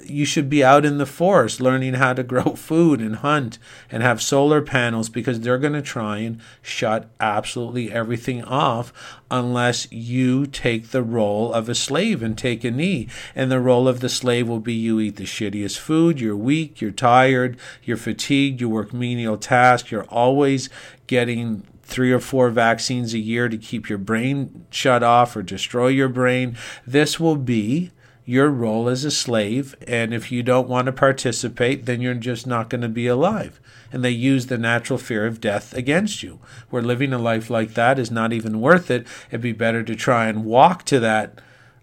You 0.04 0.24
should 0.24 0.48
be 0.48 0.62
out 0.62 0.84
in 0.84 0.98
the 0.98 1.04
forest 1.04 1.60
learning 1.60 1.94
how 1.94 2.12
to 2.12 2.22
grow 2.22 2.42
food 2.54 3.00
and 3.00 3.16
hunt 3.16 3.58
and 3.90 4.04
have 4.04 4.22
solar 4.22 4.62
panels 4.62 5.08
because 5.08 5.40
they're 5.40 5.58
going 5.58 5.72
to 5.72 5.82
try 5.82 6.18
and 6.18 6.40
shut 6.62 7.10
absolutely 7.18 7.90
everything 7.90 8.44
off 8.44 8.92
unless 9.32 9.90
you 9.90 10.46
take 10.46 10.90
the 10.90 11.02
role 11.02 11.52
of 11.52 11.68
a 11.68 11.74
slave 11.74 12.22
and 12.22 12.38
take 12.38 12.62
a 12.62 12.70
knee. 12.70 13.08
And 13.34 13.50
the 13.50 13.60
role 13.60 13.88
of 13.88 13.98
the 13.98 14.08
slave 14.08 14.46
will 14.46 14.60
be 14.60 14.74
you 14.74 15.00
eat 15.00 15.16
the 15.16 15.24
shittiest 15.24 15.78
food, 15.78 16.20
you're 16.20 16.36
weak, 16.36 16.80
you're 16.80 16.92
tired, 16.92 17.58
you're 17.82 17.96
fatigued, 17.96 18.60
you 18.60 18.68
work 18.68 18.92
menial 18.92 19.38
tasks, 19.38 19.90
you're 19.90 20.04
always 20.04 20.70
getting 21.08 21.66
three 21.84 22.12
or 22.12 22.20
four 22.20 22.50
vaccines 22.50 23.14
a 23.14 23.18
year 23.18 23.48
to 23.48 23.56
keep 23.56 23.88
your 23.88 23.98
brain 23.98 24.66
shut 24.70 25.02
off 25.02 25.36
or 25.36 25.42
destroy 25.42 25.88
your 25.88 26.08
brain. 26.08 26.56
This 26.86 27.20
will 27.20 27.36
be 27.36 27.90
your 28.24 28.48
role 28.48 28.88
as 28.88 29.04
a 29.04 29.10
slave. 29.10 29.74
And 29.86 30.14
if 30.14 30.32
you 30.32 30.42
don't 30.42 30.68
want 30.68 30.86
to 30.86 30.92
participate, 30.92 31.84
then 31.84 32.00
you're 32.00 32.14
just 32.14 32.46
not 32.46 32.70
going 32.70 32.80
to 32.80 32.88
be 32.88 33.06
alive. 33.06 33.60
And 33.92 34.02
they 34.02 34.10
use 34.10 34.46
the 34.46 34.58
natural 34.58 34.98
fear 34.98 35.26
of 35.26 35.40
death 35.40 35.74
against 35.74 36.22
you. 36.22 36.40
Where 36.70 36.82
living 36.82 37.12
a 37.12 37.18
life 37.18 37.50
like 37.50 37.74
that 37.74 37.98
is 37.98 38.10
not 38.10 38.32
even 38.32 38.60
worth 38.60 38.90
it. 38.90 39.06
It'd 39.28 39.40
be 39.40 39.52
better 39.52 39.82
to 39.82 39.94
try 39.94 40.26
and 40.26 40.44
walk 40.44 40.84
to 40.86 40.98
that 41.00 41.40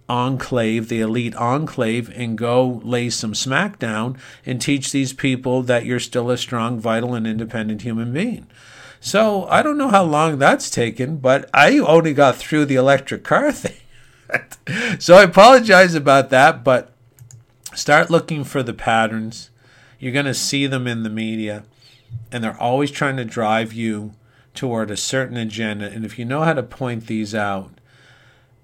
enclave, 0.09 0.89
the 0.89 0.99
elite 0.99 1.35
enclave, 1.35 2.11
and 2.13 2.37
go 2.37 2.81
lay 2.83 3.09
some 3.09 3.31
smackdown 3.31 4.17
and 4.45 4.59
teach 4.59 4.91
these 4.91 5.13
people 5.13 5.63
that 5.63 5.85
you're 5.85 6.01
still 6.01 6.29
a 6.29 6.37
strong, 6.37 6.79
vital, 6.79 7.13
and 7.13 7.25
independent 7.25 7.83
human 7.83 8.11
being. 8.11 8.45
So 9.03 9.45
I 9.47 9.63
don't 9.63 9.79
know 9.79 9.89
how 9.89 10.03
long 10.03 10.37
that's 10.37 10.69
taken, 10.69 11.17
but 11.17 11.49
I 11.55 11.79
only 11.79 12.13
got 12.13 12.35
through 12.35 12.65
the 12.65 12.75
electric 12.75 13.23
car 13.23 13.51
thing. 13.51 13.77
so 14.99 15.15
I 15.15 15.23
apologize 15.23 15.95
about 15.95 16.29
that, 16.29 16.63
but 16.63 16.93
start 17.73 18.11
looking 18.11 18.43
for 18.43 18.61
the 18.61 18.75
patterns. 18.75 19.49
You're 19.99 20.13
going 20.13 20.27
to 20.27 20.35
see 20.35 20.67
them 20.67 20.85
in 20.85 21.01
the 21.01 21.09
media, 21.09 21.63
and 22.31 22.43
they're 22.43 22.61
always 22.61 22.91
trying 22.91 23.17
to 23.17 23.25
drive 23.25 23.73
you 23.73 24.13
toward 24.53 24.91
a 24.91 24.97
certain 24.97 25.35
agenda. 25.35 25.89
And 25.89 26.05
if 26.05 26.19
you 26.19 26.23
know 26.23 26.43
how 26.43 26.53
to 26.53 26.61
point 26.61 27.07
these 27.07 27.33
out, 27.33 27.71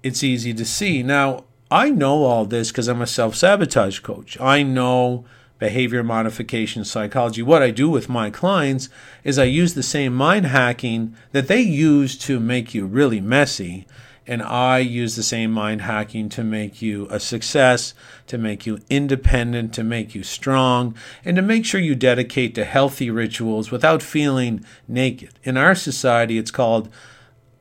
it's 0.04 0.22
easy 0.22 0.54
to 0.54 0.64
see. 0.64 1.02
Now, 1.02 1.44
I 1.68 1.90
know 1.90 2.22
all 2.22 2.44
this 2.44 2.70
because 2.70 2.86
I'm 2.86 3.02
a 3.02 3.08
self 3.08 3.34
sabotage 3.34 3.98
coach. 4.00 4.40
I 4.40 4.62
know 4.62 5.24
behavior 5.58 6.02
modification 6.02 6.84
psychology. 6.84 7.42
What 7.42 7.62
I 7.62 7.70
do 7.70 7.90
with 7.90 8.08
my 8.08 8.30
clients 8.30 8.88
is 9.24 9.38
I 9.38 9.44
use 9.44 9.74
the 9.74 9.82
same 9.82 10.14
mind 10.14 10.46
hacking 10.46 11.16
that 11.32 11.48
they 11.48 11.60
use 11.60 12.16
to 12.18 12.38
make 12.40 12.74
you 12.74 12.86
really 12.86 13.20
messy. 13.20 13.86
And 14.26 14.42
I 14.42 14.80
use 14.80 15.16
the 15.16 15.22
same 15.22 15.50
mind 15.50 15.80
hacking 15.82 16.28
to 16.30 16.44
make 16.44 16.82
you 16.82 17.08
a 17.10 17.18
success, 17.18 17.94
to 18.26 18.36
make 18.36 18.66
you 18.66 18.78
independent, 18.90 19.72
to 19.74 19.82
make 19.82 20.14
you 20.14 20.22
strong, 20.22 20.94
and 21.24 21.34
to 21.36 21.42
make 21.42 21.64
sure 21.64 21.80
you 21.80 21.94
dedicate 21.94 22.54
to 22.54 22.66
healthy 22.66 23.10
rituals 23.10 23.70
without 23.70 24.02
feeling 24.02 24.62
naked. 24.86 25.30
In 25.44 25.56
our 25.56 25.74
society, 25.74 26.36
it's 26.36 26.50
called, 26.50 26.90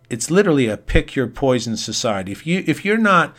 it's 0.10 0.30
literally 0.30 0.68
a 0.68 0.76
pick 0.76 1.16
your 1.16 1.28
poison 1.28 1.78
society. 1.78 2.34
If 2.34 2.45
you 2.45 2.64
if 2.68 2.84
you're 2.84 2.98
not 2.98 3.34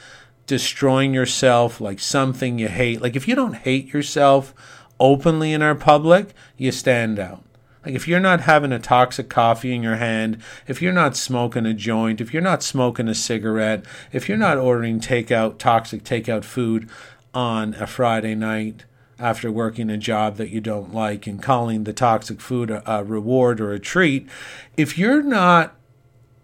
destroying 0.48 1.14
yourself 1.14 1.80
like 1.80 2.00
something 2.00 2.58
you 2.58 2.66
hate. 2.66 3.00
Like 3.00 3.14
if 3.14 3.28
you 3.28 3.36
don't 3.36 3.54
hate 3.54 3.92
yourself 3.92 4.52
openly 4.98 5.52
in 5.52 5.62
our 5.62 5.76
public, 5.76 6.34
you 6.56 6.72
stand 6.72 7.20
out. 7.20 7.44
Like 7.84 7.94
if 7.94 8.08
you're 8.08 8.18
not 8.18 8.40
having 8.40 8.72
a 8.72 8.80
toxic 8.80 9.28
coffee 9.28 9.72
in 9.72 9.82
your 9.82 9.96
hand, 9.96 10.42
if 10.66 10.82
you're 10.82 10.92
not 10.92 11.16
smoking 11.16 11.66
a 11.66 11.74
joint, 11.74 12.20
if 12.20 12.32
you're 12.32 12.42
not 12.42 12.64
smoking 12.64 13.08
a 13.08 13.14
cigarette, 13.14 13.84
if 14.10 14.28
you're 14.28 14.38
not 14.38 14.58
ordering 14.58 14.98
takeout 15.00 15.58
toxic 15.58 16.02
takeout 16.02 16.44
food 16.44 16.88
on 17.32 17.74
a 17.74 17.86
Friday 17.86 18.34
night 18.34 18.84
after 19.18 19.52
working 19.52 19.90
a 19.90 19.98
job 19.98 20.36
that 20.36 20.48
you 20.48 20.60
don't 20.60 20.94
like 20.94 21.26
and 21.26 21.42
calling 21.42 21.84
the 21.84 21.92
toxic 21.92 22.40
food 22.40 22.70
a, 22.70 22.90
a 22.90 23.04
reward 23.04 23.60
or 23.60 23.72
a 23.72 23.78
treat, 23.78 24.28
if 24.76 24.96
you're 24.96 25.22
not 25.22 25.76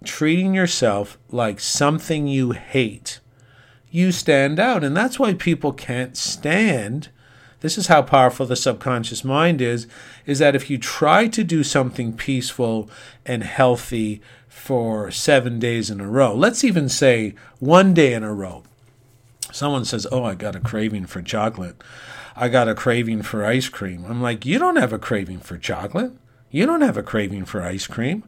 treating 0.04 0.54
yourself 0.54 1.16
like 1.30 1.58
something 1.58 2.26
you 2.26 2.52
hate, 2.52 3.20
you 3.94 4.10
stand 4.10 4.58
out. 4.58 4.82
And 4.82 4.96
that's 4.96 5.20
why 5.20 5.34
people 5.34 5.72
can't 5.72 6.16
stand 6.16 7.08
this 7.60 7.78
is 7.78 7.86
how 7.86 8.02
powerful 8.02 8.44
the 8.44 8.56
subconscious 8.56 9.24
mind 9.24 9.62
is 9.62 9.86
is 10.26 10.38
that 10.38 10.54
if 10.54 10.68
you 10.68 10.76
try 10.76 11.26
to 11.28 11.42
do 11.42 11.64
something 11.64 12.12
peaceful 12.12 12.90
and 13.24 13.42
healthy 13.42 14.20
for 14.48 15.10
7 15.10 15.58
days 15.58 15.88
in 15.88 15.98
a 15.98 16.06
row 16.06 16.34
let's 16.34 16.62
even 16.62 16.90
say 16.90 17.34
one 17.60 17.94
day 17.94 18.12
in 18.12 18.22
a 18.22 18.34
row 18.34 18.62
someone 19.50 19.86
says 19.86 20.06
oh 20.12 20.24
i 20.24 20.34
got 20.34 20.54
a 20.54 20.60
craving 20.60 21.06
for 21.06 21.22
chocolate. 21.22 21.82
I 22.36 22.48
got 22.48 22.68
a 22.68 22.74
craving 22.74 23.22
for 23.22 23.46
ice 23.46 23.70
cream. 23.70 24.04
I'm 24.06 24.20
like 24.20 24.44
you 24.44 24.58
don't 24.58 24.76
have 24.76 24.92
a 24.92 24.98
craving 24.98 25.38
for 25.38 25.56
chocolate. 25.56 26.12
You 26.50 26.66
don't 26.66 26.82
have 26.82 26.98
a 26.98 27.02
craving 27.02 27.46
for 27.46 27.62
ice 27.62 27.86
cream 27.86 28.24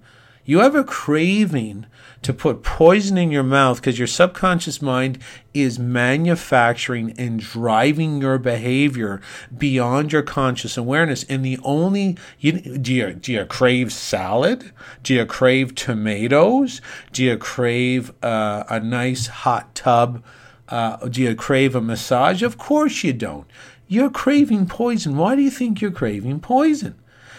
you 0.47 0.61
have 0.61 0.77
a 0.77 0.85
craving 0.85 1.87
to 2.23 2.33
put 2.33 2.63
poison 2.63 3.19
in 3.19 3.33
your 3.33 3.43
mouth 3.43 3.81
because 3.81 3.99
your 3.99 4.07
subconscious 4.07 4.81
mind 4.81 5.19
is 5.53 5.79
manufacturing 5.79 7.13
and 7.19 7.41
driving 7.41 8.21
your 8.21 8.39
behavior 8.39 9.21
beyond 9.57 10.13
your 10.13 10.23
conscious 10.23 10.77
awareness. 10.77 11.25
And 11.25 11.45
the 11.45 11.59
only 11.65 12.17
you, 12.39 12.53
do 12.79 12.95
you 12.95 13.13
do 13.13 13.33
you 13.33 13.45
crave 13.45 13.93
salad? 13.93 14.73
Do 15.03 15.15
you 15.15 15.27
crave 15.27 15.75
tomatoes? 15.75 16.81
Do 17.13 17.25
you 17.25 17.37
crave 17.37 18.13
uh, 18.23 18.65
a 18.69 18.79
nice 18.79 19.27
hot 19.27 19.75
tub? 19.75 20.23
Uh, 20.69 20.97
do 21.09 21.23
you 21.23 21.35
crave 21.35 21.75
a 21.75 21.81
massage? 21.81 22.43
Of 22.43 22.57
course 22.57 23.03
you 23.03 23.13
don't. 23.13 23.47
You're 23.89 24.11
craving 24.11 24.67
poison. 24.67 25.17
Why 25.17 25.37
do 25.37 25.43
you 25.43 25.51
think 25.51 25.81
you're 25.81 25.91
craving 25.91 26.41
poison? 26.41 26.97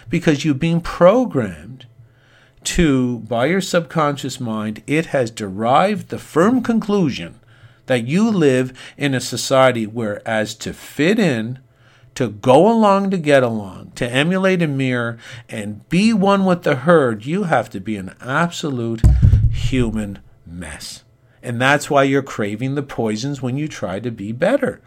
Because 0.10 0.46
you've 0.46 0.60
been 0.60 0.80
programmed 0.82 1.87
to, 2.68 3.20
by 3.20 3.46
your 3.46 3.62
subconscious 3.62 4.42
mind, 4.42 4.84
it 4.86 5.08
has 5.08 5.32
derived 5.32 6.10
the 6.10 6.20
firm 6.20 6.62
conclusion 6.62 7.40
that 7.86 8.06
you 8.06 8.30
live 8.30 8.78
in 8.98 9.14
a 9.14 9.22
society 9.22 9.88
where, 9.88 10.28
as 10.28 10.54
to 10.56 10.74
fit 10.74 11.18
in, 11.18 11.60
to 12.16 12.28
go 12.28 12.70
along 12.70 13.10
to 13.12 13.18
get 13.18 13.42
along, 13.42 13.94
to 13.96 14.06
emulate 14.10 14.62
a 14.62 14.68
mirror, 14.68 15.18
and 15.48 15.88
be 15.88 16.12
one 16.12 16.44
with 16.44 16.64
the 16.64 16.76
herd, 16.76 17.26
you 17.26 17.44
have 17.44 17.70
to 17.70 17.80
be 17.80 17.96
an 17.96 18.14
absolute 18.20 19.02
human 19.50 20.20
mess. 20.46 21.06
And 21.42 21.62
that's 21.62 21.90
why 21.90 22.04
you're 22.04 22.22
craving 22.22 22.76
the 22.76 22.84
poisons 22.84 23.42
when 23.42 23.56
you 23.56 23.70
try 23.70 24.02
to 24.02 24.12
be 24.12 24.34
better. 24.34 24.82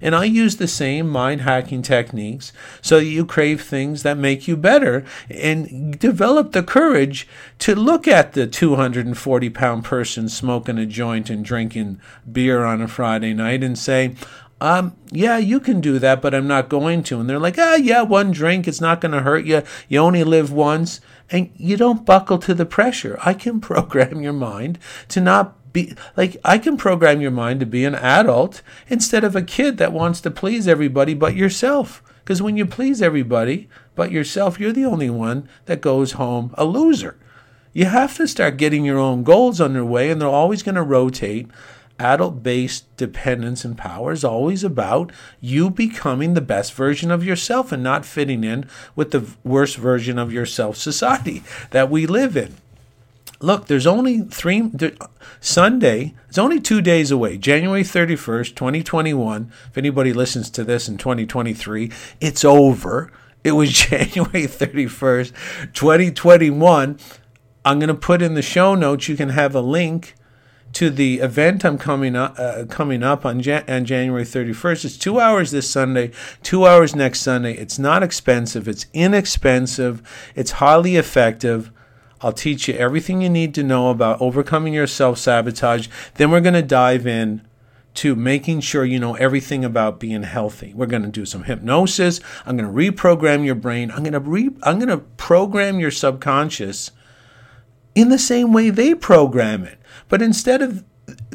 And 0.00 0.14
I 0.14 0.24
use 0.24 0.56
the 0.56 0.68
same 0.68 1.08
mind 1.08 1.42
hacking 1.42 1.82
techniques 1.82 2.52
so 2.80 2.98
that 2.98 3.04
you 3.04 3.24
crave 3.24 3.62
things 3.62 4.02
that 4.02 4.16
make 4.16 4.46
you 4.46 4.56
better 4.56 5.04
and 5.30 5.98
develop 5.98 6.52
the 6.52 6.62
courage 6.62 7.26
to 7.60 7.74
look 7.74 8.06
at 8.06 8.32
the 8.32 8.46
240 8.46 9.50
pound 9.50 9.84
person 9.84 10.28
smoking 10.28 10.78
a 10.78 10.86
joint 10.86 11.30
and 11.30 11.44
drinking 11.44 12.00
beer 12.30 12.64
on 12.64 12.82
a 12.82 12.88
Friday 12.88 13.34
night 13.34 13.62
and 13.62 13.78
say, 13.78 14.14
um, 14.60 14.96
yeah, 15.10 15.36
you 15.36 15.60
can 15.60 15.80
do 15.80 15.98
that, 15.98 16.22
but 16.22 16.34
I'm 16.34 16.46
not 16.46 16.68
going 16.68 17.02
to. 17.04 17.20
And 17.20 17.28
they're 17.28 17.38
like, 17.38 17.58
ah, 17.58 17.74
yeah, 17.74 18.02
one 18.02 18.30
drink, 18.30 18.66
it's 18.66 18.80
not 18.80 19.00
going 19.00 19.12
to 19.12 19.20
hurt 19.20 19.44
you. 19.44 19.62
You 19.88 19.98
only 19.98 20.24
live 20.24 20.50
once. 20.50 21.00
And 21.30 21.50
you 21.56 21.76
don't 21.76 22.06
buckle 22.06 22.38
to 22.38 22.54
the 22.54 22.64
pressure. 22.64 23.18
I 23.24 23.34
can 23.34 23.60
program 23.60 24.22
your 24.22 24.32
mind 24.32 24.78
to 25.08 25.20
not 25.20 25.56
be 25.76 25.94
like 26.16 26.38
I 26.42 26.56
can 26.56 26.78
program 26.78 27.20
your 27.20 27.30
mind 27.30 27.60
to 27.60 27.66
be 27.66 27.84
an 27.84 27.94
adult 27.94 28.62
instead 28.88 29.24
of 29.24 29.36
a 29.36 29.42
kid 29.42 29.76
that 29.76 29.92
wants 29.92 30.22
to 30.22 30.30
please 30.30 30.66
everybody 30.66 31.12
but 31.12 31.36
yourself. 31.36 32.02
Because 32.24 32.40
when 32.40 32.56
you 32.56 32.64
please 32.64 33.02
everybody 33.02 33.68
but 33.94 34.10
yourself, 34.10 34.58
you're 34.58 34.72
the 34.72 34.86
only 34.86 35.10
one 35.10 35.48
that 35.66 35.80
goes 35.80 36.12
home 36.12 36.54
a 36.54 36.64
loser. 36.64 37.18
You 37.72 37.84
have 37.84 38.16
to 38.16 38.26
start 38.26 38.56
getting 38.56 38.86
your 38.86 38.98
own 38.98 39.22
goals 39.22 39.60
underway, 39.60 40.10
and 40.10 40.18
they're 40.18 40.28
always 40.28 40.62
going 40.62 40.76
to 40.76 40.82
rotate. 40.82 41.48
Adult 41.98 42.42
based 42.42 42.94
dependence 42.96 43.64
and 43.64 43.76
power 43.76 44.12
is 44.12 44.24
always 44.24 44.64
about 44.64 45.12
you 45.40 45.70
becoming 45.70 46.34
the 46.34 46.40
best 46.40 46.72
version 46.72 47.10
of 47.10 47.24
yourself 47.24 47.72
and 47.72 47.82
not 47.82 48.04
fitting 48.04 48.44
in 48.44 48.66
with 48.94 49.10
the 49.12 49.26
worst 49.44 49.76
version 49.76 50.18
of 50.18 50.32
yourself 50.32 50.76
society 50.76 51.42
that 51.70 51.90
we 51.90 52.06
live 52.06 52.36
in 52.36 52.54
look, 53.40 53.66
there's 53.66 53.86
only 53.86 54.20
three, 54.20 54.62
there, 54.62 54.92
Sunday, 55.40 56.14
it's 56.28 56.38
only 56.38 56.60
two 56.60 56.80
days 56.80 57.10
away, 57.10 57.38
January 57.38 57.82
31st, 57.82 58.54
2021. 58.54 59.52
If 59.70 59.78
anybody 59.78 60.12
listens 60.12 60.50
to 60.50 60.64
this 60.64 60.88
in 60.88 60.98
2023, 60.98 61.90
it's 62.20 62.44
over. 62.44 63.12
It 63.44 63.52
was 63.52 63.72
January 63.72 64.46
31st, 64.46 65.32
2021. 65.72 66.98
I'm 67.64 67.78
going 67.78 67.88
to 67.88 67.94
put 67.94 68.22
in 68.22 68.34
the 68.34 68.42
show 68.42 68.74
notes, 68.74 69.08
you 69.08 69.16
can 69.16 69.30
have 69.30 69.54
a 69.54 69.60
link 69.60 70.14
to 70.76 70.90
the 70.90 71.20
event 71.20 71.64
I'm 71.64 71.78
coming 71.78 72.14
up, 72.14 72.38
uh, 72.38 72.66
coming 72.66 73.02
up 73.02 73.24
on, 73.24 73.40
Jan- 73.40 73.64
on 73.66 73.86
January 73.86 74.24
31st. 74.24 74.84
It's 74.84 74.98
two 74.98 75.18
hours 75.18 75.50
this 75.50 75.70
Sunday, 75.70 76.10
two 76.42 76.66
hours 76.66 76.94
next 76.94 77.20
Sunday. 77.20 77.54
It's 77.54 77.78
not 77.78 78.02
expensive, 78.02 78.68
it's 78.68 78.84
inexpensive, 78.92 80.02
it's 80.34 80.50
highly 80.52 80.96
effective. 80.96 81.72
I'll 82.20 82.32
teach 82.32 82.68
you 82.68 82.74
everything 82.74 83.20
you 83.20 83.28
need 83.28 83.54
to 83.54 83.62
know 83.62 83.90
about 83.90 84.20
overcoming 84.20 84.72
your 84.72 84.86
self 84.86 85.18
sabotage. 85.18 85.88
Then 86.14 86.30
we're 86.30 86.40
going 86.40 86.54
to 86.54 86.62
dive 86.62 87.06
in 87.06 87.46
to 87.94 88.14
making 88.14 88.60
sure 88.60 88.84
you 88.84 88.98
know 88.98 89.14
everything 89.14 89.64
about 89.64 89.98
being 89.98 90.22
healthy. 90.22 90.72
We're 90.74 90.86
going 90.86 91.02
to 91.02 91.08
do 91.08 91.26
some 91.26 91.44
hypnosis. 91.44 92.20
I'm 92.44 92.56
going 92.56 92.70
to 92.70 92.92
reprogram 92.92 93.44
your 93.44 93.54
brain. 93.54 93.90
I'm 93.90 94.02
going 94.02 94.12
to 94.12 94.20
re- 94.20 94.56
I'm 94.62 94.78
going 94.78 94.88
to 94.88 94.98
program 94.98 95.80
your 95.80 95.90
subconscious 95.90 96.90
in 97.94 98.10
the 98.10 98.18
same 98.18 98.52
way 98.52 98.70
they 98.70 98.94
program 98.94 99.64
it. 99.64 99.78
But 100.08 100.22
instead 100.22 100.62
of 100.62 100.84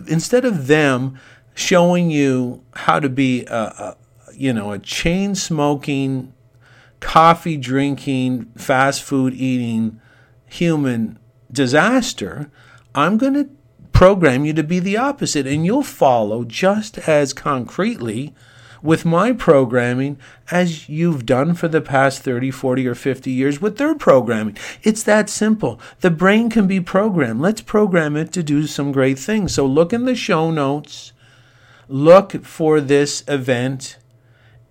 instead 0.08 0.46
of 0.46 0.68
them 0.68 1.20
showing 1.54 2.12
you 2.12 2.64
how 2.74 3.00
to 3.00 3.10
be 3.10 3.46
a, 3.46 3.56
a 3.56 3.98
you 4.34 4.54
know 4.54 4.72
a 4.72 4.80
chain 4.80 5.36
smoking, 5.36 6.34
coffee 7.00 7.58
drinking, 7.58 8.46
fast 8.56 9.04
food 9.04 9.34
eating 9.34 10.00
human 10.52 11.18
disaster, 11.52 12.52
I'm 12.94 13.18
going 13.18 13.34
to 13.34 13.50
program 13.94 14.46
you 14.46 14.54
to 14.54 14.64
be 14.64 14.80
the 14.80 14.98
opposite. 14.98 15.48
And 15.48 15.66
you'll 15.66 15.84
follow 15.84 16.44
just 16.44 16.98
as 17.08 17.34
concretely 17.34 18.34
with 18.82 19.06
my 19.06 19.32
programming 19.32 20.18
as 20.50 20.90
you've 20.90 21.26
done 21.26 21.54
for 21.54 21.68
the 21.68 21.82
past 21.82 22.24
30, 22.24 22.52
40, 22.52 22.88
or 22.88 22.96
50 22.96 23.32
years 23.32 23.62
with 23.62 23.78
their 23.78 23.96
programming. 23.96 24.58
It's 24.84 25.04
that 25.04 25.30
simple. 25.30 25.80
The 26.00 26.10
brain 26.10 26.50
can 26.50 26.68
be 26.68 26.82
programmed. 26.82 27.42
Let's 27.42 27.62
program 27.62 28.18
it 28.18 28.34
to 28.34 28.44
do 28.44 28.66
some 28.66 28.92
great 28.92 29.20
things. 29.20 29.54
So 29.54 29.66
look 29.66 29.94
in 29.94 30.06
the 30.06 30.16
show 30.16 30.52
notes, 30.52 31.14
look 31.88 32.44
for 32.44 32.82
this 32.82 33.24
event 33.28 33.98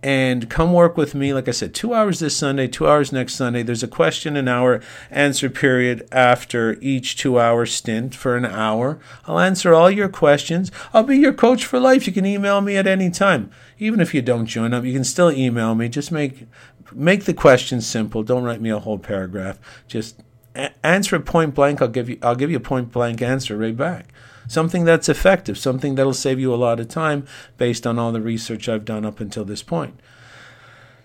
and 0.02 0.48
come 0.48 0.72
work 0.72 0.96
with 0.96 1.14
me. 1.14 1.34
Like 1.34 1.48
I 1.48 1.50
said, 1.50 1.74
two 1.74 1.92
hours 1.92 2.20
this 2.20 2.36
Sunday, 2.36 2.68
two 2.68 2.88
hours 2.88 3.12
next 3.12 3.34
Sunday. 3.34 3.62
There's 3.62 3.82
a 3.82 3.88
question 3.88 4.36
and 4.36 4.48
hour 4.48 4.80
answer 5.10 5.50
period 5.50 6.08
after 6.10 6.78
each 6.80 7.16
two 7.16 7.38
hour 7.38 7.66
stint 7.66 8.14
for 8.14 8.36
an 8.36 8.46
hour. 8.46 8.98
I'll 9.26 9.38
answer 9.38 9.74
all 9.74 9.90
your 9.90 10.08
questions. 10.08 10.70
I'll 10.94 11.02
be 11.02 11.18
your 11.18 11.34
coach 11.34 11.64
for 11.64 11.78
life. 11.78 12.06
You 12.06 12.12
can 12.12 12.26
email 12.26 12.60
me 12.60 12.76
at 12.76 12.86
any 12.86 13.10
time. 13.10 13.50
Even 13.78 14.00
if 14.00 14.14
you 14.14 14.22
don't 14.22 14.46
join 14.46 14.72
up, 14.72 14.84
you 14.84 14.92
can 14.92 15.04
still 15.04 15.30
email 15.30 15.74
me. 15.74 15.88
Just 15.88 16.10
make 16.10 16.46
make 16.92 17.24
the 17.24 17.34
question 17.34 17.80
simple. 17.80 18.22
Don't 18.22 18.44
write 18.44 18.60
me 18.60 18.70
a 18.70 18.78
whole 18.78 18.98
paragraph. 18.98 19.58
Just 19.86 20.22
a- 20.54 20.72
answer 20.84 21.16
it 21.16 21.26
point 21.26 21.54
blank. 21.54 21.82
I'll 21.82 21.88
give 21.88 22.08
you 22.08 22.18
I'll 22.22 22.36
give 22.36 22.50
you 22.50 22.56
a 22.56 22.60
point 22.60 22.90
blank 22.90 23.20
answer 23.20 23.56
right 23.56 23.76
back 23.76 24.06
something 24.50 24.84
that's 24.84 25.08
effective, 25.08 25.56
something 25.56 25.94
that'll 25.94 26.12
save 26.12 26.40
you 26.40 26.52
a 26.52 26.56
lot 26.56 26.80
of 26.80 26.88
time 26.88 27.24
based 27.56 27.86
on 27.86 28.00
all 28.00 28.10
the 28.10 28.20
research 28.20 28.68
I've 28.68 28.84
done 28.84 29.04
up 29.04 29.20
until 29.20 29.44
this 29.44 29.62
point. 29.62 30.00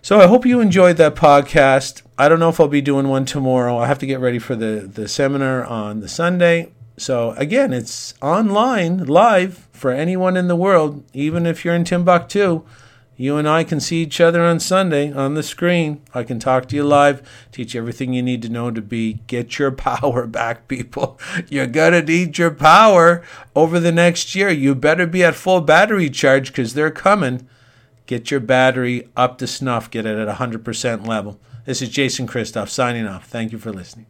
So 0.02 0.20
I 0.20 0.26
hope 0.26 0.48
you 0.48 0.62
enjoyed 0.62 0.98
that 0.98 1.14
podcast. 1.14 2.02
I 2.18 2.28
don't 2.28 2.40
know 2.40 2.50
if 2.50 2.60
I'll 2.60 2.68
be 2.68 2.82
doing 2.82 3.08
one 3.08 3.24
tomorrow. 3.24 3.78
I 3.78 3.86
have 3.86 4.00
to 4.00 4.08
get 4.08 4.20
ready 4.20 4.40
for 4.40 4.56
the, 4.56 4.90
the 4.92 5.08
seminar 5.08 5.64
on 5.64 6.00
the 6.00 6.08
Sunday. 6.08 6.72
So 6.98 7.32
again, 7.34 7.72
it's 7.72 8.16
online, 8.20 9.06
live 9.06 9.68
for 9.72 9.92
anyone 9.92 10.38
in 10.38 10.48
the 10.48 10.56
world, 10.56 11.04
even 11.14 11.46
if 11.46 11.64
you're 11.64 11.76
in 11.76 11.84
Timbuktu. 11.84 12.64
You 13.18 13.38
and 13.38 13.48
I 13.48 13.64
can 13.64 13.80
see 13.80 14.02
each 14.02 14.20
other 14.20 14.42
on 14.42 14.60
Sunday 14.60 15.12
on 15.12 15.36
the 15.36 15.44
screen. 15.44 16.02
I 16.14 16.24
can 16.24 16.38
talk 16.38 16.68
to 16.68 16.76
you 16.76 16.84
live, 16.84 17.22
teach 17.52 17.74
you 17.74 17.82
everything 17.82 18.14
you 18.14 18.22
need 18.22 18.42
to 18.42 18.50
know 18.50 18.72
to 18.72 18.82
be. 18.82 19.20
Get 19.28 19.58
your 19.58 19.72
power 19.72 20.28
back, 20.28 20.68
people. 20.68 21.20
You're 21.48 21.68
going 21.68 21.94
to 21.94 22.02
need 22.02 22.38
your 22.38 22.52
power 22.52 23.24
over 23.56 23.80
the 23.80 23.92
next 23.92 24.36
year. 24.36 24.50
You 24.50 24.76
better 24.76 25.08
be 25.08 25.24
at 25.24 25.36
full 25.36 25.62
battery 25.62 26.10
charge 26.10 26.48
because 26.48 26.74
they're 26.74 26.92
coming. 26.92 27.48
Get 28.06 28.30
your 28.30 28.42
battery 28.42 29.08
up 29.16 29.38
to 29.40 29.48
snuff, 29.48 29.90
get 29.90 30.06
it 30.06 30.18
at 30.18 30.38
100% 30.38 31.08
level. 31.08 31.40
This 31.66 31.82
is 31.82 31.90
Jason 31.90 32.28
Christoff 32.28 32.70
signing 32.70 33.08
off. 33.08 33.28
Thank 33.28 33.52
you 33.52 33.58
for 33.58 33.72
listening. 33.72 34.06